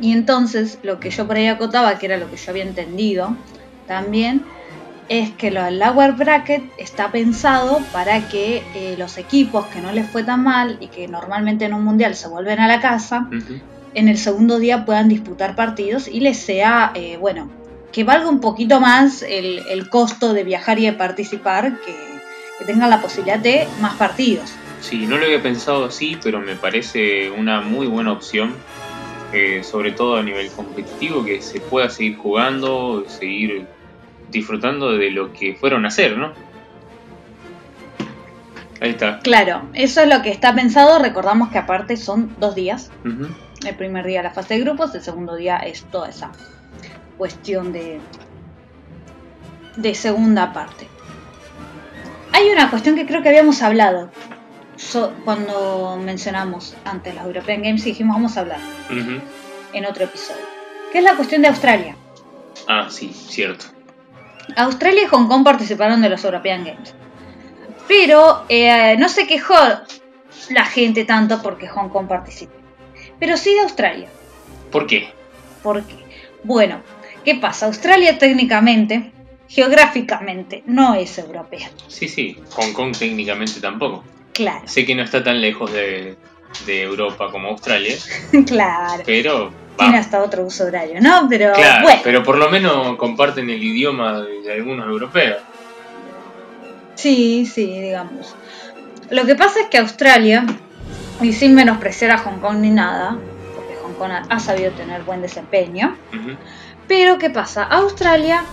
Y 0.00 0.12
entonces 0.12 0.78
lo 0.82 1.00
que 1.00 1.10
yo 1.10 1.26
por 1.26 1.36
ahí 1.36 1.46
acotaba, 1.46 1.98
que 1.98 2.06
era 2.06 2.16
lo 2.16 2.30
que 2.30 2.36
yo 2.36 2.50
había 2.50 2.64
entendido 2.64 3.36
también, 3.86 4.44
es 5.08 5.30
que 5.32 5.50
lo 5.50 5.62
del 5.62 5.78
lower 5.78 6.12
bracket 6.12 6.64
está 6.78 7.12
pensado 7.12 7.80
para 7.92 8.28
que 8.28 8.62
eh, 8.74 8.96
los 8.98 9.18
equipos 9.18 9.66
que 9.66 9.80
no 9.80 9.92
les 9.92 10.08
fue 10.08 10.24
tan 10.24 10.42
mal 10.42 10.78
y 10.80 10.88
que 10.88 11.06
normalmente 11.06 11.64
en 11.64 11.74
un 11.74 11.84
mundial 11.84 12.14
se 12.14 12.28
vuelven 12.28 12.58
a 12.58 12.66
la 12.66 12.80
casa, 12.80 13.28
en 13.94 14.08
el 14.08 14.18
segundo 14.18 14.58
día 14.58 14.84
puedan 14.84 15.08
disputar 15.08 15.54
partidos 15.54 16.08
y 16.08 16.20
les 16.20 16.38
sea, 16.38 16.90
eh, 16.94 17.16
bueno, 17.18 17.50
que 17.92 18.04
valga 18.04 18.28
un 18.28 18.40
poquito 18.40 18.80
más 18.80 19.22
el, 19.22 19.62
el 19.70 19.88
costo 19.88 20.34
de 20.34 20.44
viajar 20.44 20.78
y 20.78 20.86
de 20.86 20.92
participar, 20.92 21.80
que, 21.80 21.94
que 22.58 22.64
tengan 22.64 22.90
la 22.90 23.00
posibilidad 23.00 23.38
de 23.38 23.66
más 23.80 23.94
partidos. 23.94 24.52
Sí, 24.80 25.06
no 25.06 25.16
lo 25.16 25.24
había 25.24 25.42
pensado 25.42 25.86
así, 25.86 26.18
pero 26.22 26.40
me 26.40 26.56
parece 26.56 27.30
una 27.30 27.60
muy 27.60 27.86
buena 27.86 28.12
opción, 28.12 28.54
eh, 29.32 29.62
sobre 29.62 29.92
todo 29.92 30.16
a 30.16 30.22
nivel 30.22 30.50
competitivo, 30.50 31.24
que 31.24 31.42
se 31.42 31.60
pueda 31.60 31.90
seguir 31.90 32.16
jugando, 32.16 33.04
seguir 33.08 33.66
disfrutando 34.30 34.92
de 34.92 35.10
lo 35.10 35.32
que 35.32 35.54
fueron 35.54 35.84
a 35.84 35.88
hacer, 35.88 36.16
¿no? 36.16 36.32
Ahí 38.80 38.90
está. 38.90 39.20
Claro, 39.20 39.62
eso 39.72 40.02
es 40.02 40.08
lo 40.08 40.22
que 40.22 40.30
está 40.30 40.54
pensado. 40.54 40.98
Recordamos 40.98 41.50
que 41.50 41.58
aparte 41.58 41.96
son 41.96 42.34
dos 42.38 42.54
días. 42.54 42.90
El 43.66 43.74
primer 43.74 44.06
día 44.06 44.22
la 44.22 44.30
fase 44.30 44.54
de 44.54 44.60
grupos, 44.60 44.94
el 44.94 45.02
segundo 45.02 45.34
día 45.34 45.56
es 45.58 45.84
toda 45.84 46.10
esa 46.10 46.32
cuestión 47.16 47.72
de, 47.72 47.98
de 49.76 49.94
segunda 49.94 50.52
parte. 50.52 50.86
Hay 52.32 52.50
una 52.50 52.68
cuestión 52.68 52.96
que 52.96 53.06
creo 53.06 53.22
que 53.22 53.30
habíamos 53.30 53.62
hablado 53.62 54.10
so- 54.76 55.12
cuando 55.24 55.98
mencionamos 56.02 56.74
antes 56.84 57.14
las 57.14 57.24
European 57.26 57.62
Games 57.62 57.84
dijimos 57.84 58.16
vamos 58.16 58.36
a 58.36 58.40
hablar 58.40 58.60
en 59.72 59.86
otro 59.86 60.04
episodio, 60.04 60.42
que 60.92 60.98
es 60.98 61.04
la 61.04 61.14
cuestión 61.16 61.42
de 61.42 61.48
Australia. 61.48 61.96
Ah, 62.68 62.88
sí, 62.90 63.12
cierto. 63.12 63.66
Australia 64.56 65.02
y 65.04 65.06
Hong 65.06 65.26
Kong 65.28 65.44
participaron 65.44 66.00
de 66.00 66.08
los 66.08 66.24
European 66.24 66.64
Games. 66.64 66.94
Pero 67.88 68.44
eh, 68.48 68.96
no 68.98 69.08
se 69.08 69.26
quejó 69.26 69.54
la 70.50 70.64
gente 70.64 71.04
tanto 71.04 71.42
porque 71.42 71.68
Hong 71.68 71.88
Kong 71.88 72.06
participe. 72.08 72.54
Pero 73.18 73.36
sí 73.36 73.52
de 73.54 73.60
Australia. 73.60 74.08
¿Por 74.70 74.86
qué? 74.86 75.10
¿Por 75.62 75.82
qué? 75.84 75.96
Bueno, 76.42 76.80
¿qué 77.24 77.34
pasa? 77.36 77.66
Australia 77.66 78.18
técnicamente, 78.18 79.12
geográficamente, 79.48 80.62
no 80.66 80.94
es 80.94 81.18
europea. 81.18 81.70
Sí, 81.88 82.08
sí, 82.08 82.38
Hong 82.50 82.72
Kong 82.72 82.96
técnicamente 82.96 83.60
tampoco. 83.60 84.04
Claro, 84.36 84.68
Sé 84.68 84.84
que 84.84 84.94
no 84.94 85.02
está 85.02 85.24
tan 85.24 85.40
lejos 85.40 85.72
de, 85.72 86.14
de 86.66 86.82
Europa 86.82 87.30
como 87.32 87.48
Australia, 87.48 87.96
claro. 88.46 89.02
pero 89.06 89.50
Tiene 89.78 89.94
va. 89.94 89.98
hasta 89.98 90.22
otro 90.22 90.44
uso 90.44 90.64
horario, 90.66 91.00
¿no? 91.00 91.26
Pero 91.28 91.52
Claro, 91.54 91.84
bueno, 91.84 92.00
pero 92.04 92.22
por 92.22 92.36
lo 92.36 92.50
menos 92.50 92.96
comparten 92.96 93.48
el 93.48 93.62
idioma 93.62 94.20
de, 94.20 94.52
algunos 94.52 94.86
europeos. 94.86 95.38
sí, 96.94 97.46
sí, 97.46 97.80
digamos. 97.80 98.34
Lo 99.10 99.24
que 99.24 99.34
pasa 99.36 99.60
es 99.60 99.66
que 99.68 99.78
Australia, 99.78 100.44
y 101.22 101.32
sin 101.32 101.54
menospreciar 101.54 102.10
a 102.10 102.18
Hong 102.18 102.40
Kong 102.40 102.56
ni 102.58 102.70
nada, 102.70 103.16
porque 103.54 103.74
Hong 103.82 103.94
Kong 103.94 104.10
ha- 104.28 104.40
sabido 104.40 104.72
tener 104.72 105.02
buen 105.02 105.22
desempeño. 105.22 105.96
Pero 106.88 107.18
¿qué 107.18 107.30
pasa? 107.30 107.62
Australia 107.64 108.44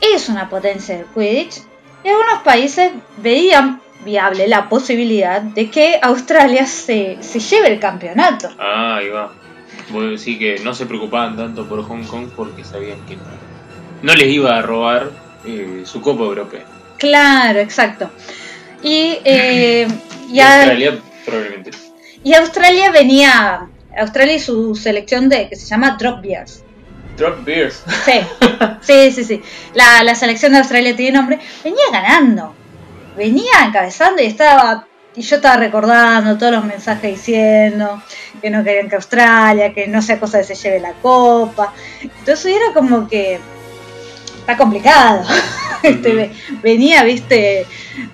es 0.00 0.28
una 0.28 0.48
potencia 0.48 0.96
del 0.96 1.06
Quidditch 1.06 1.62
y 2.04 2.08
algunos 2.08 2.42
países 2.42 2.92
veían 3.18 3.80
viable 4.04 4.48
la 4.48 4.68
posibilidad 4.68 5.40
de 5.42 5.70
que 5.70 5.98
Australia 6.02 6.66
se, 6.66 7.18
se 7.20 7.38
lleve 7.40 7.68
el 7.68 7.78
campeonato. 7.80 8.48
Ah, 8.58 8.96
ahí 8.96 9.08
va. 9.08 9.32
Voy 9.90 10.06
a 10.06 10.10
decir 10.10 10.38
que 10.38 10.58
no 10.64 10.72
se 10.74 10.86
preocupaban 10.86 11.36
tanto 11.36 11.66
por 11.68 11.82
Hong 11.84 12.04
Kong 12.04 12.28
porque 12.36 12.64
sabían 12.64 12.98
que 13.06 13.16
no, 13.16 13.22
no 14.02 14.14
les 14.14 14.28
iba 14.28 14.56
a 14.56 14.62
robar 14.62 15.10
eh, 15.44 15.82
su 15.84 16.00
Copa 16.00 16.22
Europea. 16.24 16.64
Claro, 16.98 17.58
exacto. 17.60 18.10
Y, 18.82 19.18
eh, 19.24 19.86
y, 20.30 20.40
a- 20.40 20.56
Australia 20.62 20.98
probablemente. 21.24 21.70
y 22.22 22.34
Australia 22.34 22.90
venía, 22.92 23.68
Australia 23.98 24.34
y 24.34 24.40
su 24.40 24.74
selección 24.76 25.28
de 25.28 25.48
que 25.48 25.56
se 25.56 25.66
llama 25.66 25.96
Drop 25.98 26.22
Bears. 26.22 26.62
Drop 27.16 27.44
Beers. 27.44 27.82
Sí, 28.04 28.20
sí, 28.80 29.12
sí, 29.12 29.24
sí. 29.24 29.42
La, 29.74 30.02
la 30.04 30.14
selección 30.14 30.52
de 30.52 30.58
Australia 30.58 30.96
tiene 30.96 31.18
nombre. 31.18 31.38
Venía 31.62 31.82
ganando. 31.92 32.54
Venía 33.16 33.64
encabezando 33.66 34.22
y 34.22 34.26
estaba. 34.26 34.86
Y 35.16 35.22
yo 35.22 35.36
estaba 35.36 35.56
recordando 35.56 36.38
todos 36.38 36.52
los 36.52 36.64
mensajes 36.64 37.10
diciendo 37.10 38.00
que 38.40 38.48
no 38.48 38.62
querían 38.62 38.88
que 38.88 38.94
Australia, 38.94 39.74
que 39.74 39.88
no 39.88 40.00
sea 40.02 40.20
cosa 40.20 40.38
de 40.38 40.44
se 40.44 40.54
lleve 40.54 40.78
la 40.78 40.92
copa. 40.94 41.72
Entonces 42.00 42.46
era 42.46 42.72
como 42.74 43.08
que. 43.08 43.40
Está 44.40 44.56
complicado. 44.56 45.22
Este, 45.82 46.12
ve- 46.12 46.32
venía, 46.62 47.02
viste, 47.04 47.66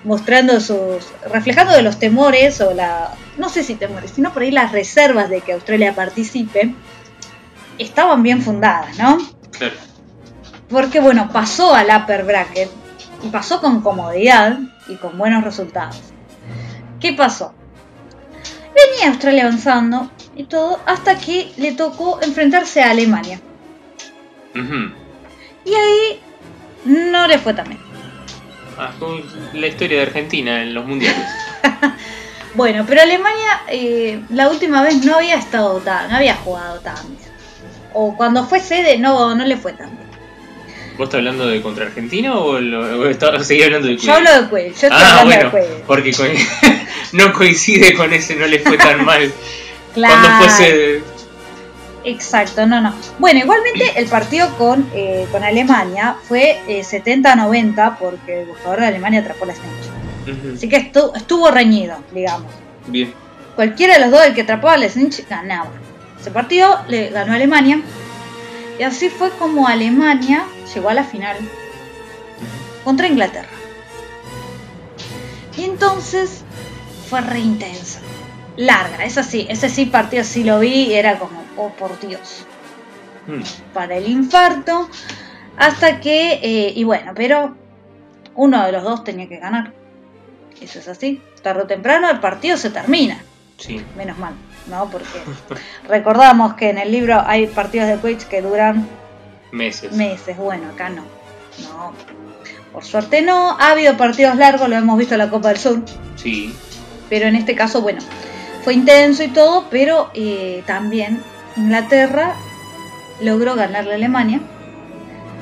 mostrando 0.05 0.61
sus. 0.61 1.03
reflejando 1.29 1.73
de 1.73 1.81
los 1.81 1.99
temores 1.99 2.61
o 2.61 2.73
la. 2.73 3.13
no 3.37 3.49
sé 3.49 3.61
si 3.61 3.75
temores, 3.75 4.11
sino 4.15 4.31
por 4.31 4.43
ahí 4.43 4.51
las 4.51 4.71
reservas 4.71 5.29
de 5.29 5.41
que 5.41 5.51
Australia 5.51 5.93
participe. 5.93 6.73
Estaban 7.77 8.23
bien 8.23 8.41
fundadas, 8.41 8.97
¿no? 8.97 9.17
Claro. 9.51 9.75
Porque 10.69 11.01
bueno, 11.01 11.29
pasó 11.33 11.75
al 11.75 11.87
upper 11.93 12.23
bracket 12.23 12.69
y 13.23 13.27
pasó 13.27 13.59
con 13.59 13.81
comodidad 13.81 14.57
y 14.87 14.95
con 14.95 15.17
buenos 15.17 15.43
resultados. 15.43 16.01
¿Qué 16.99 17.13
pasó? 17.13 17.53
Venía 18.75 19.09
Australia 19.09 19.43
avanzando 19.43 20.11
y 20.35 20.43
todo, 20.43 20.79
hasta 20.85 21.17
que 21.17 21.51
le 21.57 21.73
tocó 21.73 22.21
enfrentarse 22.21 22.81
a 22.81 22.91
Alemania. 22.91 23.39
Y 25.65 25.73
ahí 25.73 26.19
no 26.85 27.27
le 27.27 27.37
fue 27.37 27.53
tan 27.53 27.67
bien. 27.67 27.81
Ah, 28.77 28.91
la 29.53 29.67
historia 29.67 29.97
de 29.97 30.03
Argentina 30.03 30.61
en 30.61 30.73
los 30.73 30.85
mundiales. 30.85 31.27
Bueno, 32.57 32.85
pero 32.87 33.03
Alemania 33.03 33.61
eh, 33.67 34.23
la 34.29 34.49
última 34.49 34.81
vez 34.81 35.05
no 35.05 35.17
había 35.17 35.35
estado 35.35 35.79
tan, 35.79 36.09
no 36.09 36.15
había 36.15 36.35
jugado 36.37 36.79
tan 36.79 36.95
bien. 37.07 37.29
O 37.93 38.17
cuando 38.17 38.47
fue 38.47 38.59
sede 38.59 38.97
no, 38.97 39.35
no 39.35 39.45
le 39.45 39.57
fue 39.57 39.73
tan 39.73 39.95
bien. 39.95 40.06
¿Vos 40.97 41.05
estás 41.05 41.19
hablando 41.19 41.47
de 41.47 41.61
contra 41.61 41.85
Argentina 41.85 42.35
o, 42.35 42.59
lo, 42.59 43.01
o 43.01 43.05
está- 43.07 43.43
seguís 43.43 43.65
hablando 43.65 43.87
de 43.87 43.97
Yo 43.97 44.13
hablo 44.13 44.41
de 44.41 44.49
Cuel, 44.49 44.65
yo 44.67 44.71
estoy 44.73 44.89
Ah, 44.91 45.19
hablando 45.21 45.25
bueno, 45.25 45.43
de 45.43 45.49
Cuel. 45.51 45.83
porque 45.85 46.11
co- 46.13 46.23
no 47.13 47.33
coincide 47.33 47.93
con 47.93 48.11
ese, 48.13 48.35
no 48.35 48.47
le 48.47 48.59
fue 48.59 48.77
tan 48.77 49.05
mal. 49.05 49.31
Claro. 49.93 50.15
Cuando 50.21 50.37
fuese. 50.45 51.01
Exacto, 52.03 52.65
no, 52.65 52.79
no. 52.81 52.93
Bueno, 53.19 53.39
igualmente 53.41 53.91
el 53.97 54.05
partido 54.07 54.55
con, 54.57 54.89
eh, 54.93 55.27
con 55.31 55.43
Alemania 55.43 56.15
fue 56.27 56.59
eh, 56.67 56.81
70-90 56.81 57.97
porque 57.97 58.41
el 58.41 58.47
buscador 58.47 58.79
de 58.79 58.87
Alemania 58.87 59.19
atrapó 59.21 59.45
la 59.45 59.53
Snitch. 59.53 60.37
Ujú, 60.39 60.53
Así 60.55 60.69
que 60.69 60.91
estu- 60.91 61.15
estuvo 61.15 61.51
reñido, 61.51 61.97
digamos. 62.13 62.51
Bien. 62.87 63.13
Cualquiera 63.55 63.95
de 63.95 63.99
los 64.01 64.11
dos, 64.11 64.25
el 64.25 64.33
que 64.33 64.41
atrapaba 64.41 64.73
a 64.75 64.77
la 64.77 64.87
Snitch, 64.89 65.27
ganaba. 65.27 65.69
Ese 66.19 66.31
partido 66.31 66.79
le 66.87 67.09
ganó 67.09 67.33
Alemania. 67.33 67.81
Y 68.79 68.83
así 68.83 69.09
fue 69.09 69.31
como 69.31 69.67
Alemania 69.67 70.45
llegó 70.73 70.89
a 70.89 70.93
la 70.93 71.03
final 71.03 71.37
contra 72.83 73.07
Inglaterra. 73.07 73.49
Y 75.57 75.63
entonces 75.63 76.43
fue 77.09 77.21
re 77.21 77.39
intensa. 77.39 77.99
Larga, 78.55 79.05
eso 79.05 79.23
sí, 79.23 79.45
ese 79.49 79.69
sí 79.69 79.85
partido 79.85 80.23
sí 80.23 80.43
lo 80.43 80.59
vi 80.59 80.85
y 80.85 80.93
era 80.93 81.19
como, 81.19 81.43
oh 81.57 81.69
por 81.69 81.99
Dios, 81.99 82.45
Mm, 83.27 83.41
para 83.73 83.97
el 83.97 84.07
infarto. 84.07 84.89
Hasta 85.57 85.99
que, 85.99 86.39
eh, 86.41 86.73
y 86.75 86.83
bueno, 86.83 87.13
pero 87.15 87.55
uno 88.35 88.65
de 88.65 88.71
los 88.71 88.83
dos 88.83 89.03
tenía 89.03 89.27
que 89.27 89.37
ganar. 89.37 89.73
Eso 90.61 90.79
es 90.79 90.87
así. 90.87 91.21
Tarde 91.41 91.63
o 91.63 91.67
temprano 91.67 92.09
el 92.09 92.19
partido 92.19 92.57
se 92.57 92.69
termina. 92.69 93.19
Sí. 93.57 93.83
Menos 93.95 94.17
mal, 94.17 94.33
¿no? 94.67 94.89
Porque 94.89 95.19
recordamos 95.87 96.53
que 96.53 96.69
en 96.69 96.77
el 96.77 96.91
libro 96.91 97.21
hay 97.25 97.47
partidos 97.47 97.87
de 97.87 97.97
Quidditch 97.97 98.27
que 98.27 98.41
duran 98.41 98.87
Meses. 99.51 99.91
meses. 99.93 100.37
Bueno, 100.37 100.69
acá 100.69 100.89
no. 100.89 101.03
No. 101.63 101.93
Por 102.73 102.83
suerte 102.83 103.21
no. 103.21 103.51
Ha 103.59 103.71
habido 103.71 103.95
partidos 103.97 104.35
largos, 104.35 104.67
lo 104.69 104.75
hemos 104.75 104.97
visto 104.97 105.15
en 105.15 105.19
la 105.19 105.29
Copa 105.29 105.49
del 105.49 105.57
Sur. 105.57 105.81
Sí. 106.15 106.53
Pero 107.09 107.27
en 107.27 107.35
este 107.35 107.55
caso, 107.55 107.81
bueno, 107.81 108.01
fue 108.63 108.73
intenso 108.73 109.23
y 109.23 109.29
todo, 109.29 109.67
pero 109.69 110.11
eh, 110.13 110.63
también 110.67 111.21
Inglaterra 111.55 112.35
logró 113.21 113.55
ganarle 113.55 113.93
a 113.93 113.95
Alemania 113.95 114.41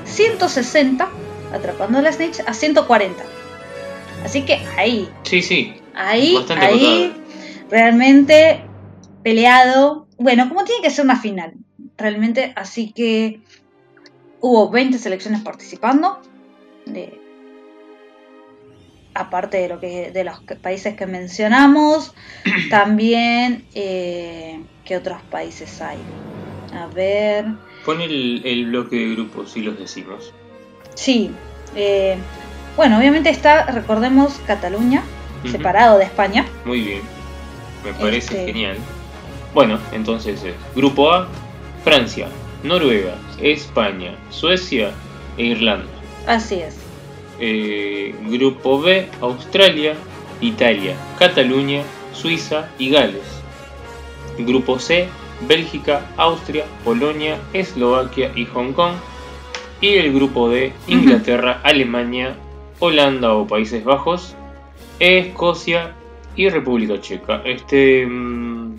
160, 0.05 1.09
atrapando 1.53 1.97
a 1.99 2.01
la 2.01 2.11
Snitch, 2.11 2.39
a 2.45 2.53
140. 2.53 3.23
Así 4.23 4.43
que 4.43 4.61
ahí, 4.77 5.09
Sí, 5.23 5.41
sí. 5.41 5.73
ahí, 5.95 6.35
Bastante 6.35 6.65
ahí, 6.65 7.13
realmente 7.69 8.63
peleado. 9.23 10.07
Bueno, 10.17 10.47
como 10.47 10.63
tiene 10.63 10.81
que 10.81 10.89
ser 10.89 11.05
una 11.05 11.19
final, 11.19 11.53
realmente. 11.97 12.53
Así 12.55 12.91
que 12.91 13.41
hubo 14.47 14.69
20 14.69 14.97
selecciones 14.99 15.41
participando. 15.41 16.21
De, 16.85 17.19
aparte 19.13 19.57
de 19.57 19.69
lo 19.69 19.79
que 19.79 20.11
de 20.11 20.23
los 20.23 20.39
países 20.61 20.95
que 20.95 21.05
mencionamos, 21.07 22.13
también 22.69 23.65
eh, 23.73 24.61
qué 24.83 24.97
otros 24.97 25.21
países 25.31 25.81
hay. 25.81 25.97
A 26.73 26.87
ver, 26.87 27.45
Pon 27.85 28.01
el, 28.01 28.41
el 28.45 28.65
bloque 28.67 28.97
de 28.97 29.11
grupos 29.15 29.51
si 29.51 29.61
los 29.61 29.77
decimos. 29.79 30.33
sí. 30.95 31.31
eh, 31.75 32.17
bueno, 32.75 32.97
obviamente 32.97 33.29
está, 33.29 33.67
recordemos, 33.67 34.33
Cataluña, 34.45 35.01
separado 35.49 35.97
de 35.97 36.03
España. 36.03 36.45
Muy 36.65 36.81
bien. 36.81 37.01
Me 37.85 37.93
parece 37.93 38.37
Este- 38.39 38.51
genial. 38.51 38.77
Bueno, 39.53 39.79
entonces 39.93 40.43
es 40.43 40.53
Grupo 40.75 41.09
A, 41.09 41.29
Francia, 41.85 42.27
Noruega, 42.65 43.15
España, 43.41 44.15
Suecia 44.29 44.91
e 45.37 45.43
Irlanda. 45.45 45.87
Así 46.27 46.55
es. 46.55 46.77
Eh, 47.39 48.15
grupo 48.27 48.81
B, 48.81 49.07
Australia, 49.21 49.93
Italia, 50.41 50.95
Cataluña, 51.19 51.83
Suiza 52.13 52.69
y 52.79 52.89
Gales. 52.89 53.41
Grupo 54.39 54.79
C, 54.79 55.07
Bélgica, 55.47 56.05
Austria, 56.17 56.65
Polonia, 56.83 57.37
Eslovaquia 57.53 58.31
y 58.35 58.45
Hong 58.45 58.73
Kong. 58.73 58.93
Y 59.81 59.95
el 59.95 60.13
grupo 60.13 60.49
D, 60.49 60.71
Inglaterra, 60.87 61.59
Alemania, 61.63 62.35
Holanda 62.79 63.33
o 63.33 63.45
Países 63.45 63.83
Bajos, 63.83 64.35
Escocia 64.99 65.91
y 66.35 66.49
República 66.49 66.99
Checa. 67.01 67.41
Este, 67.45 68.05
mm, 68.05 68.77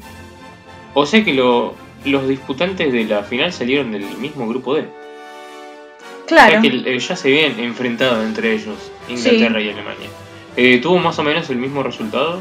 o 0.95 1.07
sea 1.07 1.23
que 1.25 1.35
lo- 1.35 1.75
los 2.05 2.29
disputantes 2.29 2.93
de 2.93 3.05
la 3.05 3.23
final 3.23 3.53
salieron 3.53 3.93
del 3.93 4.05
mismo 4.19 4.47
grupo 4.49 4.75
D. 4.75 4.83
O 4.83 6.27
Claro. 6.27 6.53
sea 6.53 6.61
que 6.61 6.69
eh, 6.69 6.99
ya 6.99 7.17
se 7.17 7.29
habían 7.29 7.59
enfrentado 7.61 8.23
entre 8.23 8.53
ellos, 8.53 8.77
Inglaterra 9.09 9.61
y 9.61 9.71
Alemania. 9.71 10.09
Eh, 10.57 10.79
¿Tuvo 10.83 10.99
más 10.99 11.19
o 11.19 11.23
menos 11.23 11.49
el 11.51 11.57
mismo 11.59 11.83
resultado? 11.83 12.41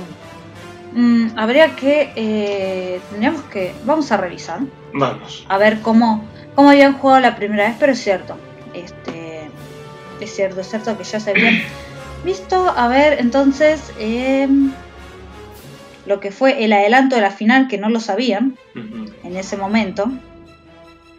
Mm, 0.93 1.37
habría 1.37 1.75
que. 1.75 2.11
eh, 2.15 2.99
tendríamos 3.09 3.41
que. 3.43 3.73
Vamos 3.85 4.11
a 4.11 4.17
revisar. 4.17 4.59
Vamos. 4.93 5.45
A 5.49 5.57
ver 5.57 5.81
cómo, 5.81 6.23
cómo 6.55 6.69
habían 6.69 6.93
jugado 6.97 7.19
la 7.21 7.35
primera 7.35 7.67
vez, 7.67 7.75
pero 7.79 7.91
es 7.91 7.99
cierto. 8.03 8.37
Este. 8.73 9.49
Es 10.21 10.33
cierto, 10.33 10.61
es 10.61 10.69
cierto 10.69 10.97
que 10.97 11.03
ya 11.03 11.19
se 11.19 11.31
habían 11.31 11.61
visto. 12.23 12.73
A 12.75 12.87
ver, 12.87 13.17
entonces. 13.19 13.91
Lo 16.05 16.19
que 16.19 16.31
fue 16.31 16.63
el 16.63 16.73
adelanto 16.73 17.15
de 17.15 17.21
la 17.21 17.31
final, 17.31 17.67
que 17.67 17.77
no 17.77 17.89
lo 17.89 17.99
sabían 17.99 18.55
en 18.75 19.37
ese 19.37 19.57
momento. 19.57 20.09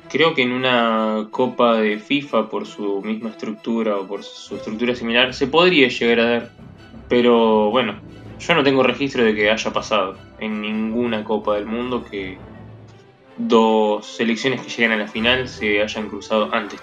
Creo 0.09 0.35
que 0.35 0.43
en 0.43 0.53
una 0.53 1.29
copa 1.31 1.77
de 1.77 1.99
FIFA, 1.99 2.49
por 2.49 2.67
su 2.67 3.03
misma 3.03 3.31
estructura 3.31 3.97
o 3.97 4.07
por 4.07 4.23
su 4.23 4.57
estructura 4.57 4.95
similar, 4.95 5.35
se 5.35 5.49
podría 5.49 5.89
llegar 5.89 6.21
a 6.21 6.31
dar. 6.31 6.51
Pero 7.09 7.71
bueno, 7.71 7.97
yo 8.39 8.55
no 8.55 8.63
tengo 8.63 8.83
registro 8.83 9.25
de 9.25 9.35
que 9.35 9.51
haya 9.51 9.73
pasado 9.73 10.17
en 10.39 10.61
ninguna 10.61 11.25
copa 11.25 11.55
del 11.57 11.67
mundo 11.67 12.05
que 12.09 12.39
dos 13.37 14.07
selecciones 14.07 14.61
que 14.61 14.69
llegan 14.69 14.93
a 14.93 14.97
la 14.97 15.09
final 15.09 15.49
se 15.49 15.83
hayan 15.83 16.09
cruzado 16.09 16.53
antes. 16.55 16.81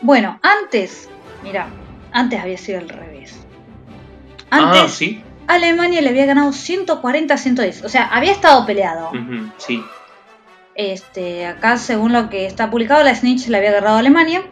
Bueno, 0.00 0.38
antes. 0.42 1.08
Mira, 1.42 1.68
antes 2.12 2.40
había 2.40 2.58
sido 2.58 2.78
al 2.78 2.88
revés. 2.88 3.46
Antes. 4.50 4.82
Ah, 4.82 4.88
sí. 4.88 5.22
Alemania 5.46 6.00
le 6.00 6.10
había 6.10 6.26
ganado 6.26 6.52
140 6.52 7.34
a 7.34 7.36
110. 7.36 7.84
O 7.84 7.88
sea, 7.88 8.04
había 8.06 8.32
estado 8.32 8.66
peleado. 8.66 9.10
Sí. 9.58 9.82
Este, 10.74 11.46
acá, 11.46 11.78
según 11.78 12.12
lo 12.12 12.28
que 12.28 12.46
está 12.46 12.70
publicado, 12.70 13.02
la 13.02 13.14
Snitch 13.14 13.48
le 13.48 13.56
había 13.56 13.70
agarrado 13.70 13.96
a 13.96 14.00
Alemania. 14.00 14.42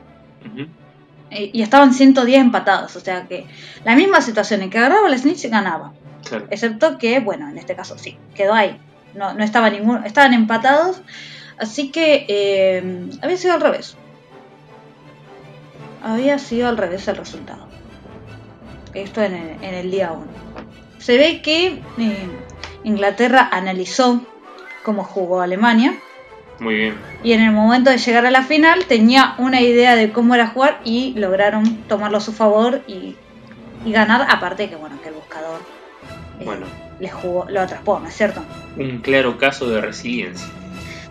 Y 1.31 1.63
estaban 1.63 1.93
110 1.93 2.41
empatados. 2.41 2.97
O 2.97 3.01
sea 3.01 3.27
que 3.27 3.47
la 3.85 3.97
misma 3.97 4.21
situación 4.21 4.63
en 4.63 4.71
que 4.71 4.79
agarraba 4.79 5.09
la 5.09 5.19
Snitch 5.19 5.49
ganaba. 5.49 5.93
Claro. 6.29 6.47
Excepto 6.51 6.97
que, 6.97 7.21
bueno, 7.21 7.49
en 7.51 7.59
este 7.59 7.75
caso 7.75 7.99
sí, 7.99 8.17
quedó 8.35 8.55
ahí. 8.55 8.81
No, 9.15 9.35
no 9.35 9.45
estaba 9.45 9.69
ninguno. 9.71 10.03
Estaban 10.05 10.33
empatados. 10.33 11.03
Así 11.59 11.91
que 11.91 12.27
eh, 12.29 13.09
había 13.23 13.37
sido 13.37 13.55
al 13.55 13.61
revés. 13.61 13.97
Había 16.03 16.39
sido 16.39 16.69
al 16.69 16.77
revés 16.77 17.07
el 17.09 17.17
resultado. 17.17 17.69
Esto 18.93 19.23
en 19.23 19.35
el, 19.35 19.65
en 19.65 19.75
el 19.75 19.91
día 19.91 20.13
1. 20.13 20.27
Se 21.05 21.19
ve 21.19 21.43
que 21.43 21.83
eh, 21.99 22.29
Inglaterra 22.83 23.47
analizó 23.53 24.23
cómo 24.83 25.05
jugó 25.05 25.43
Alemania. 25.43 25.95
Muy 26.61 26.77
bien. 26.77 26.95
Y 27.23 27.33
en 27.33 27.43
el 27.43 27.51
momento 27.53 27.91
de 27.91 27.99
llegar 27.99 28.25
a 28.25 28.31
la 28.31 28.43
final 28.43 28.87
tenía 28.87 29.35
una 29.37 29.61
idea 29.61 29.97
de 29.97 30.13
cómo 30.13 30.35
era 30.35 30.47
jugar 30.47 30.81
y 30.83 31.13
lograron 31.19 31.83
tomarlo 31.89 32.17
a 32.17 32.21
su 32.23 32.33
favor 32.33 32.81
y, 32.87 33.17
y 33.85 33.93
ganar. 33.93 34.27
Aparte 34.31 34.71
que 34.71 34.77
bueno, 34.77 34.97
que 35.03 35.11
el 35.11 35.15
buscador 35.15 35.61
eh, 36.41 36.45
Bueno. 36.47 36.65
le 36.99 37.11
jugó, 37.11 37.45
lo 37.51 37.61
atrapó, 37.61 37.99
¿no 38.01 38.09
es 38.09 38.15
cierto? 38.17 38.43
Un 38.79 39.01
claro 39.01 39.37
caso 39.37 39.69
de 39.69 39.83
resiliencia. 39.83 40.47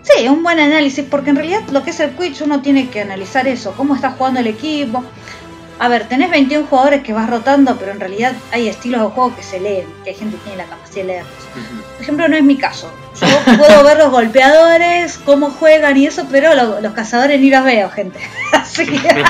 Sí, 0.02 0.28
un 0.28 0.42
buen 0.42 0.60
análisis, 0.60 1.06
porque 1.08 1.30
en 1.30 1.36
realidad 1.36 1.62
lo 1.72 1.84
que 1.84 1.92
es 1.92 2.00
el 2.00 2.12
Quidditch 2.12 2.42
uno 2.42 2.62
tiene 2.62 2.90
que 2.90 3.02
analizar 3.02 3.48
eso, 3.48 3.74
cómo 3.78 3.94
está 3.94 4.10
jugando 4.12 4.40
el 4.40 4.48
equipo. 4.48 5.04
A 5.80 5.88
ver, 5.90 6.08
tenés 6.08 6.30
21 6.32 6.68
jugadores 6.68 7.04
que 7.04 7.14
vas 7.14 7.30
rotando, 7.30 7.76
pero 7.78 7.92
en 7.92 8.00
realidad 8.00 8.34
hay 8.52 8.68
estilos 8.70 9.02
de 9.02 9.08
juego 9.08 9.36
que 9.36 9.44
se 9.44 9.60
leen, 9.60 9.88
que 10.04 10.12
hay 10.12 10.16
gente 10.16 10.38
que 10.38 10.44
tiene 10.44 10.58
la 10.60 10.66
capacidad 10.66 11.02
de 11.02 11.08
leerlos. 11.08 11.34
Por 11.94 12.02
ejemplo, 12.02 12.28
no 12.28 12.36
es 12.38 12.44
mi 12.44 12.58
caso. 12.58 12.90
Yo 13.20 13.58
puedo 13.58 13.84
ver 13.84 13.98
los 13.98 14.12
golpeadores, 14.12 15.18
cómo 15.18 15.50
juegan 15.50 15.98
y 15.98 16.06
eso, 16.08 16.26
pero 16.32 16.54
lo- 16.56 16.80
los 16.80 16.94
cazadores 16.94 17.40
ni 17.42 17.50
los 17.50 17.64
veo, 17.64 17.90
gente. 17.90 18.20
Así 18.54 18.86
que. 18.86 19.00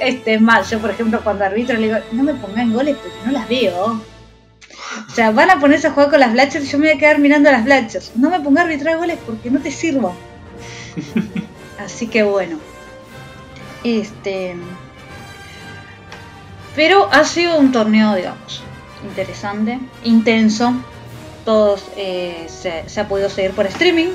Este, 0.00 0.38
mal. 0.38 0.64
Yo, 0.64 0.78
por 0.78 0.90
ejemplo, 0.90 1.20
cuando 1.22 1.44
arbitro 1.44 1.76
le 1.78 1.86
digo, 1.86 1.98
no 2.12 2.22
me 2.22 2.34
pongan 2.34 2.72
goles 2.72 2.96
porque 2.96 3.16
no 3.24 3.32
las 3.32 3.48
veo. 3.48 4.00
O 5.08 5.10
sea, 5.14 5.30
van 5.30 5.50
a 5.50 5.58
ponerse 5.60 5.86
a 5.86 5.90
jugar 5.90 6.10
con 6.10 6.20
las 6.20 6.32
Blatchers 6.32 6.64
y 6.66 6.68
yo 6.68 6.78
me 6.78 6.88
voy 6.88 6.96
a 6.96 6.98
quedar 6.98 7.18
mirando 7.18 7.48
a 7.48 7.52
las 7.52 7.64
Blatchers. 7.64 8.12
No 8.16 8.28
me 8.30 8.40
ponga 8.40 8.62
a 8.62 8.64
arbitrar 8.64 8.98
goles 8.98 9.18
porque 9.24 9.50
no 9.50 9.60
te 9.60 9.70
sirvo. 9.70 10.14
Así 11.78 12.08
que 12.08 12.22
bueno. 12.24 12.58
Este. 13.84 14.56
Pero 16.76 17.08
ha 17.10 17.24
sido 17.24 17.58
un 17.58 17.72
torneo, 17.72 18.14
digamos, 18.14 18.62
interesante, 19.02 19.80
intenso. 20.04 20.74
Todos 21.46 21.88
eh, 21.96 22.44
se, 22.48 22.86
se 22.86 23.00
ha 23.00 23.08
podido 23.08 23.30
seguir 23.30 23.52
por 23.52 23.66
streaming. 23.66 24.08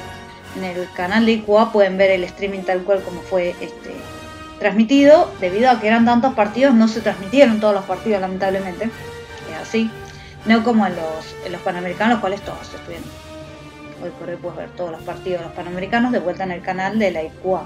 En 0.58 0.64
el 0.64 0.88
canal 0.94 1.26
de 1.26 1.32
IQA 1.34 1.72
pueden 1.72 1.98
ver 1.98 2.12
el 2.12 2.24
streaming 2.26 2.62
tal 2.62 2.84
cual 2.84 3.02
como 3.02 3.22
fue 3.22 3.56
este, 3.62 3.92
transmitido. 4.60 5.32
Debido 5.42 5.72
a 5.72 5.80
que 5.80 5.88
eran 5.88 6.06
tantos 6.06 6.36
partidos, 6.36 6.76
no 6.76 6.88
se 6.88 7.02
transmitieron 7.02 7.60
todos 7.60 7.74
los 7.74 7.86
partidos, 7.86 8.22
lamentablemente. 8.22 8.86
Es 8.86 9.58
así. 9.60 9.90
No 10.46 10.64
como 10.64 10.86
en 10.86 10.96
los, 10.96 11.36
en 11.46 11.52
los 11.52 11.62
panamericanos, 11.62 12.14
los 12.14 12.20
cuales 12.20 12.42
todos 12.42 12.62
estuvieron. 12.62 13.06
Hoy 14.04 14.12
por 14.20 14.30
hoy 14.30 14.36
puedes 14.36 14.58
ver 14.58 14.70
todos 14.72 14.92
los 14.92 15.02
partidos 15.02 15.40
de 15.40 15.46
los 15.48 15.56
panamericanos 15.56 16.12
de 16.12 16.20
vuelta 16.20 16.44
en 16.44 16.52
el 16.52 16.62
canal 16.62 17.00
de 17.00 17.12
la 17.12 17.24
IQA. 17.24 17.64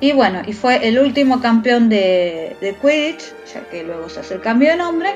Y 0.00 0.12
bueno, 0.12 0.42
y 0.46 0.54
fue 0.54 0.88
el 0.88 0.98
último 0.98 1.40
campeón 1.40 1.88
de, 1.88 2.56
de 2.60 2.74
Quidditch, 2.74 3.34
ya 3.52 3.68
que 3.68 3.84
luego 3.84 4.08
se 4.08 4.20
hace 4.20 4.34
el 4.34 4.40
cambio 4.40 4.70
de 4.70 4.76
nombre. 4.76 5.10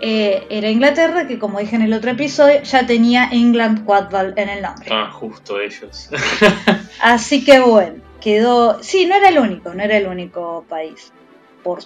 Eh, 0.00 0.46
era 0.50 0.68
Inglaterra, 0.68 1.26
que 1.26 1.38
como 1.38 1.58
dije 1.58 1.74
en 1.74 1.82
el 1.82 1.92
otro 1.92 2.10
episodio, 2.10 2.62
ya 2.62 2.86
tenía 2.86 3.28
England 3.32 3.84
Quadball 3.84 4.34
en 4.36 4.48
el 4.48 4.62
nombre. 4.62 4.88
Ah, 4.90 5.10
justo 5.10 5.58
ellos. 5.58 6.10
Así 7.00 7.44
que 7.44 7.60
bueno, 7.60 8.02
quedó. 8.20 8.82
Sí, 8.82 9.06
no 9.06 9.16
era 9.16 9.30
el 9.30 9.38
único, 9.38 9.72
no 9.74 9.82
era 9.82 9.96
el 9.96 10.06
único 10.06 10.64
país. 10.68 11.12
Por, 11.62 11.80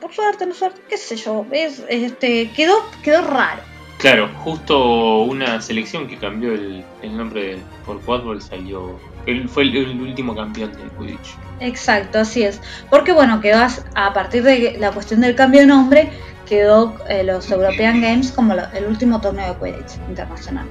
por 0.00 0.12
suerte, 0.12 0.46
no 0.46 0.54
suerte, 0.54 0.80
qué 0.88 0.96
sé 0.96 1.16
yo. 1.16 1.44
Es, 1.50 1.82
este, 1.88 2.50
quedó, 2.52 2.76
quedó 3.02 3.22
raro. 3.22 3.62
claro, 3.98 4.30
justo 4.38 5.22
una 5.22 5.60
selección 5.60 6.06
que 6.06 6.16
cambió 6.16 6.54
el, 6.54 6.84
el 7.02 7.16
nombre 7.16 7.58
por 7.84 8.00
Quadball 8.00 8.40
salió. 8.40 8.98
Él 9.26 9.48
fue 9.48 9.62
el, 9.64 9.76
el 9.76 10.00
último 10.00 10.34
campeón 10.34 10.72
del 10.72 10.90
Quidditch. 10.92 11.34
Exacto, 11.60 12.18
así 12.18 12.42
es. 12.42 12.60
Porque 12.90 13.12
bueno, 13.12 13.40
quedó 13.40 13.66
a 13.94 14.12
partir 14.12 14.42
de 14.42 14.76
la 14.78 14.90
cuestión 14.92 15.20
del 15.20 15.34
cambio 15.34 15.60
de 15.60 15.66
nombre, 15.66 16.10
quedó 16.48 16.94
eh, 17.08 17.24
los 17.24 17.50
European 17.50 18.00
Games 18.02 18.32
como 18.32 18.54
lo- 18.54 18.70
el 18.72 18.84
último 18.86 19.20
torneo 19.20 19.54
de 19.54 19.60
Quidditch 19.72 19.96
internacional. 20.08 20.66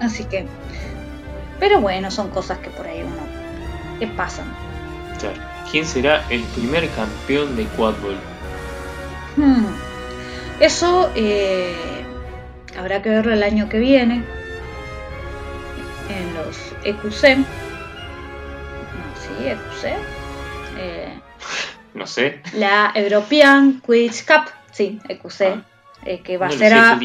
Así 0.00 0.24
que. 0.24 0.46
Pero 1.60 1.80
bueno, 1.80 2.10
son 2.10 2.30
cosas 2.30 2.58
que 2.58 2.70
por 2.70 2.86
ahí 2.86 3.02
uno. 3.02 3.22
que 3.98 4.06
pasan. 4.06 4.46
Claro. 5.18 5.36
¿Quién 5.70 5.84
será 5.84 6.24
el 6.30 6.42
primer 6.42 6.88
campeón 6.90 7.54
de 7.56 7.64
Quadball? 7.76 8.16
Hmm. 9.36 9.66
Eso 10.58 11.10
eh, 11.14 11.74
habrá 12.78 13.02
que 13.02 13.10
verlo 13.10 13.32
el 13.32 13.42
año 13.42 13.68
que 13.68 13.78
viene. 13.78 14.24
En 16.08 16.34
los 16.34 16.69
EQC. 16.84 17.36
No, 17.38 17.44
sí, 19.16 19.46
EQC. 19.46 19.84
Eh, 20.78 21.20
No 21.94 22.06
sé. 22.06 22.40
la 22.54 22.92
European 22.94 23.80
Quidditch 23.84 24.24
Cup. 24.26 24.50
Sí, 24.72 25.00
EQC. 25.08 25.40
Ah. 25.42 25.62
eh, 26.04 26.20
que 26.20 26.38
va 26.38 26.48
No 26.48 26.54
a 26.54 26.56
ser 26.56 26.72
a. 26.74 26.98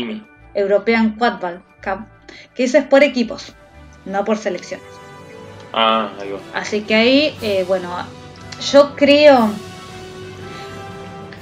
European 0.54 1.16
Quadball 1.18 1.62
Cup. 1.84 2.06
Que 2.54 2.64
eso 2.64 2.78
es 2.78 2.86
por 2.86 3.04
equipos, 3.04 3.54
no 4.06 4.24
por 4.26 4.38
selecciones. 4.38 4.86
Ah, 5.74 6.12
ahí 6.22 6.32
va. 6.32 6.40
Así 6.60 6.82
que 6.82 6.96
ahí, 6.96 7.36
eh, 7.42 7.66
bueno, 7.68 7.90
yo 8.72 8.96
creo, 8.96 9.50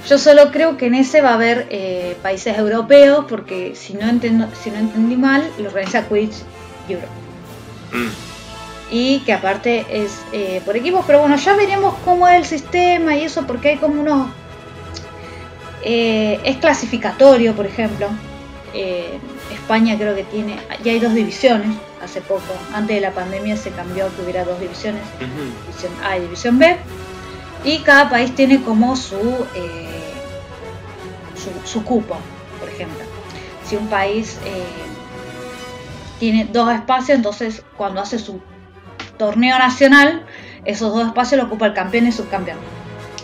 yo 0.08 0.18
solo 0.18 0.50
creo 0.50 0.76
que 0.76 0.86
en 0.86 0.94
ese 0.96 1.20
va 1.22 1.30
a 1.30 1.34
haber 1.34 1.66
eh, 1.70 2.16
países 2.22 2.58
europeos, 2.58 3.26
porque 3.28 3.74
si 3.76 3.94
no, 3.94 4.08
entiendo, 4.08 4.48
si 4.60 4.70
no 4.70 4.78
entendí 4.78 5.16
mal, 5.16 5.48
lo 5.58 5.68
organiza 5.68 6.08
Quidditch 6.08 6.42
Europe. 6.88 7.08
Y 8.90 9.20
que 9.20 9.32
aparte 9.32 9.86
es 9.90 10.18
eh, 10.32 10.60
por 10.64 10.76
equipos, 10.76 11.04
pero 11.06 11.20
bueno, 11.20 11.36
ya 11.36 11.54
veremos 11.54 11.94
cómo 12.04 12.28
es 12.28 12.34
el 12.36 12.44
sistema 12.44 13.16
y 13.16 13.24
eso, 13.24 13.46
porque 13.46 13.70
hay 13.70 13.76
como 13.78 14.00
unos... 14.00 14.28
eh, 15.82 16.38
es 16.44 16.58
clasificatorio, 16.58 17.54
por 17.54 17.66
ejemplo. 17.66 18.08
Eh, 18.72 19.18
España 19.52 19.96
creo 19.96 20.14
que 20.14 20.24
tiene, 20.24 20.56
ya 20.82 20.92
hay 20.92 20.98
dos 20.98 21.14
divisiones, 21.14 21.76
hace 22.02 22.20
poco, 22.20 22.42
antes 22.72 22.96
de 22.96 23.00
la 23.00 23.12
pandemia 23.12 23.56
se 23.56 23.70
cambió 23.70 24.14
que 24.14 24.22
hubiera 24.22 24.44
dos 24.44 24.58
divisiones 24.58 25.02
división 25.66 25.92
A 26.02 26.16
y 26.16 26.20
división 26.22 26.58
B 26.58 26.76
y 27.64 27.78
cada 27.78 28.10
país 28.10 28.34
tiene 28.34 28.62
como 28.62 28.96
su, 28.96 29.16
su, 31.36 31.68
su 31.68 31.84
cupo, 31.84 32.16
por 32.58 32.68
ejemplo. 32.68 33.04
Si 33.64 33.76
un 33.76 33.86
país 33.86 34.38
tiene 36.18 36.48
dos 36.52 36.72
espacios, 36.72 37.16
entonces 37.16 37.62
cuando 37.76 38.00
hace 38.00 38.18
su 38.18 38.40
torneo 39.18 39.58
nacional, 39.58 40.24
esos 40.64 40.92
dos 40.92 41.06
espacios 41.06 41.40
lo 41.40 41.46
ocupa 41.46 41.66
el 41.66 41.74
campeón 41.74 42.04
y 42.04 42.08
el 42.08 42.12
subcampeón. 42.12 42.58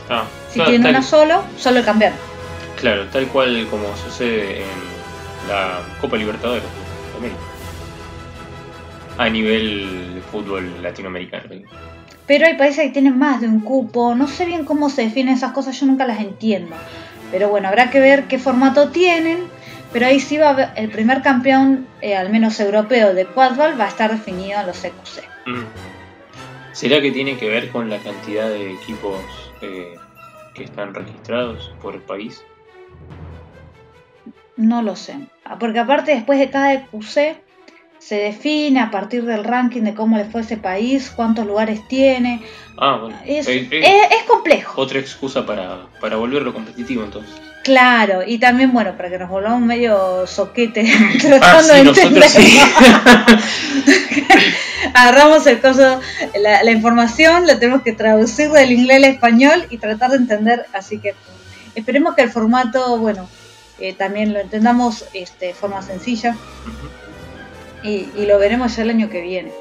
Ah, 0.08 0.24
Si 0.48 0.54
claro, 0.54 0.70
tiene 0.70 0.84
tal, 0.84 0.94
uno 0.96 1.02
solo, 1.02 1.42
solo 1.56 1.78
el 1.78 1.84
campeón. 1.84 2.12
claro, 2.76 3.06
tal 3.06 3.26
cual 3.28 3.66
como 3.70 3.84
sucede 3.96 4.62
en 4.62 4.68
la 5.48 5.80
Copa 6.00 6.16
Libertadores 6.16 6.62
de 6.64 7.18
América. 7.18 7.40
A 9.18 9.28
nivel 9.28 10.14
de 10.14 10.20
fútbol 10.22 10.82
latinoamericano. 10.82 11.44
Pero 12.26 12.46
hay 12.46 12.54
países 12.56 12.84
que 12.84 12.90
tienen 12.90 13.18
más 13.18 13.40
de 13.40 13.48
un 13.48 13.60
cupo, 13.60 14.14
no 14.14 14.28
sé 14.28 14.46
bien 14.46 14.64
cómo 14.64 14.88
se 14.88 15.02
definen 15.02 15.34
esas 15.34 15.52
cosas, 15.52 15.78
yo 15.78 15.86
nunca 15.86 16.06
las 16.06 16.20
entiendo. 16.20 16.74
Pero 17.30 17.48
bueno, 17.48 17.68
habrá 17.68 17.90
que 17.90 18.00
ver 18.00 18.24
qué 18.28 18.38
formato 18.38 18.90
tienen. 18.90 19.38
Pero 19.92 20.06
ahí 20.06 20.20
sí 20.20 20.38
va 20.38 20.48
a 20.48 20.50
haber, 20.50 20.68
el 20.76 20.90
primer 20.90 21.20
campeón, 21.22 21.86
eh, 22.00 22.16
al 22.16 22.30
menos 22.30 22.60
europeo, 22.60 23.12
de 23.14 23.26
Quadball 23.26 23.78
va 23.80 23.86
a 23.86 23.88
estar 23.88 24.10
definido 24.10 24.60
en 24.60 24.66
los 24.68 24.84
EQC. 24.84 25.24
Mm. 25.46 25.64
¿Será 26.72 27.00
que 27.00 27.10
tiene 27.10 27.36
que 27.36 27.48
ver 27.48 27.70
con 27.70 27.90
la 27.90 27.98
cantidad 27.98 28.48
de 28.48 28.72
equipos 28.72 29.20
eh, 29.62 29.98
que 30.54 30.64
están 30.64 30.94
registrados 30.94 31.70
por 31.82 31.94
el 31.94 32.00
país? 32.02 32.40
No 34.56 34.82
lo 34.82 34.94
sé. 34.94 35.16
Ah, 35.44 35.58
Porque 35.58 35.78
aparte 35.80 36.12
después 36.14 36.38
de 36.38 36.50
cada 36.50 36.74
EQC 36.74 37.36
se 37.98 38.16
define 38.16 38.80
a 38.80 38.90
partir 38.90 39.24
del 39.24 39.44
ranking 39.44 39.82
de 39.82 39.94
cómo 39.94 40.16
le 40.16 40.24
fue 40.24 40.42
ese 40.42 40.56
país, 40.56 41.10
cuántos 41.14 41.46
lugares 41.46 41.86
tiene. 41.88 42.40
Ah, 42.78 42.98
bueno. 43.00 43.18
Es, 43.26 43.46
Eh, 43.48 43.68
eh, 43.70 43.80
es- 43.82 44.18
es 44.20 44.22
complejo. 44.28 44.80
Otra 44.80 45.00
excusa 45.00 45.44
para, 45.44 45.86
para 46.00 46.16
volverlo 46.16 46.54
competitivo 46.54 47.02
entonces. 47.04 47.34
Claro, 47.62 48.22
y 48.26 48.38
también, 48.38 48.72
bueno, 48.72 48.96
para 48.96 49.10
que 49.10 49.18
nos 49.18 49.28
volvamos 49.28 49.60
medio 49.60 50.26
soquete 50.26 50.82
Ah, 50.92 51.18
tratando 51.20 51.94
sí, 51.94 52.00
de 52.00 52.06
entender. 52.06 52.28
sí. 52.28 52.60
Agarramos 54.94 55.46
el 55.46 55.60
coso, 55.60 56.00
la, 56.40 56.62
la 56.64 56.70
información, 56.70 57.46
la 57.46 57.58
tenemos 57.58 57.82
que 57.82 57.92
traducir 57.92 58.50
del 58.50 58.72
inglés 58.72 58.96
al 58.98 59.04
español 59.04 59.66
y 59.70 59.78
tratar 59.78 60.10
de 60.10 60.16
entender. 60.16 60.66
Así 60.72 60.98
que 60.98 61.14
esperemos 61.74 62.14
que 62.14 62.22
el 62.22 62.30
formato, 62.30 62.98
bueno, 62.98 63.28
eh, 63.78 63.92
también 63.94 64.32
lo 64.32 64.40
entendamos 64.40 65.04
este, 65.12 65.46
de 65.46 65.54
forma 65.54 65.82
sencilla 65.82 66.36
y, 67.82 68.08
y 68.16 68.26
lo 68.26 68.38
veremos 68.38 68.74
ya 68.76 68.82
el 68.84 68.90
año 68.90 69.10
que 69.10 69.20
viene. 69.20 69.52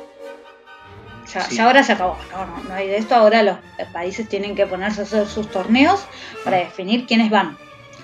Ya, 1.33 1.41
Sí. 1.41 1.57
ya 1.57 1.65
ahora 1.65 1.83
se 1.83 1.91
acabó, 1.91 2.17
no, 2.31 2.45
no, 2.45 2.63
no 2.69 2.73
hay 2.73 2.87
de 2.87 2.97
esto. 2.97 3.13
Ahora 3.13 3.43
los 3.43 3.57
países 3.93 4.27
tienen 4.27 4.55
que 4.55 4.65
ponerse 4.65 5.01
a 5.01 5.03
hacer 5.03 5.27
sus 5.27 5.51
torneos 5.51 5.99
para 6.43 6.57
definir 6.57 7.05
quiénes 7.05 7.29
van. 7.29 7.55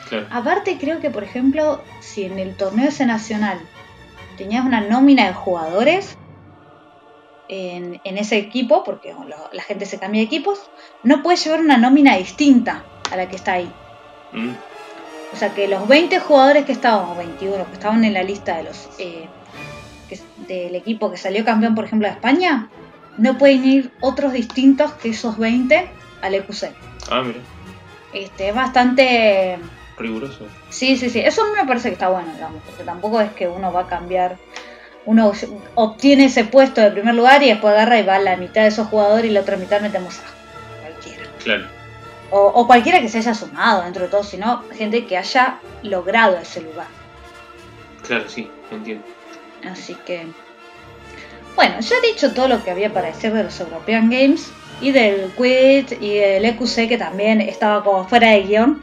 Claro. 0.10 0.28
Aparte 0.32 0.78
creo 0.80 1.00
que 1.00 1.10
por 1.10 1.24
ejemplo 1.24 1.84
si 2.02 2.24
en 2.26 2.38
el 2.40 2.56
torneo 2.56 2.90
ese 2.90 3.06
nacional 3.06 3.60
tenías 4.38 4.66
una 4.66 4.82
nómina 4.82 5.28
de 5.28 5.34
jugadores 5.34 6.14
en, 7.48 8.02
en 8.04 8.18
ese 8.18 8.38
equipo, 8.38 8.84
porque 8.84 9.14
lo- 9.14 9.50
la 9.52 9.64
gente 9.64 9.86
se 9.86 10.00
cambia 10.00 10.22
de 10.22 10.26
equipos, 10.26 10.60
no 11.04 11.22
puedes 11.22 11.44
llevar 11.44 11.62
una 11.62 11.78
nómina 11.78 12.18
distinta 12.18 12.86
a 13.12 13.18
la 13.18 13.28
que 13.30 13.36
está 13.36 13.54
ahí. 13.54 13.72
Mm, 14.32 14.54
O 15.32 15.36
sea 15.38 15.54
que 15.54 15.68
los 15.68 15.88
20 15.88 16.20
jugadores 16.20 16.66
que 16.66 16.72
estaban, 16.72 17.10
o 17.10 17.16
21 17.16 17.66
que 17.66 17.74
estaban 17.74 18.04
en 18.04 18.14
la 18.14 18.24
lista 18.24 18.58
de 18.58 18.64
los 18.64 18.88
eh, 19.00 19.30
que- 20.08 20.20
del 20.48 20.76
equipo 20.76 21.12
que 21.12 21.18
salió 21.18 21.44
campeón, 21.44 21.76
por 21.76 21.86
ejemplo, 21.86 22.08
de 22.08 22.14
España, 22.14 22.72
no 23.18 23.38
pueden 23.38 23.66
ir 23.66 23.92
otros 24.00 24.34
distintos 24.34 24.94
que 24.94 25.10
esos 25.10 25.38
20 25.38 25.90
al 26.22 26.36
EQC. 26.36 26.74
Ah, 27.12 27.22
mira. 27.22 27.40
Este, 28.14 28.50
es 28.50 28.56
bastante 28.56 29.60
Riguroso. 29.98 30.48
Sí, 30.70 30.98
sí, 30.98 31.10
sí. 31.10 31.20
Eso 31.20 31.44
me 31.56 31.66
parece 31.66 31.90
que 31.90 31.94
está 31.94 32.10
bueno, 32.10 32.32
digamos, 32.34 32.62
porque 32.66 32.84
tampoco 32.84 33.22
es 33.22 33.32
que 33.32 33.48
uno 33.48 33.72
va 33.72 33.82
a 33.82 33.88
cambiar. 33.88 34.38
Uno 35.06 35.32
obtiene 35.76 36.26
ese 36.26 36.46
puesto 36.46 36.82
de 36.82 36.92
primer 36.92 37.14
lugar 37.14 37.44
y 37.44 37.50
después 37.50 37.74
agarra 37.74 38.00
y 38.00 38.04
va 38.04 38.16
a 38.16 38.20
la 38.20 38.38
mitad 38.38 38.64
de 38.64 38.70
esos 38.70 38.88
jugadores 38.88 39.26
y 39.26 39.34
la 39.34 39.42
otra 39.42 39.56
mitad 39.56 39.80
metemos 39.80 40.20
a 40.20 40.82
cualquiera. 40.82 41.24
Claro. 41.44 41.68
O, 42.32 42.40
o 42.40 42.66
cualquiera 42.68 43.00
que 43.00 43.08
se 43.08 43.20
haya 43.20 43.36
sumado 43.36 43.84
dentro 43.84 44.04
de 44.04 44.10
todo, 44.10 44.24
sino 44.24 44.64
gente 44.76 45.06
que 45.06 45.16
haya 45.16 45.60
logrado 45.84 46.38
ese 46.38 46.62
lugar. 46.62 46.88
Claro, 48.06 48.28
sí, 48.28 48.50
entiendo. 48.72 49.06
Así 49.72 49.96
que. 50.06 50.26
Bueno, 51.56 51.80
ya 51.80 51.96
he 51.96 52.08
dicho 52.08 52.34
todo 52.34 52.48
lo 52.48 52.64
que 52.64 52.72
había 52.72 52.92
para 52.92 53.08
decir 53.08 53.32
de 53.32 53.44
los 53.44 53.60
European 53.60 54.10
Games 54.10 54.52
y 54.82 54.92
del 54.92 55.32
Quid 55.38 56.02
y 56.02 56.16
del 56.16 56.46
EQC 56.46 56.90
que 56.90 56.98
también 56.98 57.42
estaba 57.42 57.84
como 57.84 58.08
fuera 58.08 58.32
de 58.32 58.44
guion. 58.44 58.82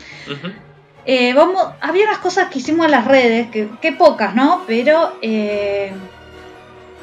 Eh, 1.05 1.33
vamos, 1.35 1.67
había 1.81 2.05
unas 2.05 2.19
cosas 2.19 2.49
que 2.49 2.59
hicimos 2.61 2.85
en 2.87 2.93
las 2.93 3.05
redes, 3.07 3.49
que, 3.51 3.69
que 3.81 3.93
pocas, 3.93 4.35
¿no? 4.35 4.63
Pero, 4.67 5.17
eh, 5.23 5.93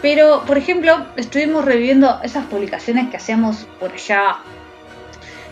pero, 0.01 0.43
por 0.45 0.57
ejemplo, 0.57 1.05
estuvimos 1.17 1.65
reviviendo 1.65 2.19
esas 2.23 2.45
publicaciones 2.45 3.09
que 3.09 3.17
hacíamos 3.17 3.67
por 3.79 3.91
allá 3.91 4.37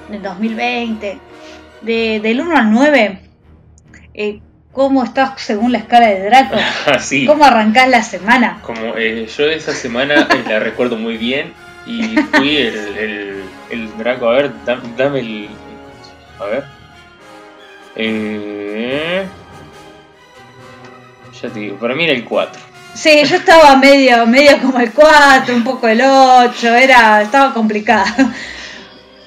en 0.08 0.16
el 0.16 0.22
2020, 0.24 1.20
de, 1.82 2.20
del 2.22 2.39
1 2.41 2.56
al 2.58 2.72
9. 2.72 3.20
Eh, 4.14 4.39
¿Cómo 4.72 5.04
estás 5.04 5.41
según 5.41 5.72
la 5.72 5.80
escala 5.80 6.08
de 6.08 6.24
Draco? 6.26 6.56
Así. 6.86 7.26
¿Cómo 7.26 7.43
arrancás 7.43 7.89
la 7.89 8.04
semana? 8.04 8.60
Como 8.62 8.95
eh, 8.95 9.28
yo 9.36 9.45
esa 9.45 9.74
semana 9.74 10.28
eh, 10.32 10.43
la 10.48 10.60
recuerdo 10.60 10.95
muy 10.98 11.18
bien 11.18 11.52
y 11.86 12.16
fui 12.18 12.58
el, 12.58 12.76
el, 12.98 13.43
el 13.72 13.98
Draco. 13.98 14.30
A 14.30 14.34
ver, 14.34 14.52
dam- 14.66 14.95
dame 14.95 15.20
el. 15.20 15.50
A 16.39 16.45
ver. 16.45 16.77
Eh, 18.00 19.28
ya 21.41 21.50
te 21.50 21.60
digo, 21.60 21.78
para 21.78 21.95
mí 21.95 22.04
era 22.04 22.14
el 22.14 22.24
4. 22.26 22.62
Sí, 22.93 23.24
yo 23.26 23.36
estaba 23.38 23.76
medio, 23.76 24.26
medio 24.26 24.60
como 24.62 24.80
el 24.80 24.91
4, 24.91 25.56
un 25.56 25.64
poco 25.64 25.88
el 25.88 26.02
8, 26.02 26.76
era, 26.76 27.22
estaba 27.22 27.54
complicado. 27.54 28.06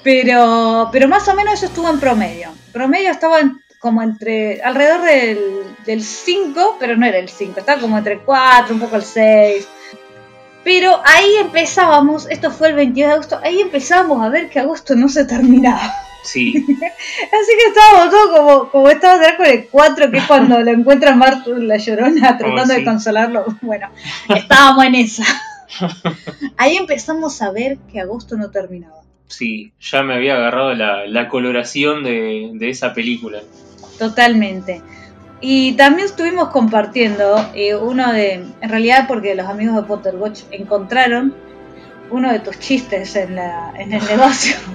Pero, 0.02 0.88
pero 0.90 1.08
más 1.08 1.28
o 1.28 1.34
menos 1.34 1.54
eso 1.54 1.66
estuvo 1.66 1.90
en 1.90 2.00
promedio. 2.00 2.50
Promedio 2.72 3.10
estaba 3.10 3.38
en- 3.40 3.60
como 3.78 4.02
entre, 4.02 4.60
alrededor 4.62 5.02
del, 5.02 5.38
del 5.86 6.02
5, 6.02 6.76
pero 6.80 6.96
no 6.96 7.06
era 7.06 7.18
el 7.18 7.28
5, 7.28 7.60
estaba 7.60 7.80
como 7.80 7.98
entre 7.98 8.14
el 8.14 8.20
4, 8.20 8.74
un 8.74 8.80
poco 8.80 8.96
el 8.96 9.02
6. 9.04 9.68
Pero 10.64 11.00
ahí 11.04 11.36
empezábamos, 11.40 12.26
esto 12.30 12.50
fue 12.50 12.68
el 12.68 12.74
22 12.74 13.08
de 13.08 13.12
agosto, 13.14 13.40
ahí 13.42 13.60
empezábamos 13.60 14.22
a 14.24 14.28
ver 14.30 14.48
que 14.50 14.58
agosto 14.60 14.94
no 14.94 15.08
se 15.08 15.24
terminaba. 15.24 15.92
Sí, 16.22 16.52
Así 16.68 17.52
que 17.58 17.68
estábamos 17.68 18.10
todos 18.10 18.38
como, 18.38 18.70
como 18.70 18.88
estaba 18.90 19.14
atrás 19.14 19.34
con 19.36 19.46
el 19.46 19.66
4, 19.68 20.10
que 20.10 20.18
es 20.18 20.24
cuando 20.24 20.60
lo 20.60 20.70
encuentra 20.70 21.14
Martu 21.14 21.54
la 21.56 21.76
llorona 21.78 22.36
tratando 22.36 22.66
de 22.66 22.74
Oh, 22.74 22.78
sí. 22.80 22.84
consolarlo. 22.84 23.44
Bueno, 23.62 23.88
estábamos 24.34 24.84
en 24.84 24.94
esa. 24.96 25.24
Ahí 26.56 26.76
empezamos 26.76 27.40
a 27.42 27.50
ver 27.52 27.78
que 27.90 28.00
agosto 28.00 28.36
no 28.36 28.50
terminaba. 28.50 28.96
sí, 29.28 29.72
ya 29.80 30.02
me 30.02 30.14
había 30.14 30.34
agarrado 30.34 30.74
la, 30.74 31.06
la 31.06 31.28
coloración 31.28 32.02
de, 32.04 32.50
de 32.54 32.68
esa 32.70 32.92
película. 32.92 33.40
Totalmente. 33.98 34.82
Y 35.40 35.72
también 35.72 36.06
estuvimos 36.06 36.48
compartiendo 36.50 37.50
eh, 37.54 37.74
uno 37.74 38.12
de, 38.12 38.32
en 38.60 38.68
realidad 38.68 39.06
porque 39.08 39.34
los 39.34 39.46
amigos 39.46 39.76
de 39.76 39.82
Potterwatch 39.84 40.42
encontraron 40.50 41.34
uno 42.10 42.30
de 42.32 42.40
tus 42.40 42.58
chistes 42.58 43.14
en, 43.16 43.36
la, 43.36 43.72
en 43.78 43.92
el 43.94 44.04
negocio. 44.06 44.56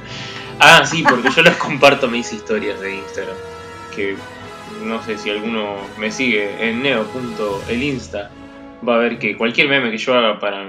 Ah, 0.59 0.85
sí, 0.85 1.03
porque 1.07 1.29
yo 1.35 1.41
los 1.41 1.55
comparto 1.57 2.07
mis 2.07 2.31
historias 2.31 2.79
de 2.79 2.95
Instagram. 2.95 3.35
Que 3.95 4.15
no 4.83 5.03
sé 5.03 5.17
si 5.17 5.29
alguno 5.29 5.75
me 5.97 6.11
sigue 6.11 6.67
en 6.69 6.81
neo.elinsta 6.83 8.29
va 8.87 8.95
a 8.95 8.99
ver 8.99 9.17
que 9.19 9.35
cualquier 9.37 9.67
meme 9.67 9.89
que 9.91 9.97
yo 9.97 10.13
haga 10.13 10.39
para, 10.39 10.63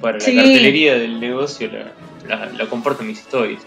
para 0.00 0.18
la 0.18 0.24
cartelería 0.24 0.94
del 0.94 1.20
negocio 1.20 1.68
la, 1.70 1.92
la, 2.28 2.46
la 2.52 2.66
comparto 2.66 3.02
en 3.02 3.08
mis 3.08 3.18
historias. 3.20 3.60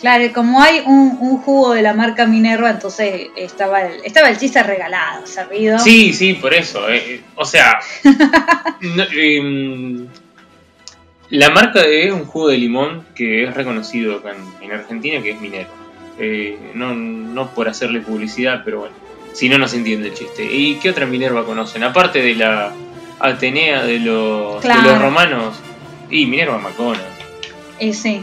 Claro, 0.00 0.24
y 0.24 0.28
como 0.30 0.62
hay 0.62 0.80
un, 0.86 1.18
un 1.20 1.38
jugo 1.38 1.74
de 1.74 1.82
la 1.82 1.92
marca 1.92 2.24
Minerva, 2.26 2.70
entonces 2.70 3.28
estaba 3.36 3.82
el, 3.82 4.00
estaba 4.04 4.28
el 4.28 4.38
chiste 4.38 4.62
regalado, 4.62 5.26
servido. 5.26 5.78
Sí, 5.80 6.12
sí, 6.12 6.34
por 6.34 6.54
eso. 6.54 6.88
eh, 6.88 7.02
eh, 7.14 7.20
o 7.34 7.44
sea, 7.44 7.80
no, 8.80 9.02
em, 9.12 10.06
la 11.30 11.50
marca 11.50 11.82
es 11.82 12.12
un 12.12 12.24
jugo 12.24 12.48
de 12.48 12.58
limón 12.58 13.04
que 13.14 13.44
es 13.44 13.54
reconocido 13.54 14.16
acá 14.16 14.30
en, 14.30 14.64
en 14.64 14.72
Argentina, 14.72 15.22
que 15.22 15.30
es 15.30 15.40
Minero. 15.40 15.68
Eh, 16.18 16.58
no, 16.74 16.94
no 16.94 17.50
por 17.50 17.68
hacerle 17.68 18.00
publicidad, 18.00 18.62
pero 18.64 18.80
bueno, 18.80 18.94
si 19.32 19.48
no, 19.48 19.58
no 19.58 19.68
se 19.68 19.76
entiende 19.76 20.08
el 20.08 20.14
chiste. 20.14 20.44
¿Y 20.44 20.76
qué 20.76 20.90
otra 20.90 21.06
Minerva 21.06 21.44
conocen? 21.44 21.84
Aparte 21.84 22.20
de 22.20 22.34
la 22.34 22.72
Atenea 23.20 23.84
de 23.84 24.00
los, 24.00 24.62
de 24.62 24.68
los 24.68 25.00
romanos, 25.00 25.56
y 26.10 26.26
Minerva 26.26 26.58
Macona. 26.58 27.00
Y 27.78 27.92
sí. 27.92 28.22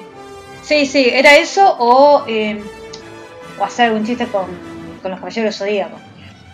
Sí, 0.62 0.86
sí, 0.86 1.08
era 1.12 1.38
eso 1.38 1.76
o, 1.78 2.26
eh, 2.28 2.60
o 3.60 3.64
hacer 3.64 3.88
algún 3.88 4.06
chiste 4.06 4.26
con, 4.28 4.46
con 5.02 5.12
los 5.12 5.20
caballeros 5.20 5.56
zodíacos. 5.56 6.02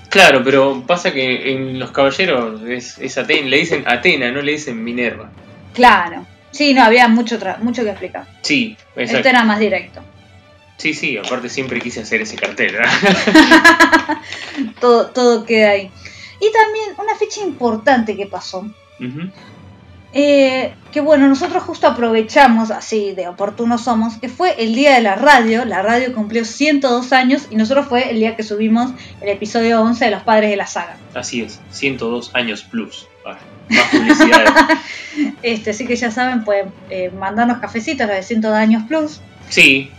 Claro, 0.09 0.43
pero 0.43 0.83
pasa 0.85 1.13
que 1.13 1.53
en 1.53 1.79
los 1.79 1.91
caballeros 1.91 2.61
es, 2.63 2.97
es 2.99 3.17
Atena, 3.17 3.47
le 3.47 3.57
dicen 3.57 3.83
Atena, 3.87 4.29
no 4.31 4.41
le 4.41 4.51
dicen 4.51 4.83
Minerva. 4.83 5.29
Claro. 5.73 6.25
Sí, 6.51 6.73
no, 6.73 6.83
había 6.83 7.07
mucho, 7.07 7.39
tra- 7.39 7.59
mucho 7.59 7.83
que 7.83 7.89
explicar. 7.91 8.25
Sí, 8.41 8.75
exacto. 8.95 9.17
Este 9.17 9.29
era 9.29 9.43
más 9.43 9.59
directo. 9.59 10.01
Sí, 10.77 10.93
sí, 10.93 11.17
aparte 11.17 11.47
siempre 11.49 11.79
quise 11.79 12.01
hacer 12.01 12.21
ese 12.21 12.35
cartel. 12.35 12.75
Todo, 14.79 15.07
todo 15.07 15.45
queda 15.45 15.71
ahí. 15.71 15.91
Y 16.39 16.51
también 16.51 16.89
una 16.97 17.15
fecha 17.15 17.41
importante 17.41 18.17
que 18.17 18.25
pasó. 18.25 18.67
Eh, 20.13 20.73
que 20.91 20.99
bueno, 20.99 21.27
nosotros 21.27 21.63
justo 21.63 21.87
aprovechamos, 21.87 22.69
así 22.71 23.13
de 23.13 23.27
oportunos 23.29 23.83
somos, 23.83 24.15
que 24.17 24.27
fue 24.27 24.61
el 24.61 24.75
día 24.75 24.95
de 24.95 25.01
la 25.01 25.15
radio. 25.15 25.63
La 25.65 25.81
radio 25.81 26.13
cumplió 26.13 26.43
102 26.43 27.13
años 27.13 27.47
y 27.49 27.55
nosotros 27.55 27.87
fue 27.87 28.09
el 28.09 28.17
día 28.19 28.35
que 28.35 28.43
subimos 28.43 28.91
el 29.21 29.29
episodio 29.29 29.81
11 29.81 30.05
de 30.05 30.11
Los 30.11 30.23
Padres 30.23 30.49
de 30.49 30.57
la 30.57 30.67
Saga. 30.67 30.97
Así 31.13 31.41
es, 31.41 31.59
102 31.71 32.31
años 32.33 32.63
plus. 32.63 33.07
Más 33.25 33.87
publicidad. 33.91 34.45
Este, 35.43 35.71
así 35.71 35.85
que 35.85 35.97
ya 35.97 36.09
saben, 36.09 36.45
pueden 36.45 36.71
eh, 36.89 37.11
mandarnos 37.11 37.57
cafecitos, 37.57 38.07
los 38.07 38.15
de 38.15 38.23
102 38.23 38.55
años 38.55 38.83
plus. 38.87 39.19
sí, 39.49 39.91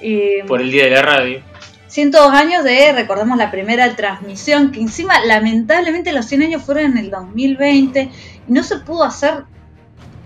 Y 0.00 0.42
por 0.46 0.60
el 0.60 0.70
día 0.70 0.84
de 0.84 0.90
la 0.90 1.02
radio. 1.02 1.42
102 1.88 2.32
años 2.32 2.62
de, 2.62 2.92
recordemos, 2.92 3.36
la 3.36 3.50
primera 3.50 3.96
transmisión, 3.96 4.70
que 4.70 4.80
encima 4.80 5.24
lamentablemente 5.26 6.12
los 6.12 6.26
100 6.26 6.42
años 6.42 6.62
fueron 6.62 6.92
en 6.92 6.98
el 6.98 7.10
2020 7.10 8.08
y 8.48 8.52
no 8.52 8.62
se 8.62 8.76
pudo 8.78 9.02
hacer 9.02 9.44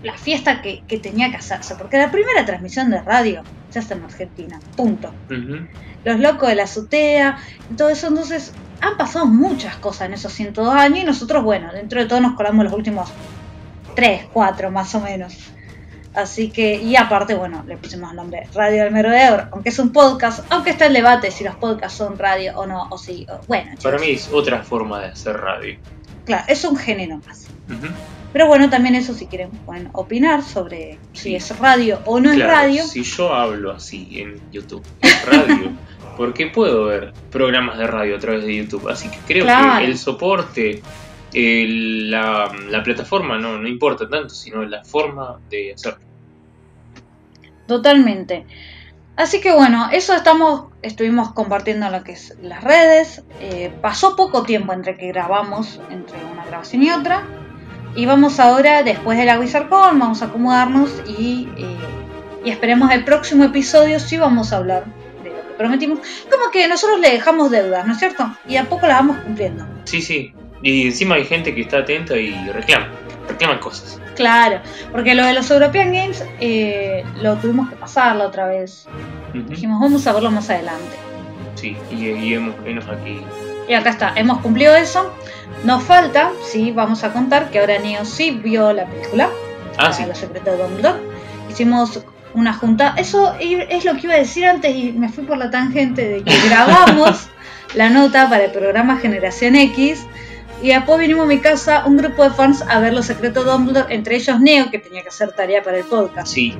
la 0.03 0.13
fiesta 0.13 0.61
que, 0.61 0.83
que 0.87 0.99
tenía 0.99 1.31
que 1.31 1.37
hacerse, 1.37 1.75
porque 1.75 1.97
la 1.97 2.11
primera 2.11 2.45
transmisión 2.45 2.91
de 2.91 3.01
radio 3.01 3.43
se 3.69 3.79
hace 3.79 3.95
en 3.95 4.03
Argentina, 4.03 4.59
punto. 4.75 5.11
Los 6.07 6.19
locos 6.19 6.49
de 6.49 6.55
la 6.55 6.63
azotea 6.63 7.37
todo 7.75 7.89
eso, 7.89 8.07
entonces 8.07 8.53
han 8.81 8.95
pasado 8.97 9.25
muchas 9.25 9.75
cosas 9.77 10.07
en 10.07 10.13
esos 10.13 10.31
102 10.33 10.73
años 10.73 10.99
y 10.99 11.03
nosotros, 11.03 11.43
bueno, 11.43 11.71
dentro 11.73 11.99
de 12.01 12.07
todo 12.07 12.19
nos 12.21 12.35
colamos 12.35 12.63
los 12.65 12.73
últimos 12.73 13.09
3, 13.95 14.27
4 14.31 14.71
más 14.71 14.93
o 14.95 14.99
menos. 15.01 15.35
Así 16.13 16.49
que, 16.49 16.75
y 16.81 16.95
aparte, 16.95 17.35
bueno, 17.35 17.63
le 17.67 17.77
pusimos 17.77 18.09
el 18.09 18.15
nombre 18.17 18.47
Radio 18.55 18.83
del 18.85 18.93
Merodeador, 18.93 19.49
aunque 19.51 19.69
es 19.69 19.77
un 19.77 19.91
podcast, 19.91 20.43
aunque 20.51 20.71
está 20.71 20.87
el 20.87 20.93
debate 20.93 21.29
si 21.29 21.43
los 21.43 21.55
podcasts 21.55 21.97
son 21.97 22.17
radio 22.17 22.53
o 22.57 22.65
no, 22.65 22.83
o 22.89 22.95
o- 22.95 22.97
bueno, 23.47 23.71
Para 23.83 23.97
chicos, 23.97 24.01
mí 24.01 24.11
es 24.13 24.29
otra 24.33 24.63
forma 24.63 24.99
de 25.01 25.07
hacer 25.09 25.37
radio. 25.37 25.77
claro, 26.25 26.45
es 26.47 26.63
un 26.65 26.75
género 26.75 27.19
más. 27.27 27.45
Pero 28.33 28.47
bueno, 28.47 28.69
también 28.69 28.95
eso 28.95 29.13
si 29.13 29.27
quieren 29.27 29.49
pueden 29.51 29.89
opinar 29.93 30.43
sobre 30.43 30.97
si 31.13 31.35
es 31.35 31.57
radio 31.59 31.99
o 32.05 32.19
no 32.19 32.31
es 32.31 32.39
radio. 32.43 32.83
Si 32.85 33.03
yo 33.03 33.33
hablo 33.33 33.71
así 33.71 34.19
en 34.19 34.39
YouTube, 34.51 34.83
es 35.01 35.25
radio, 35.25 35.71
porque 36.17 36.47
puedo 36.47 36.85
ver 36.85 37.13
programas 37.31 37.77
de 37.77 37.87
radio 37.87 38.15
a 38.15 38.19
través 38.19 38.43
de 38.45 38.55
YouTube. 38.57 38.89
Así 38.89 39.09
que 39.09 39.17
creo 39.27 39.45
Claro. 39.45 39.79
que 39.79 39.85
el 39.85 39.97
soporte, 39.97 40.81
el- 41.33 42.09
la, 42.11 42.51
la 42.69 42.83
plataforma 42.83 43.37
no, 43.37 43.57
no 43.59 43.67
importa 43.67 44.09
tanto, 44.09 44.29
sino 44.33 44.63
la 44.63 44.83
forma 44.83 45.39
de 45.49 45.73
hacerlo. 45.73 45.99
Totalmente. 47.67 48.45
Así 49.15 49.41
que 49.41 49.51
bueno, 49.51 49.89
eso 49.91 50.13
estamos, 50.13 50.65
estuvimos 50.83 51.33
compartiendo 51.33 51.87
en 51.87 51.91
lo 51.91 52.03
que 52.03 52.11
es 52.13 52.37
las 52.41 52.63
redes. 52.63 53.23
Eh, 53.39 53.71
pasó 53.81 54.15
poco 54.15 54.43
tiempo 54.43 54.73
entre 54.73 54.95
que 54.95 55.07
grabamos, 55.07 55.81
entre 55.89 56.17
una 56.31 56.45
grabación 56.45 56.83
y 56.83 56.91
otra. 56.91 57.23
Y 57.95 58.05
vamos 58.05 58.39
ahora, 58.39 58.83
después 58.83 59.17
de 59.17 59.25
la 59.25 59.39
WizardCon, 59.39 59.97
vamos 59.99 60.21
a 60.21 60.25
acomodarnos 60.25 60.91
y, 61.07 61.49
eh, 61.57 61.77
y 62.45 62.49
esperemos 62.51 62.91
el 62.91 63.03
próximo 63.03 63.43
episodio 63.43 63.99
si 63.99 64.17
vamos 64.17 64.53
a 64.53 64.57
hablar 64.57 64.85
prometimos. 65.57 65.99
Como 66.29 66.51
que 66.51 66.67
nosotros 66.67 66.99
le 66.99 67.11
dejamos 67.11 67.51
deudas, 67.51 67.85
¿no 67.85 67.93
es 67.93 67.99
cierto? 67.99 68.35
Y 68.47 68.57
a 68.57 68.65
poco 68.65 68.87
las 68.87 68.97
vamos 68.97 69.17
cumpliendo. 69.17 69.67
Sí, 69.85 70.01
sí. 70.01 70.33
Y 70.61 70.87
encima 70.87 71.15
hay 71.15 71.25
gente 71.25 71.53
que 71.53 71.61
está 71.61 71.79
atenta 71.79 72.15
y 72.15 72.33
reclama. 72.49 72.89
Reclaman 73.27 73.59
cosas. 73.59 73.99
Claro, 74.15 74.61
porque 74.91 75.13
lo 75.13 75.25
de 75.25 75.33
los 75.33 75.51
European 75.51 75.93
Games 75.93 76.25
eh, 76.39 77.03
lo 77.21 77.35
tuvimos 77.35 77.69
que 77.69 77.75
pasar 77.75 78.15
la 78.15 78.25
otra 78.27 78.47
vez. 78.47 78.87
Dijimos, 79.33 79.79
vamos 79.79 80.07
a 80.07 80.13
verlo 80.13 80.31
más 80.31 80.49
adelante. 80.49 80.95
Sí, 81.55 81.77
y, 81.91 82.07
y 82.07 82.33
hemos, 82.33 82.55
hemos 82.65 82.87
aquí. 82.87 83.21
Y 83.67 83.73
acá 83.73 83.89
está, 83.89 84.13
hemos 84.15 84.39
cumplido 84.39 84.75
eso. 84.75 85.13
Nos 85.63 85.83
falta, 85.83 86.31
sí, 86.43 86.71
vamos 86.71 87.03
a 87.03 87.13
contar 87.13 87.51
que 87.51 87.59
ahora 87.59 87.77
Neo 87.79 88.05
sí 88.05 88.31
vio 88.31 88.73
la 88.73 88.85
película. 88.85 89.29
Ah, 89.77 89.91
sí. 89.93 90.03
Los 90.07 90.17
secretos 90.17 90.57
de 90.57 90.63
Dumbledore. 90.63 90.99
Hicimos 91.49 92.03
una 92.33 92.53
junta. 92.53 92.93
Eso 92.97 93.33
es 93.39 93.85
lo 93.85 93.95
que 93.95 94.01
iba 94.07 94.13
a 94.13 94.17
decir 94.17 94.45
antes 94.45 94.75
y 94.75 94.91
me 94.93 95.09
fui 95.09 95.23
por 95.23 95.37
la 95.37 95.49
tangente 95.49 96.07
de 96.07 96.23
que 96.23 96.33
grabamos 96.47 97.27
la 97.75 97.89
nota 97.89 98.29
para 98.29 98.45
el 98.45 98.51
programa 98.51 98.97
Generación 98.97 99.55
X. 99.55 100.05
Y 100.61 100.69
después 100.69 100.99
vinimos 100.99 101.25
a 101.25 101.27
mi 101.27 101.39
casa 101.39 101.83
un 101.85 101.97
grupo 101.97 102.23
de 102.23 102.31
fans 102.31 102.63
a 102.67 102.79
ver 102.79 102.91
Los 102.93 103.05
secretos 103.05 103.45
de 103.45 103.51
Dumbledore, 103.51 103.93
entre 103.93 104.15
ellos 104.15 104.39
Neo, 104.39 104.71
que 104.71 104.79
tenía 104.79 105.03
que 105.03 105.09
hacer 105.09 105.31
tarea 105.33 105.61
para 105.61 105.77
el 105.77 105.83
podcast. 105.85 106.33
Sí, 106.33 106.55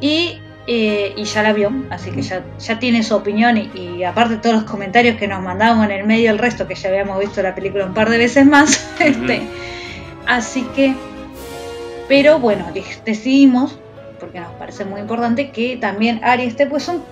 Y 0.00 0.40
eh, 0.68 1.12
y 1.16 1.22
ya 1.22 1.44
la 1.44 1.52
vio, 1.52 1.70
así 1.90 2.10
que 2.10 2.22
ya, 2.22 2.42
ya 2.58 2.80
tiene 2.80 3.04
su 3.04 3.14
opinión 3.14 3.56
y, 3.56 3.70
y 3.76 4.02
aparte 4.02 4.38
todos 4.38 4.56
los 4.56 4.64
comentarios 4.64 5.16
que 5.16 5.28
nos 5.28 5.40
mandamos 5.40 5.84
en 5.84 5.92
el 5.92 6.04
medio 6.04 6.32
el 6.32 6.38
resto, 6.38 6.66
que 6.66 6.74
ya 6.74 6.88
habíamos 6.88 7.20
visto 7.20 7.40
la 7.40 7.54
película 7.54 7.84
un 7.86 7.94
par 7.94 8.10
de 8.10 8.18
veces 8.18 8.44
más. 8.44 8.84
este, 8.98 9.42
así 10.26 10.62
que, 10.74 10.96
pero 12.08 12.40
bueno, 12.40 12.66
de- 12.74 12.82
decidimos, 13.04 13.78
porque 14.18 14.40
nos 14.40 14.52
parece 14.54 14.84
muy 14.84 15.00
importante, 15.00 15.50
que 15.50 15.76
también 15.76 16.22
Ari 16.24 16.44
esté, 16.44 16.66
pues 16.66 16.82
son, 16.82 17.02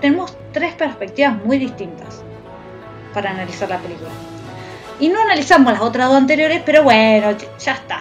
tenemos 0.00 0.36
tres 0.52 0.74
perspectivas 0.74 1.36
muy 1.44 1.58
distintas 1.58 2.22
para 3.14 3.30
analizar 3.30 3.68
la 3.68 3.78
película. 3.78 4.10
Y 5.00 5.08
no 5.08 5.20
analizamos 5.20 5.72
las 5.72 5.82
otras 5.82 6.08
dos 6.08 6.16
anteriores, 6.16 6.62
pero 6.64 6.82
bueno, 6.84 7.34
ya 7.58 7.72
está. 7.72 8.00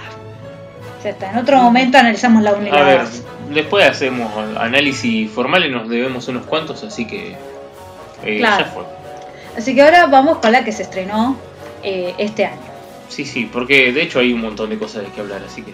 Ya 1.03 1.09
está. 1.09 1.31
En 1.31 1.37
otro 1.37 1.57
momento 1.57 1.97
analizamos 1.97 2.43
la 2.43 2.53
1 2.53 2.67
y 2.67 2.69
A 2.69 2.83
ver, 2.83 3.01
2. 3.01 3.23
después 3.49 3.89
hacemos 3.89 4.31
análisis 4.57 5.31
formales, 5.31 5.71
nos 5.71 5.89
debemos 5.89 6.27
unos 6.27 6.45
cuantos, 6.45 6.83
así 6.83 7.05
que 7.07 7.35
eh, 8.23 8.37
Claro. 8.37 8.65
ya 8.65 8.71
fue. 8.71 8.83
Así 9.57 9.73
que 9.73 9.81
ahora 9.81 10.05
vamos 10.05 10.37
con 10.37 10.51
la 10.51 10.63
que 10.63 10.71
se 10.71 10.83
estrenó 10.83 11.37
eh, 11.83 12.13
este 12.19 12.45
año. 12.45 12.61
Sí, 13.09 13.25
sí, 13.25 13.49
porque 13.51 13.91
de 13.91 14.03
hecho 14.03 14.19
hay 14.19 14.31
un 14.31 14.41
montón 14.41 14.69
de 14.69 14.77
cosas 14.77 15.03
de 15.03 15.09
que 15.09 15.21
hablar, 15.21 15.41
así 15.45 15.63
que 15.63 15.73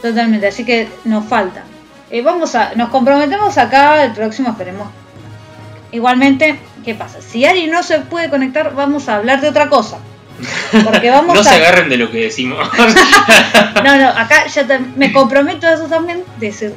Totalmente, 0.00 0.46
así 0.46 0.64
que 0.64 0.88
nos 1.04 1.26
falta. 1.26 1.64
Eh, 2.10 2.22
vamos 2.22 2.54
a, 2.54 2.74
nos 2.74 2.88
comprometemos 2.90 3.56
acá, 3.58 4.04
el 4.04 4.12
próximo 4.12 4.50
esperemos. 4.50 4.88
Igualmente, 5.92 6.58
¿qué 6.84 6.94
pasa? 6.94 7.20
Si 7.20 7.44
Ari 7.44 7.66
no 7.66 7.82
se 7.82 8.00
puede 8.00 8.30
conectar, 8.30 8.74
vamos 8.74 9.08
a 9.08 9.16
hablar 9.16 9.40
de 9.40 9.48
otra 9.48 9.68
cosa. 9.68 9.98
Porque 10.84 11.10
vamos 11.16 11.34
no 11.34 11.40
a... 11.40 11.44
se 11.44 11.54
agarren 11.54 11.88
de 11.88 11.96
lo 11.96 12.10
que 12.10 12.18
decimos. 12.24 12.68
No, 13.84 13.96
no, 13.96 14.08
acá 14.08 14.46
ya 14.46 14.66
te- 14.66 14.78
me 14.78 15.10
comprometo 15.12 15.66
a 15.66 15.72
eso 15.72 15.84
también. 15.84 16.22
De 16.38 16.46
decir, 16.48 16.74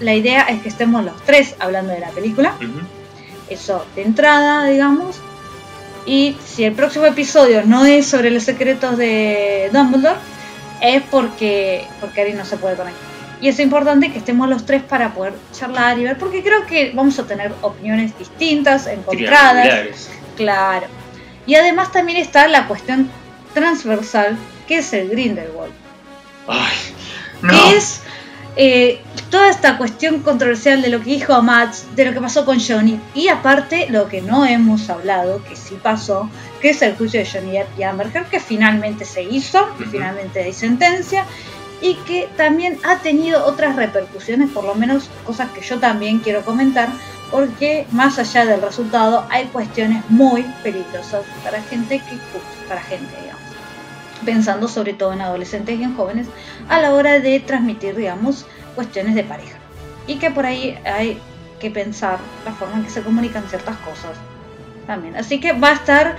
la 0.00 0.14
idea 0.14 0.42
es 0.42 0.62
que 0.62 0.68
estemos 0.68 1.04
los 1.04 1.20
tres 1.24 1.54
hablando 1.58 1.92
de 1.92 2.00
la 2.00 2.08
película. 2.10 2.54
Eso 3.50 3.84
de 3.96 4.02
entrada, 4.02 4.64
digamos. 4.64 5.16
Y 6.06 6.36
si 6.46 6.64
el 6.64 6.72
próximo 6.74 7.06
episodio 7.06 7.62
no 7.64 7.84
es 7.86 8.06
sobre 8.06 8.30
los 8.30 8.44
secretos 8.44 8.96
de 8.98 9.68
Dumbledore, 9.72 10.16
es 10.80 11.02
porque, 11.10 11.86
porque 12.00 12.20
Ari 12.20 12.34
no 12.34 12.44
se 12.44 12.56
puede 12.56 12.76
conectar. 12.76 13.13
Y 13.40 13.48
es 13.48 13.58
importante 13.60 14.12
que 14.12 14.18
estemos 14.18 14.48
los 14.48 14.64
tres 14.64 14.82
para 14.82 15.12
poder 15.12 15.34
charlar 15.52 15.98
y 15.98 16.04
ver, 16.04 16.18
porque 16.18 16.42
creo 16.42 16.66
que 16.66 16.92
vamos 16.94 17.18
a 17.18 17.26
tener 17.26 17.52
opiniones 17.62 18.18
distintas, 18.18 18.86
encontradas. 18.86 20.08
Claro. 20.36 20.86
Y 21.46 21.54
además 21.56 21.92
también 21.92 22.18
está 22.18 22.48
la 22.48 22.66
cuestión 22.66 23.10
transversal, 23.52 24.36
que 24.66 24.78
es 24.78 24.92
el 24.92 25.10
Grindelwald 25.10 25.72
Ay, 26.48 26.72
no. 27.42 27.50
que 27.52 27.76
es 27.76 28.00
eh, 28.56 29.00
toda 29.30 29.50
esta 29.50 29.76
cuestión 29.78 30.20
controversial 30.20 30.80
de 30.80 30.88
lo 30.88 31.00
que 31.00 31.10
dijo 31.10 31.42
Max, 31.42 31.86
de 31.96 32.04
lo 32.04 32.12
que 32.12 32.20
pasó 32.20 32.44
con 32.44 32.60
Johnny, 32.60 33.00
y 33.14 33.28
aparte 33.28 33.86
lo 33.90 34.08
que 34.08 34.22
no 34.22 34.44
hemos 34.46 34.88
hablado, 34.90 35.42
que 35.44 35.56
sí 35.56 35.76
pasó, 35.82 36.30
que 36.60 36.70
es 36.70 36.82
el 36.82 36.96
juicio 36.96 37.20
de 37.20 37.26
Johnny 37.26 37.52
Depp 37.52 37.78
y 37.78 37.82
Amber 37.82 38.10
Heard, 38.14 38.28
que 38.28 38.40
finalmente 38.40 39.04
se 39.04 39.22
hizo, 39.22 39.68
y 39.78 39.82
Ujú. 39.82 39.92
finalmente 39.92 40.42
hay 40.42 40.52
sentencia, 40.52 41.24
y 41.84 41.96
que 42.06 42.30
también 42.38 42.78
ha 42.82 42.96
tenido 43.00 43.44
otras 43.44 43.76
repercusiones, 43.76 44.48
por 44.50 44.64
lo 44.64 44.74
menos 44.74 45.10
cosas 45.26 45.50
que 45.50 45.60
yo 45.60 45.78
también 45.78 46.20
quiero 46.20 46.42
comentar, 46.42 46.88
porque 47.30 47.86
más 47.92 48.18
allá 48.18 48.46
del 48.46 48.62
resultado 48.62 49.26
hay 49.28 49.44
cuestiones 49.48 50.02
muy 50.08 50.46
peligrosas 50.62 51.26
para 51.44 51.62
gente 51.62 51.98
que 51.98 52.18
para 52.66 52.80
gente, 52.80 53.14
digamos 53.20 53.44
pensando 54.24 54.68
sobre 54.68 54.94
todo 54.94 55.12
en 55.12 55.20
adolescentes 55.20 55.78
y 55.78 55.82
en 55.82 55.94
jóvenes 55.94 56.26
a 56.70 56.80
la 56.80 56.94
hora 56.94 57.20
de 57.20 57.40
transmitir, 57.40 57.94
digamos, 57.94 58.46
cuestiones 58.74 59.14
de 59.14 59.22
pareja. 59.22 59.58
Y 60.06 60.16
que 60.16 60.30
por 60.30 60.46
ahí 60.46 60.78
hay 60.86 61.20
que 61.60 61.70
pensar 61.70 62.18
la 62.46 62.52
forma 62.52 62.76
en 62.76 62.84
que 62.84 62.90
se 62.90 63.02
comunican 63.02 63.44
ciertas 63.50 63.76
cosas 63.78 64.16
también. 64.86 65.14
Así 65.16 65.40
que 65.40 65.52
va 65.52 65.68
a 65.68 65.74
estar, 65.74 66.16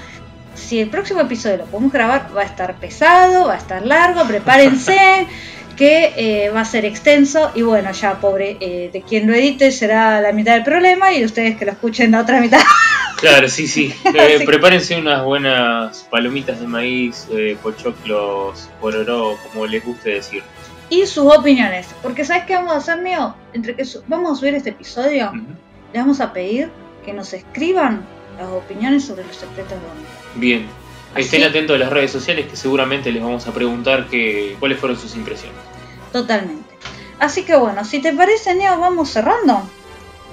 si 0.54 0.80
el 0.80 0.90
próximo 0.90 1.22
episodio 1.22 1.58
lo 1.58 1.66
podemos 1.66 1.92
grabar, 1.92 2.30
va 2.36 2.42
a 2.42 2.46
estar 2.46 2.76
pesado, 2.76 3.48
va 3.48 3.56
a 3.56 3.58
estar 3.58 3.84
largo, 3.84 4.24
prepárense. 4.26 5.28
que 5.76 6.14
eh, 6.18 6.50
va 6.50 6.62
a 6.62 6.66
ser 6.66 6.86
extenso 6.86 7.52
y 7.56 7.62
bueno, 7.62 7.92
ya 7.92 8.20
pobre 8.20 8.58
eh, 8.60 8.90
de 8.92 9.02
quien 9.02 9.28
lo 9.28 9.34
edite 9.34 9.72
será 9.72 10.22
la 10.22 10.32
mitad 10.32 10.54
del 10.54 10.64
problema 10.64 11.14
y 11.14 11.24
ustedes 11.26 11.58
que 11.58 11.66
lo 11.66 11.72
escuchen 11.72 12.12
la 12.12 12.22
otra 12.22 12.40
mitad. 12.42 12.60
Claro, 13.18 13.48
sí, 13.48 13.66
sí. 13.68 13.94
Eh, 14.14 14.44
prepárense 14.46 15.00
unas 15.00 15.24
buenas 15.24 16.06
palomitas 16.12 16.60
de 16.60 16.68
maíz, 16.68 17.26
eh, 17.32 17.58
pochoclos, 17.64 18.70
pororó, 18.82 19.38
como 19.52 19.66
les 19.66 19.84
guste 19.86 20.10
decir. 20.12 20.44
y 20.90 21.06
sus 21.06 21.26
opiniones. 21.34 21.88
Porque 22.04 22.26
¿sabes 22.26 22.44
qué 22.46 22.56
vamos 22.56 22.74
a 22.74 22.78
hacer, 22.78 22.98
mío? 23.02 23.34
Entre 23.54 23.74
que 23.74 23.86
su- 23.86 24.04
vamos 24.08 24.34
a 24.34 24.36
subir 24.40 24.54
este 24.56 24.72
episodio, 24.72 25.30
Ujú. 25.30 25.38
les 25.94 26.02
vamos 26.04 26.20
a 26.20 26.34
pedir 26.34 26.70
que 27.06 27.14
nos 27.14 27.32
escriban 27.34 28.06
las 28.38 28.50
opiniones 28.50 29.06
sobre 29.06 29.24
los 29.26 29.38
secretos 29.38 29.72
de. 29.80 30.40
Bien. 30.40 30.68
Estén 31.16 31.44
atentos 31.44 31.76
a 31.76 31.80
las 31.80 31.90
redes 31.90 32.12
sociales 32.12 32.48
que 32.48 32.56
seguramente 32.58 33.12
les 33.12 33.24
vamos 33.24 33.48
a 33.48 33.54
preguntar 33.54 34.08
que, 34.08 34.56
cuáles 34.60 34.80
fueron 34.80 35.00
sus 35.00 35.16
impresiones. 35.16 35.58
Totalmente. 36.12 36.76
Así 37.20 37.44
que 37.44 37.56
bueno, 37.56 37.86
si 37.86 38.02
te 38.02 38.14
parece, 38.14 38.54
Neo, 38.56 38.80
vamos 38.80 39.10
cerrando. 39.10 39.68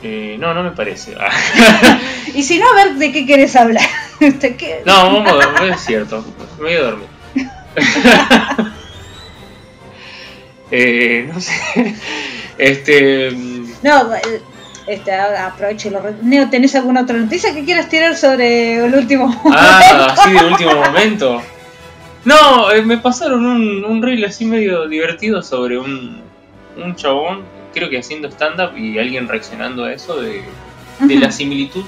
Eh, 0.02 0.36
no, 0.38 0.52
no 0.54 0.62
me 0.62 0.72
parece. 0.72 1.16
Y 2.34 2.42
si 2.42 2.58
no, 2.58 2.68
a 2.70 2.74
ver 2.74 2.94
de 2.94 3.12
qué 3.12 3.26
querés 3.26 3.54
hablar. 3.56 3.84
¿De 4.20 4.56
qué? 4.56 4.82
no, 4.84 4.92
vamos 4.94 5.30
a 5.30 5.34
dormir, 5.34 5.72
es 5.72 5.80
cierto. 5.84 6.24
Me 6.58 6.64
voy 6.64 6.74
a 6.74 6.82
dormir. 6.82 7.08
eh, 10.70 11.28
no 11.32 11.40
sé. 11.40 11.52
Este. 12.58 13.30
mm, 13.30 13.72
No, 13.82 14.10
este, 14.86 15.12
aprovecho 15.12 15.88
y 15.88 15.90
lo 15.92 16.00
re- 16.00 16.14
Neo, 16.22 16.48
¿tenés 16.50 16.74
alguna 16.74 17.02
otra 17.02 17.16
noticia 17.16 17.54
que 17.54 17.64
quieras 17.64 17.88
tirar 17.88 18.16
sobre 18.16 18.84
el 18.84 18.94
último? 18.94 19.34
Ah, 19.52 20.14
así 20.18 20.32
de 20.32 20.44
último 20.44 20.74
momento. 20.74 21.42
No, 22.24 22.70
eh, 22.72 22.82
me 22.82 22.98
pasaron 22.98 23.44
un, 23.44 23.84
un 23.84 24.02
reel 24.02 24.24
así 24.24 24.44
medio 24.44 24.86
divertido 24.88 25.42
sobre 25.42 25.78
un, 25.78 26.20
un 26.76 26.94
chabón, 26.96 27.42
creo 27.74 27.90
que 27.90 27.98
haciendo 27.98 28.28
stand-up 28.28 28.76
y 28.76 28.98
alguien 28.98 29.28
reaccionando 29.28 29.84
a 29.84 29.92
eso 29.92 30.20
de, 30.20 30.42
de 31.00 31.14
la 31.16 31.32
similitud 31.32 31.84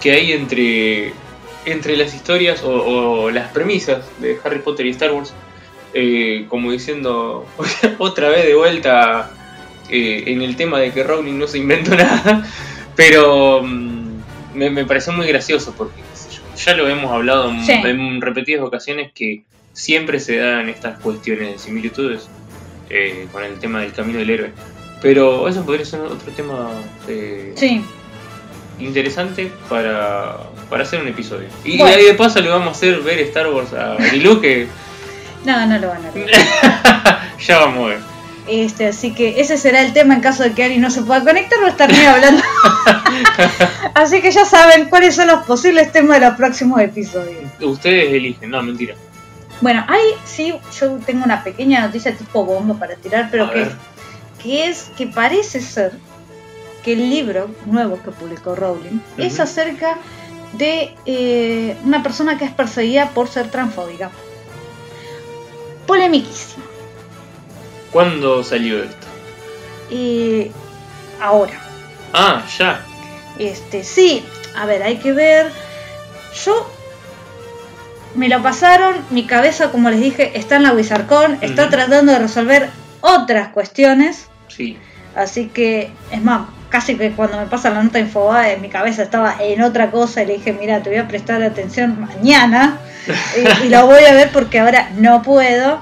que 0.00 0.12
hay 0.12 0.32
entre, 0.32 1.12
entre 1.64 1.96
las 1.96 2.14
historias 2.14 2.62
o, 2.62 2.70
o 3.24 3.30
las 3.30 3.48
premisas 3.52 4.04
de 4.18 4.38
Harry 4.44 4.60
Potter 4.60 4.86
y 4.86 4.90
Star 4.90 5.12
Wars. 5.12 5.32
eh, 5.94 6.46
como 6.48 6.70
diciendo 6.72 7.44
otra 7.98 8.28
vez 8.28 8.46
de 8.46 8.54
vuelta 8.54 9.30
eh, 9.92 10.24
en 10.26 10.42
el 10.42 10.56
tema 10.56 10.80
de 10.80 10.90
que 10.92 11.04
Rowling 11.04 11.38
no 11.38 11.46
se 11.46 11.58
inventó 11.58 11.94
nada, 11.96 12.44
pero 12.96 13.62
mm, 13.62 14.22
me, 14.54 14.70
me 14.70 14.84
pareció 14.84 15.12
muy 15.12 15.26
gracioso 15.26 15.74
porque 15.76 15.96
qué 16.00 16.16
sé 16.16 16.28
yo, 16.36 16.42
ya 16.56 16.74
lo 16.74 16.88
hemos 16.88 17.12
hablado 17.12 17.50
en, 17.50 17.64
Sí. 17.64 17.72
en 17.72 18.20
repetidas 18.20 18.62
ocasiones 18.64 19.12
que 19.14 19.44
siempre 19.72 20.18
se 20.20 20.36
dan 20.36 20.68
estas 20.68 20.98
cuestiones 21.00 21.52
de 21.52 21.58
similitudes 21.58 22.28
eh, 22.90 23.26
con 23.32 23.42
el 23.44 23.58
tema 23.58 23.80
del 23.80 23.92
camino 23.92 24.18
del 24.18 24.30
héroe. 24.30 24.52
Pero 25.00 25.48
eso 25.48 25.64
podría 25.64 25.84
ser 25.84 26.00
otro 26.00 26.30
tema 26.32 26.68
eh, 27.08 27.52
Sí, 27.56 27.82
interesante 28.78 29.50
para, 29.68 30.36
para 30.70 30.82
hacer 30.84 31.00
un 31.00 31.08
episodio. 31.08 31.48
Y 31.64 31.78
Bueno. 31.78 31.94
ahí 31.96 32.04
de 32.04 32.14
paso 32.14 32.40
le 32.40 32.48
vamos 32.50 32.68
a 32.68 32.70
hacer 32.72 33.00
ver 33.00 33.18
Star 33.20 33.48
Wars 33.52 33.72
a 33.72 33.96
Marilu 33.98 34.40
que 34.40 34.66
no, 35.44 35.66
no 35.66 35.78
lo 35.78 35.88
van 35.88 36.06
a 36.06 36.10
ver. 36.12 36.30
ya 37.46 37.58
vamos 37.60 37.84
a 37.84 37.88
ver. 37.88 37.98
Este, 38.48 38.88
así 38.88 39.14
que 39.14 39.40
ese 39.40 39.56
será 39.56 39.82
el 39.82 39.92
tema 39.92 40.14
en 40.14 40.20
caso 40.20 40.42
de 40.42 40.52
que 40.52 40.64
Ari 40.64 40.78
no 40.78 40.90
se 40.90 41.02
pueda 41.02 41.22
conectar, 41.22 41.60
va 41.62 41.68
a 41.68 41.70
estar 41.70 41.92
Neo 41.92 42.10
hablando. 42.10 42.42
así 43.94 44.20
que 44.20 44.32
ya 44.32 44.44
saben 44.44 44.88
cuáles 44.88 45.14
son 45.14 45.28
los 45.28 45.44
posibles 45.46 45.92
temas 45.92 46.18
de 46.18 46.26
los 46.26 46.36
próximos 46.36 46.80
episodios. 46.80 47.50
Ustedes 47.60 48.12
eligen, 48.12 48.50
no, 48.50 48.62
mentira. 48.62 48.94
Bueno, 49.60 49.84
ahí 49.88 50.02
sí, 50.24 50.52
yo 50.80 50.98
tengo 51.06 51.24
una 51.24 51.44
pequeña 51.44 51.86
noticia 51.86 52.16
tipo 52.16 52.44
bomba 52.44 52.74
para 52.74 52.96
tirar, 52.96 53.28
pero 53.30 53.48
que, 54.42 54.66
es 54.68 54.90
que 54.96 55.06
parece 55.06 55.60
ser 55.60 55.92
que 56.82 56.94
el 56.94 57.10
libro 57.10 57.48
nuevo 57.66 58.02
que 58.02 58.10
publicó 58.10 58.56
Rowling 58.56 58.98
es 59.18 59.38
acerca 59.38 59.98
de 60.54 60.96
eh, 61.06 61.76
una 61.84 62.02
persona 62.02 62.36
que 62.36 62.44
es 62.44 62.50
perseguida 62.50 63.10
por 63.10 63.28
ser 63.28 63.52
transfóbica. 63.52 64.10
Polemiquísimo. 65.86 66.71
¿Cuándo 67.92 68.42
salió 68.42 68.82
esto? 68.82 69.06
Y 69.90 70.50
ahora, 71.20 71.52
Ah, 72.12 72.42
ya. 72.58 72.80
este, 73.38 73.84
sí, 73.84 74.24
a 74.56 74.66
ver, 74.66 74.82
hay 74.82 74.96
que 74.96 75.12
ver. 75.12 75.50
Yo 76.44 76.70
me 78.14 78.28
lo 78.28 78.42
pasaron, 78.42 78.94
mi 79.10 79.26
cabeza, 79.26 79.70
como 79.70 79.90
les 79.90 80.00
dije, 80.00 80.32
está 80.38 80.56
en 80.56 80.62
la 80.64 80.72
Wizardcon, 80.72 81.38
está 81.42 81.68
tratando 81.68 82.12
de 82.12 82.18
resolver 82.18 82.70
otras 83.00 83.48
cuestiones. 83.48 84.28
Sí. 84.48 84.78
Así 85.14 85.48
que, 85.48 85.90
es 86.10 86.22
más, 86.22 86.48
casi 86.70 86.96
que 86.96 87.12
cuando 87.12 87.36
me 87.38 87.46
pasa 87.46 87.68
la 87.70 87.82
nota 87.82 87.98
Infobae, 87.98 88.56
mi 88.58 88.68
cabeza 88.70 89.02
estaba 89.02 89.36
en 89.40 89.62
otra 89.62 89.90
cosa 89.90 90.22
y 90.22 90.26
le 90.26 90.34
dije, 90.34 90.54
mira, 90.54 90.82
te 90.82 90.88
voy 90.88 90.98
a 90.98 91.08
prestar 91.08 91.42
atención 91.42 92.00
mañana 92.00 92.78
y, 93.62 93.66
y 93.66 93.68
lo 93.68 93.86
voy 93.86 94.04
a 94.04 94.12
ver 94.14 94.30
porque 94.32 94.60
ahora 94.60 94.88
no 94.96 95.22
puedo. 95.22 95.80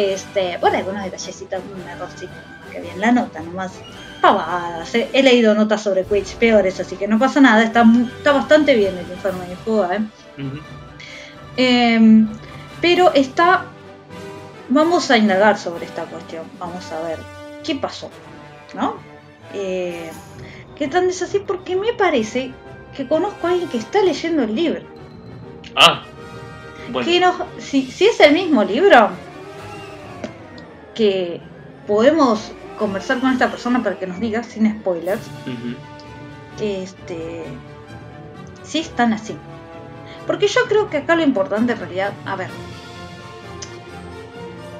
Este, 0.00 0.56
bueno, 0.58 0.78
algunos 0.78 1.04
detallecitos, 1.04 1.60
un 1.74 1.88
errorcito 1.88 2.32
que 2.72 2.80
bien 2.80 3.00
la 3.00 3.12
nota, 3.12 3.40
nomás 3.40 3.72
pavadas. 4.20 4.94
eh. 4.94 5.08
He 5.12 5.22
leído 5.22 5.54
notas 5.54 5.82
sobre 5.82 6.04
Quidditch 6.04 6.36
peores, 6.36 6.78
así 6.80 6.96
que 6.96 7.06
no 7.08 7.18
pasa 7.18 7.40
nada, 7.40 7.62
está, 7.64 7.84
bastante 8.32 8.74
bien 8.74 8.96
el 8.96 9.10
informe 9.10 9.46
de 9.46 9.56
juego, 9.56 9.92
¿eh? 9.92 10.00
Em, 11.56 12.28
pero 12.80 13.12
está. 13.14 13.64
Vamos 14.68 15.10
a 15.10 15.18
indagar 15.18 15.58
sobre 15.58 15.84
esta 15.86 16.04
cuestión. 16.04 16.44
Vamos 16.58 16.90
a 16.92 17.00
ver 17.02 17.18
qué 17.64 17.74
pasó, 17.74 18.08
¿no? 18.74 18.94
Eh, 19.52 20.10
¿Qué 20.76 20.86
tan 20.88 21.08
es 21.08 21.20
así? 21.22 21.40
Porque 21.40 21.74
me 21.76 21.92
parece 21.92 22.52
que 22.96 23.06
conozco 23.08 23.46
a 23.46 23.50
alguien 23.50 23.68
que 23.68 23.78
está 23.78 24.00
leyendo 24.02 24.44
el 24.44 24.54
libro. 24.54 24.82
Ah, 25.74 26.04
bueno. 26.92 27.08
Que 27.08 27.18
nos- 27.20 27.34
si, 27.58 27.90
si 27.90 28.06
es 28.06 28.20
el 28.20 28.32
mismo 28.32 28.62
libro, 28.62 29.10
que 31.00 31.40
podemos 31.86 32.52
conversar 32.78 33.20
con 33.20 33.32
esta 33.32 33.50
persona 33.50 33.82
para 33.82 33.98
que 33.98 34.06
nos 34.06 34.20
diga, 34.20 34.42
sin 34.42 34.70
spoilers, 34.80 35.22
este, 36.60 37.44
si 38.62 38.80
están 38.80 39.14
así. 39.14 39.34
Porque 40.26 40.46
yo 40.46 40.60
creo 40.68 40.90
que 40.90 40.98
acá 40.98 41.16
lo 41.16 41.22
importante 41.22 41.72
en 41.72 41.78
realidad, 41.78 42.12
a 42.26 42.36
ver, 42.36 42.50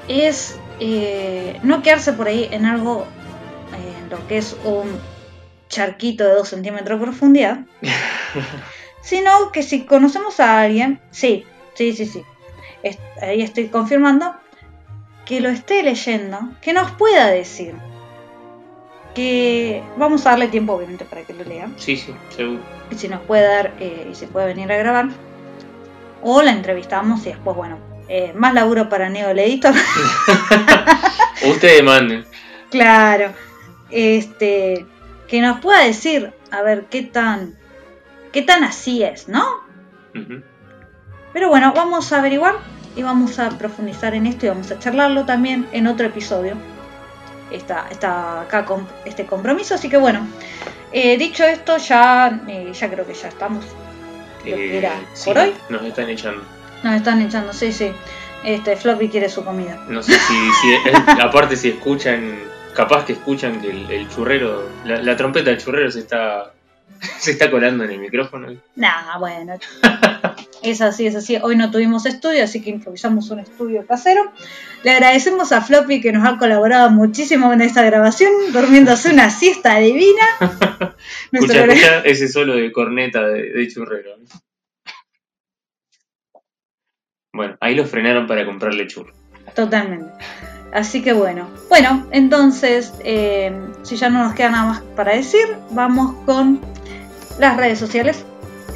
es 0.07 0.59
eh, 0.79 1.59
no 1.63 1.81
quedarse 1.81 2.13
por 2.13 2.27
ahí 2.27 2.47
en 2.51 2.67
algo, 2.67 3.07
eh, 3.73 3.95
en 4.03 4.09
lo 4.11 4.27
que 4.27 4.37
es 4.37 4.55
un 4.63 4.99
charquito 5.69 6.23
de 6.23 6.35
2 6.35 6.47
centímetros 6.47 6.99
de 6.99 7.03
profundidad, 7.03 7.61
sino 9.01 9.51
que 9.51 9.63
si 9.63 9.85
conocemos 9.85 10.39
a 10.39 10.61
alguien, 10.61 11.01
sí, 11.09 11.45
sí, 11.73 11.93
sí, 11.93 12.05
sí, 12.05 12.23
ahí 13.23 13.41
estoy 13.41 13.69
confirmando, 13.69 14.35
que 15.25 15.39
lo 15.41 15.49
esté 15.49 15.83
leyendo, 15.83 16.39
que 16.61 16.73
nos 16.73 16.91
pueda 16.91 17.27
decir, 17.27 17.75
que 19.13 19.83
vamos 19.97 20.25
a 20.25 20.31
darle 20.31 20.47
tiempo 20.47 20.73
obviamente 20.73 21.05
para 21.05 21.23
que 21.23 21.33
lo 21.33 21.43
lea, 21.43 21.69
Sí, 21.77 21.97
sí, 21.97 22.13
seguro. 22.35 22.61
y 22.89 22.95
si 22.95 23.07
nos 23.07 23.21
puede 23.21 23.43
dar 23.47 23.73
eh, 23.79 24.07
y 24.11 24.15
si 24.15 24.25
puede 24.25 24.47
venir 24.47 24.71
a 24.71 24.77
grabar, 24.77 25.09
o 26.21 26.41
la 26.41 26.51
entrevistamos 26.51 27.21
y 27.25 27.29
después, 27.29 27.55
bueno, 27.57 27.77
eh, 28.07 28.31
más 28.35 28.53
laburo 28.53 28.89
para 28.89 29.09
Neo 29.09 29.29
el 29.29 29.39
editor. 29.39 29.73
O 31.45 31.49
ustedes 31.49 31.81
manden. 31.83 32.25
Claro. 32.69 33.31
Este. 33.89 34.85
Que 35.27 35.41
nos 35.41 35.59
pueda 35.61 35.83
decir, 35.83 36.33
a 36.51 36.61
ver, 36.61 36.85
qué 36.89 37.03
tan. 37.03 37.55
qué 38.33 38.41
tan 38.41 38.63
así 38.65 39.01
es, 39.01 39.27
¿no? 39.29 39.43
Pero 41.33 41.47
bueno, 41.49 41.71
vamos 41.73 42.11
a 42.11 42.19
averiguar 42.19 42.55
y 42.95 43.03
vamos 43.03 43.39
a 43.39 43.49
profundizar 43.57 44.13
en 44.13 44.27
esto 44.27 44.45
y 44.45 44.49
vamos 44.49 44.71
a 44.71 44.79
charlarlo 44.79 45.25
también 45.25 45.67
en 45.71 45.87
otro 45.87 46.07
episodio. 46.07 46.55
Está, 47.51 47.87
está 47.91 48.41
acá 48.41 48.65
con 48.65 48.87
este 49.05 49.25
compromiso, 49.25 49.75
así 49.75 49.89
que 49.89 49.97
bueno. 49.97 50.25
eh, 50.93 51.17
dicho 51.17 51.43
esto, 51.43 51.77
ya, 51.77 52.41
eh, 52.47 52.71
ya 52.73 52.89
creo 52.89 53.05
que 53.05 53.13
ya 53.13 53.27
estamos. 53.27 53.65
Lo 54.45 54.55
que 54.55 54.77
era 54.77 54.93
sí, 55.13 55.29
por 55.29 55.37
hoy. 55.39 55.53
Nos 55.69 55.83
están 55.83 56.09
echando. 56.09 56.41
Nos 56.83 56.95
están 56.95 57.21
echando, 57.21 57.53
sí, 57.53 57.71
sí. 57.71 57.91
Este, 58.43 58.75
Floppy 58.75 59.07
quiere 59.09 59.29
su 59.29 59.43
comida. 59.43 59.83
No 59.87 60.01
sé 60.01 60.13
si, 60.13 60.51
si 60.61 60.73
eh, 60.89 60.93
aparte 61.21 61.55
si 61.55 61.69
escuchan, 61.69 62.39
capaz 62.73 63.05
que 63.05 63.13
escuchan 63.13 63.61
que 63.61 63.69
el, 63.69 63.91
el 63.91 64.09
churrero, 64.09 64.67
la, 64.85 65.01
la 65.01 65.15
trompeta 65.15 65.49
del 65.51 65.59
churrero 65.59 65.91
se 65.91 65.99
está 65.99 66.51
se 67.19 67.31
está 67.31 67.49
colando 67.49 67.83
en 67.83 67.91
el 67.91 67.99
micrófono. 67.99 68.55
Nah, 68.75 69.17
bueno. 69.19 69.57
Es 70.63 70.81
así, 70.81 71.07
es 71.07 71.15
así. 71.15 71.37
Hoy 71.41 71.55
no 71.55 71.71
tuvimos 71.71 72.05
estudio, 72.05 72.43
así 72.43 72.61
que 72.61 72.69
improvisamos 72.69 73.31
un 73.31 73.39
estudio 73.39 73.85
casero. 73.87 74.31
Le 74.83 74.91
agradecemos 74.91 75.51
a 75.51 75.61
Floppy 75.61 76.01
que 76.01 76.11
nos 76.11 76.27
ha 76.27 76.37
colaborado 76.37 76.91
muchísimo 76.91 77.51
en 77.51 77.61
esta 77.61 77.83
grabación, 77.83 78.31
durmiéndose 78.53 79.09
una 79.09 79.29
siesta 79.29 79.77
divina. 79.79 80.25
Escucha, 81.31 81.65
escucha 81.65 81.99
ese 82.01 82.27
solo 82.27 82.55
de 82.55 82.71
corneta 82.71 83.27
de, 83.27 83.51
de 83.51 83.67
churrero. 83.67 84.17
Bueno, 87.33 87.57
ahí 87.61 87.75
lo 87.75 87.85
frenaron 87.85 88.27
para 88.27 88.45
comprarle 88.45 88.87
churro. 88.87 89.13
Totalmente. 89.55 90.11
Así 90.71 91.01
que 91.01 91.13
bueno. 91.13 91.49
Bueno, 91.69 92.07
entonces, 92.11 92.93
eh, 93.03 93.51
si 93.83 93.95
ya 93.97 94.09
no 94.09 94.23
nos 94.23 94.33
queda 94.33 94.51
nada 94.51 94.67
más 94.67 94.81
para 94.95 95.15
decir, 95.15 95.47
vamos 95.71 96.15
con 96.25 96.61
las 97.41 97.57
redes 97.57 97.79
sociales. 97.79 98.25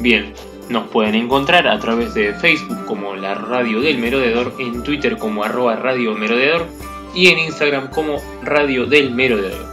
Bien, 0.00 0.34
nos 0.68 0.88
pueden 0.88 1.14
encontrar 1.14 1.66
a 1.68 1.78
través 1.78 2.12
de 2.14 2.34
Facebook 2.34 2.84
como 2.84 3.14
la 3.14 3.34
Radio 3.34 3.80
del 3.80 3.98
Merodeador, 3.98 4.54
en 4.58 4.82
Twitter 4.82 5.16
como 5.16 5.44
arroba 5.44 5.76
Radio 5.76 6.14
Merodeador 6.14 6.66
y 7.14 7.28
en 7.28 7.38
Instagram 7.38 7.88
como 7.90 8.16
Radio 8.42 8.86
del 8.86 9.14
Merodeador. 9.14 9.66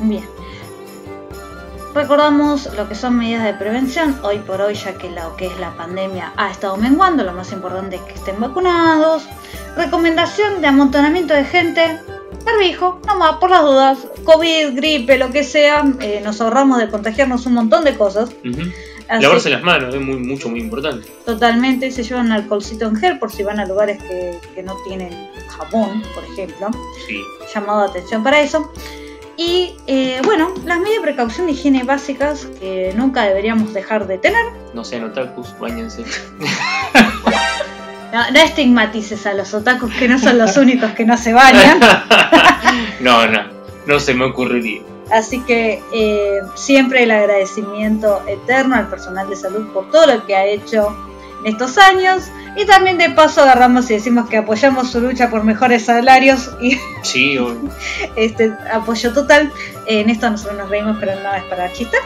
Bien. 0.00 0.24
Recordamos 1.94 2.72
lo 2.76 2.88
que 2.88 2.94
son 2.94 3.16
medidas 3.18 3.44
de 3.44 3.54
prevención 3.54 4.18
hoy 4.22 4.38
por 4.38 4.60
hoy, 4.60 4.74
ya 4.74 4.94
que 4.94 5.10
lo 5.10 5.36
que 5.36 5.46
es 5.46 5.58
la 5.58 5.72
pandemia 5.72 6.32
ha 6.36 6.50
estado 6.50 6.76
menguando. 6.76 7.24
Lo 7.24 7.32
más 7.32 7.50
importante 7.52 7.96
es 7.96 8.02
que 8.02 8.14
estén 8.14 8.40
vacunados. 8.40 9.26
Recomendación 9.76 10.60
de 10.60 10.68
amontonamiento 10.68 11.34
de 11.34 11.44
gente. 11.44 11.98
Barbijo, 12.52 13.00
nomás 13.06 13.36
por 13.36 13.50
las 13.50 13.62
dudas. 13.62 13.98
COVID, 14.24 14.74
gripe, 14.74 15.18
lo 15.18 15.30
que 15.30 15.44
sea. 15.44 15.84
eh, 16.00 16.20
nos 16.24 16.40
ahorramos 16.40 16.78
de 16.78 16.88
contagiarnos 16.88 17.46
un 17.46 17.54
montón 17.54 17.84
de 17.84 17.94
cosas. 17.96 18.30
Así- 19.08 19.22
Lavarse 19.22 19.48
las 19.50 19.62
manos 19.62 19.94
es 19.94 20.00
muy, 20.00 20.16
mucho, 20.16 20.48
muy 20.48 20.60
importante. 20.60 21.08
Totalmente. 21.24 21.90
Se 21.90 22.02
llevan 22.02 22.30
alcoholcito 22.32 22.86
en 22.86 22.96
gel 22.96 23.18
por 23.18 23.32
si 23.32 23.42
van 23.42 23.58
a 23.58 23.64
lugares 23.66 24.02
que, 24.02 24.38
que 24.54 24.62
no 24.62 24.76
tienen 24.86 25.10
jabón, 25.48 26.02
por 26.14 26.24
ejemplo. 26.24 26.68
Sí. 27.06 27.20
llamado 27.54 27.80
atención 27.82 28.22
para 28.22 28.40
eso. 28.42 28.70
Y 29.36 29.74
eh, 29.86 30.20
bueno, 30.24 30.52
las 30.64 30.78
medidas 30.80 30.96
de 31.00 31.02
precaución 31.12 31.46
de 31.46 31.52
higiene 31.52 31.84
básicas 31.84 32.46
que 32.60 32.92
nunca 32.96 33.22
deberíamos 33.22 33.72
dejar 33.72 34.06
de 34.06 34.18
tener. 34.18 34.44
No 34.74 34.84
sean 34.84 35.04
otakus, 35.04 35.56
bañense. 35.58 36.04
No, 38.12 38.30
no 38.30 38.40
estigmatices 38.40 39.26
a 39.26 39.34
los 39.34 39.52
otakus 39.52 39.94
que 39.94 40.08
no 40.08 40.18
son 40.18 40.38
los 40.38 40.56
únicos 40.56 40.92
que 40.92 41.04
no 41.04 41.16
se 41.16 41.32
bañan. 41.32 41.80
no, 43.00 43.26
no, 43.26 43.42
no 43.86 44.00
se 44.00 44.14
me 44.14 44.24
ocurriría. 44.24 44.82
Así 45.10 45.40
que 45.40 45.82
eh, 45.92 46.40
siempre 46.54 47.02
el 47.02 47.10
agradecimiento 47.10 48.22
eterno 48.26 48.76
al 48.76 48.88
personal 48.88 49.28
de 49.28 49.36
salud 49.36 49.66
por 49.72 49.90
todo 49.90 50.06
lo 50.06 50.26
que 50.26 50.36
ha 50.36 50.44
hecho 50.44 50.94
en 51.40 51.52
estos 51.52 51.78
años. 51.78 52.24
Y 52.56 52.66
también 52.66 52.98
de 52.98 53.10
paso 53.10 53.42
agarramos 53.42 53.90
y 53.90 53.94
decimos 53.94 54.28
que 54.28 54.38
apoyamos 54.38 54.90
su 54.90 55.00
lucha 55.00 55.30
por 55.30 55.44
mejores 55.44 55.84
salarios 55.84 56.50
y 56.60 56.78
Sí, 57.02 57.38
este 58.16 58.52
apoyo 58.72 59.12
total. 59.12 59.52
En 59.86 60.10
esto 60.10 60.28
nosotros 60.28 60.58
nos 60.58 60.68
reímos, 60.68 60.96
pero 61.00 61.12
no 61.22 61.34
es 61.34 61.44
para 61.44 61.72
chistar. 61.72 62.00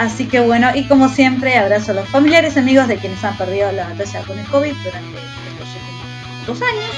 Así 0.00 0.24
que 0.24 0.40
bueno, 0.40 0.70
y 0.74 0.84
como 0.88 1.10
siempre, 1.10 1.58
abrazo 1.58 1.90
a 1.90 1.96
los 1.96 2.08
familiares, 2.08 2.56
amigos 2.56 2.88
de 2.88 2.96
quienes 2.96 3.22
han 3.22 3.36
perdido 3.36 3.70
la 3.70 3.86
batalla 3.86 4.22
con 4.22 4.38
el 4.38 4.46
COVID 4.46 4.72
durante 4.72 5.18
estos 5.18 5.68
últimos 5.76 6.46
dos 6.46 6.62
años. 6.62 6.90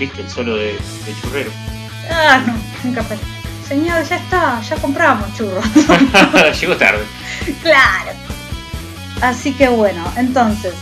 viste, 0.00 0.20
el 0.20 0.28
solo 0.28 0.56
de, 0.56 0.72
de 0.72 1.20
churrero. 1.22 1.52
Ah, 2.10 2.42
no, 2.44 2.54
nunca 2.82 3.04
fue. 3.04 3.16
Señor, 3.68 4.02
ya 4.02 4.16
está, 4.16 4.60
ya 4.60 4.74
compramos 4.78 5.32
churros. 5.36 5.64
Llegó 6.60 6.76
tarde. 6.76 7.04
claro. 7.62 8.10
Así 9.20 9.52
que 9.52 9.68
bueno, 9.68 10.12
entonces, 10.16 10.74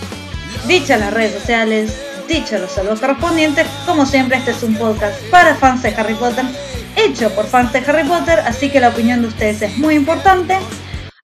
dichas 0.66 1.01
las 1.01 1.12
redes 1.12 1.35
sociales, 1.35 2.01
dichos 2.27 2.62
los 2.62 2.73
saludos 2.73 3.01
correspondientes, 3.01 3.66
como 3.85 4.07
siempre, 4.07 4.39
este 4.39 4.53
es 4.53 4.62
un 4.62 4.74
podcast 4.77 5.20
para 5.31 5.55
fans 5.55 5.82
de 5.82 5.94
Harry 5.94 6.15
Potter, 6.15 6.47
hecho 6.97 7.31
por 7.35 7.47
fans 7.47 7.73
de 7.73 7.78
Harry 7.78 8.05
Potter, 8.05 8.40
así 8.40 8.70
que 8.70 8.81
la 8.81 8.89
opinión 8.89 9.23
de 9.23 9.28
ustedes 9.28 9.62
es 9.62 9.78
muy 9.78 9.94
importante. 9.94 10.59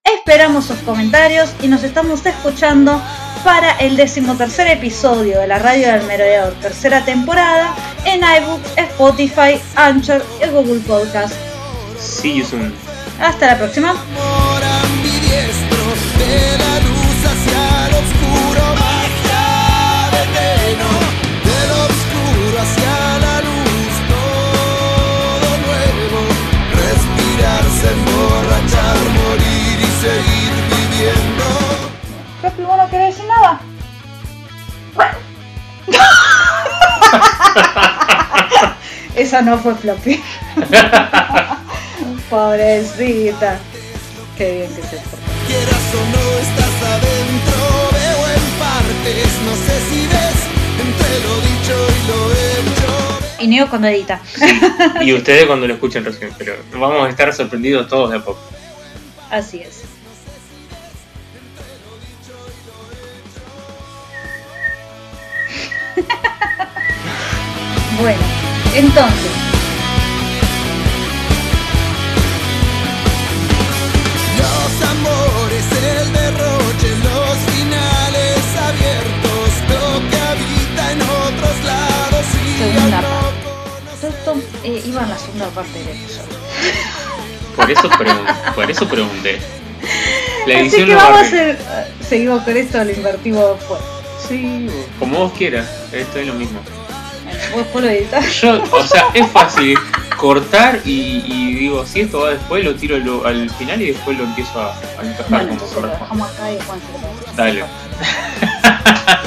Esperamos 0.03 0.65
sus 0.65 0.77
comentarios 0.79 1.49
y 1.61 1.67
nos 1.67 1.83
estamos 1.83 2.25
escuchando 2.25 3.01
para 3.43 3.71
el 3.77 3.97
decimotercer 3.97 4.67
episodio 4.67 5.39
de 5.39 5.47
la 5.47 5.59
Radio 5.59 5.87
del 5.91 6.03
Merodeador, 6.03 6.53
tercera 6.61 7.03
temporada, 7.03 7.75
en 8.05 8.21
iBooks, 8.21 8.77
Spotify, 8.77 9.59
Anchor 9.75 10.23
y 10.41 10.49
Google 10.49 10.79
Podcast. 10.81 11.33
Sí, 11.99 12.41
es 12.41 12.53
un. 12.53 12.73
Hasta 13.19 13.47
la 13.47 13.57
próxima. 13.57 13.95
Esa 39.15 39.41
no 39.41 39.57
fue 39.57 39.75
Floppy. 39.75 40.21
Pobrecita. 42.29 43.59
Qué 44.37 44.51
bien 44.51 44.75
que 44.75 44.81
se 44.81 44.97
portó. 44.97 45.17
Quieras 45.47 45.93
o 45.93 46.01
no 46.11 46.23
estás 46.39 46.75
adentro, 46.89 47.61
veo 47.91 48.21
en 48.29 48.45
partes, 48.59 49.31
no 49.45 49.53
sé 49.55 49.75
si 49.89 49.99
ves 50.07 50.39
entre 50.81 51.13
lo 51.19 51.33
dicho 51.41 51.75
y 51.89 51.99
lo 52.07 52.17
hecho. 52.31 52.91
Y 53.43 53.47
Neo 53.47 53.69
cuando 53.69 53.87
edita. 53.87 54.19
Y 55.01 55.13
ustedes 55.13 55.45
cuando 55.45 55.67
lo 55.67 55.73
escuchen 55.75 56.03
recién, 56.05 56.31
pero 56.37 56.55
vamos 56.71 57.05
a 57.05 57.09
estar 57.09 57.31
sorprendidos 57.33 57.87
todos 57.87 58.09
de 58.09 58.17
a 58.17 58.23
poco. 58.23 58.39
Así 59.29 59.59
es. 59.59 59.83
bueno, 67.99 68.21
entonces, 68.75 69.31
Los 74.37 74.89
amores, 74.89 75.65
el 75.71 76.13
derroche, 76.13 76.89
los 77.03 77.37
finales 77.53 78.41
abiertos, 78.57 79.49
lo 79.69 80.09
que 80.09 80.17
habita 80.17 80.91
en 80.91 81.01
otros 81.01 81.65
lados 81.65 82.25
y 82.43 82.57
segunda 82.57 83.01
parte. 83.01 84.67
eh, 84.67 84.83
iba 84.85 85.03
en 85.03 85.09
la 85.09 85.17
segunda 85.17 85.47
parte 85.49 85.79
del 85.79 85.89
episodio. 85.89 86.37
Por 87.55 87.69
eso, 87.69 87.87
pregun- 87.91 88.53
por 88.55 88.71
eso 88.71 88.87
pregunté. 88.87 89.39
La 90.47 90.55
Así 90.55 90.61
edición 90.63 90.87
que 90.87 90.93
lo 90.93 90.97
va 90.97 91.03
a 91.03 91.09
vamos 91.11 91.21
a 91.23 91.27
hacer. 91.27 91.49
eh, 91.61 91.87
Seguimos 92.09 92.41
con 92.41 92.57
esto, 92.57 92.83
lo 92.83 92.91
invertimos 92.91 93.59
después. 93.59 93.79
Sí, 94.27 94.67
como 94.97 95.19
vos 95.19 95.33
quieras, 95.37 95.67
esto 95.91 96.17
es 96.17 96.25
lo 96.27 96.33
mismo. 96.33 96.59
Después 97.55 97.83
lo 97.83 97.89
editas. 97.89 98.41
Yo, 98.41 98.63
o 98.71 98.83
sea, 98.83 99.07
es 99.13 99.29
fácil 99.31 99.77
cortar 100.17 100.79
y, 100.85 101.23
y 101.25 101.53
digo, 101.55 101.85
si 101.85 102.01
esto 102.01 102.21
va 102.21 102.29
después, 102.31 102.63
lo 102.63 102.75
tiro 102.75 102.97
lo- 102.97 103.25
al 103.25 103.49
final 103.51 103.81
y 103.81 103.87
después 103.91 104.17
lo 104.17 104.23
empiezo 104.25 104.59
a, 104.61 104.71
a 104.73 105.05
encajar 105.05 105.29
Bueno, 105.29 105.43
como 105.47 105.51
entonces 105.53 105.81
lo 105.81 105.87
dejamos 105.89 106.29
acá 106.31 106.51
y 106.51 106.55
después 106.55 106.79
se 106.85 107.31
lo. 107.31 107.33
Dale. 107.35 107.63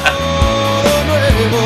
todo 0.05 1.05
nuevo, 1.07 1.63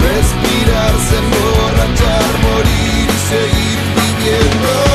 respirarse, 0.00 1.16
emborrachar, 1.18 2.38
morir 2.42 3.08
y 3.08 3.28
seguir 3.28 3.78
viviendo. 3.96 4.87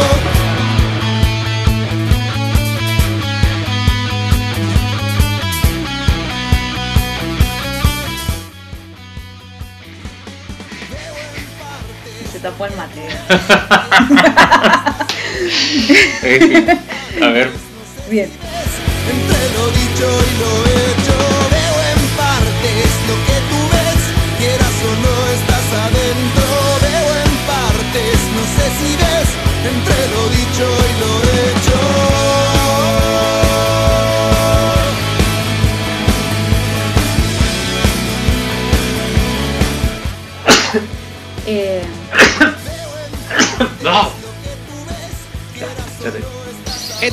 Tapó 12.44 12.66
el 12.66 12.76
mate. 12.76 13.08
A 17.22 17.28
ver, 17.30 17.52
Bien. 18.10 18.30
Entre 19.10 19.50
lo 19.54 19.68
dicho 19.70 20.08
y 20.30 20.34
lo 20.40 20.50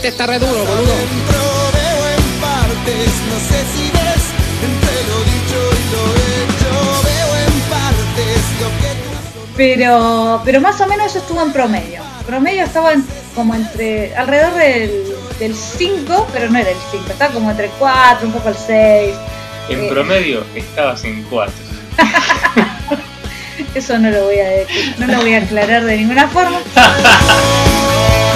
Este 0.01 0.09
está 0.09 0.27
re 0.27 0.39
duro, 0.39 0.53
boludo. 0.65 0.95
Veo 1.75 2.09
en 2.09 2.41
partes, 2.41 3.13
no 3.29 3.39
sé 3.39 3.59
si 3.75 3.91
ves, 3.91 4.25
entre 4.65 4.97
lo 5.11 5.19
dicho 5.25 5.59
y 5.77 5.83
lo 5.93 6.03
hecho, 6.41 6.73
veo 7.05 7.31
en 7.47 7.61
partes 7.69 8.43
lo 8.61 8.69
que 8.81 8.91
pero, 9.57 10.41
pero 10.43 10.61
más 10.63 10.81
o 10.81 10.87
menos 10.87 11.09
eso 11.09 11.19
estuvo 11.19 11.43
en 11.43 11.53
promedio. 11.53 12.03
Promedio 12.27 12.65
estaba 12.65 12.93
en- 12.95 13.05
como 13.35 13.55
entre. 13.55 14.17
alrededor 14.17 14.55
del, 14.55 15.05
del 15.39 15.55
5, 15.55 16.29
pero 16.33 16.49
no 16.49 16.59
era 16.59 16.71
el 16.71 16.77
5, 16.91 17.05
estaba 17.11 17.35
como 17.35 17.51
entre 17.51 17.67
el 17.67 17.71
4, 17.73 18.27
un 18.27 18.33
poco 18.33 18.49
el 18.49 18.57
6. 18.57 19.15
En 19.69 19.85
Eh. 19.85 19.89
promedio 19.91 20.45
estabas 20.55 21.05
en 21.05 21.23
4. 21.25 21.53
Eso 23.75 23.99
no 23.99 24.11
lo 24.11 24.25
voy 24.25 24.39
a 24.39 24.49
decir, 24.49 24.95
no 24.99 25.07
lo 25.07 25.21
voy 25.21 25.35
a 25.35 25.39
aclarar 25.43 25.85
de 25.85 25.97
ninguna 25.99 26.27
forma. 26.29 26.59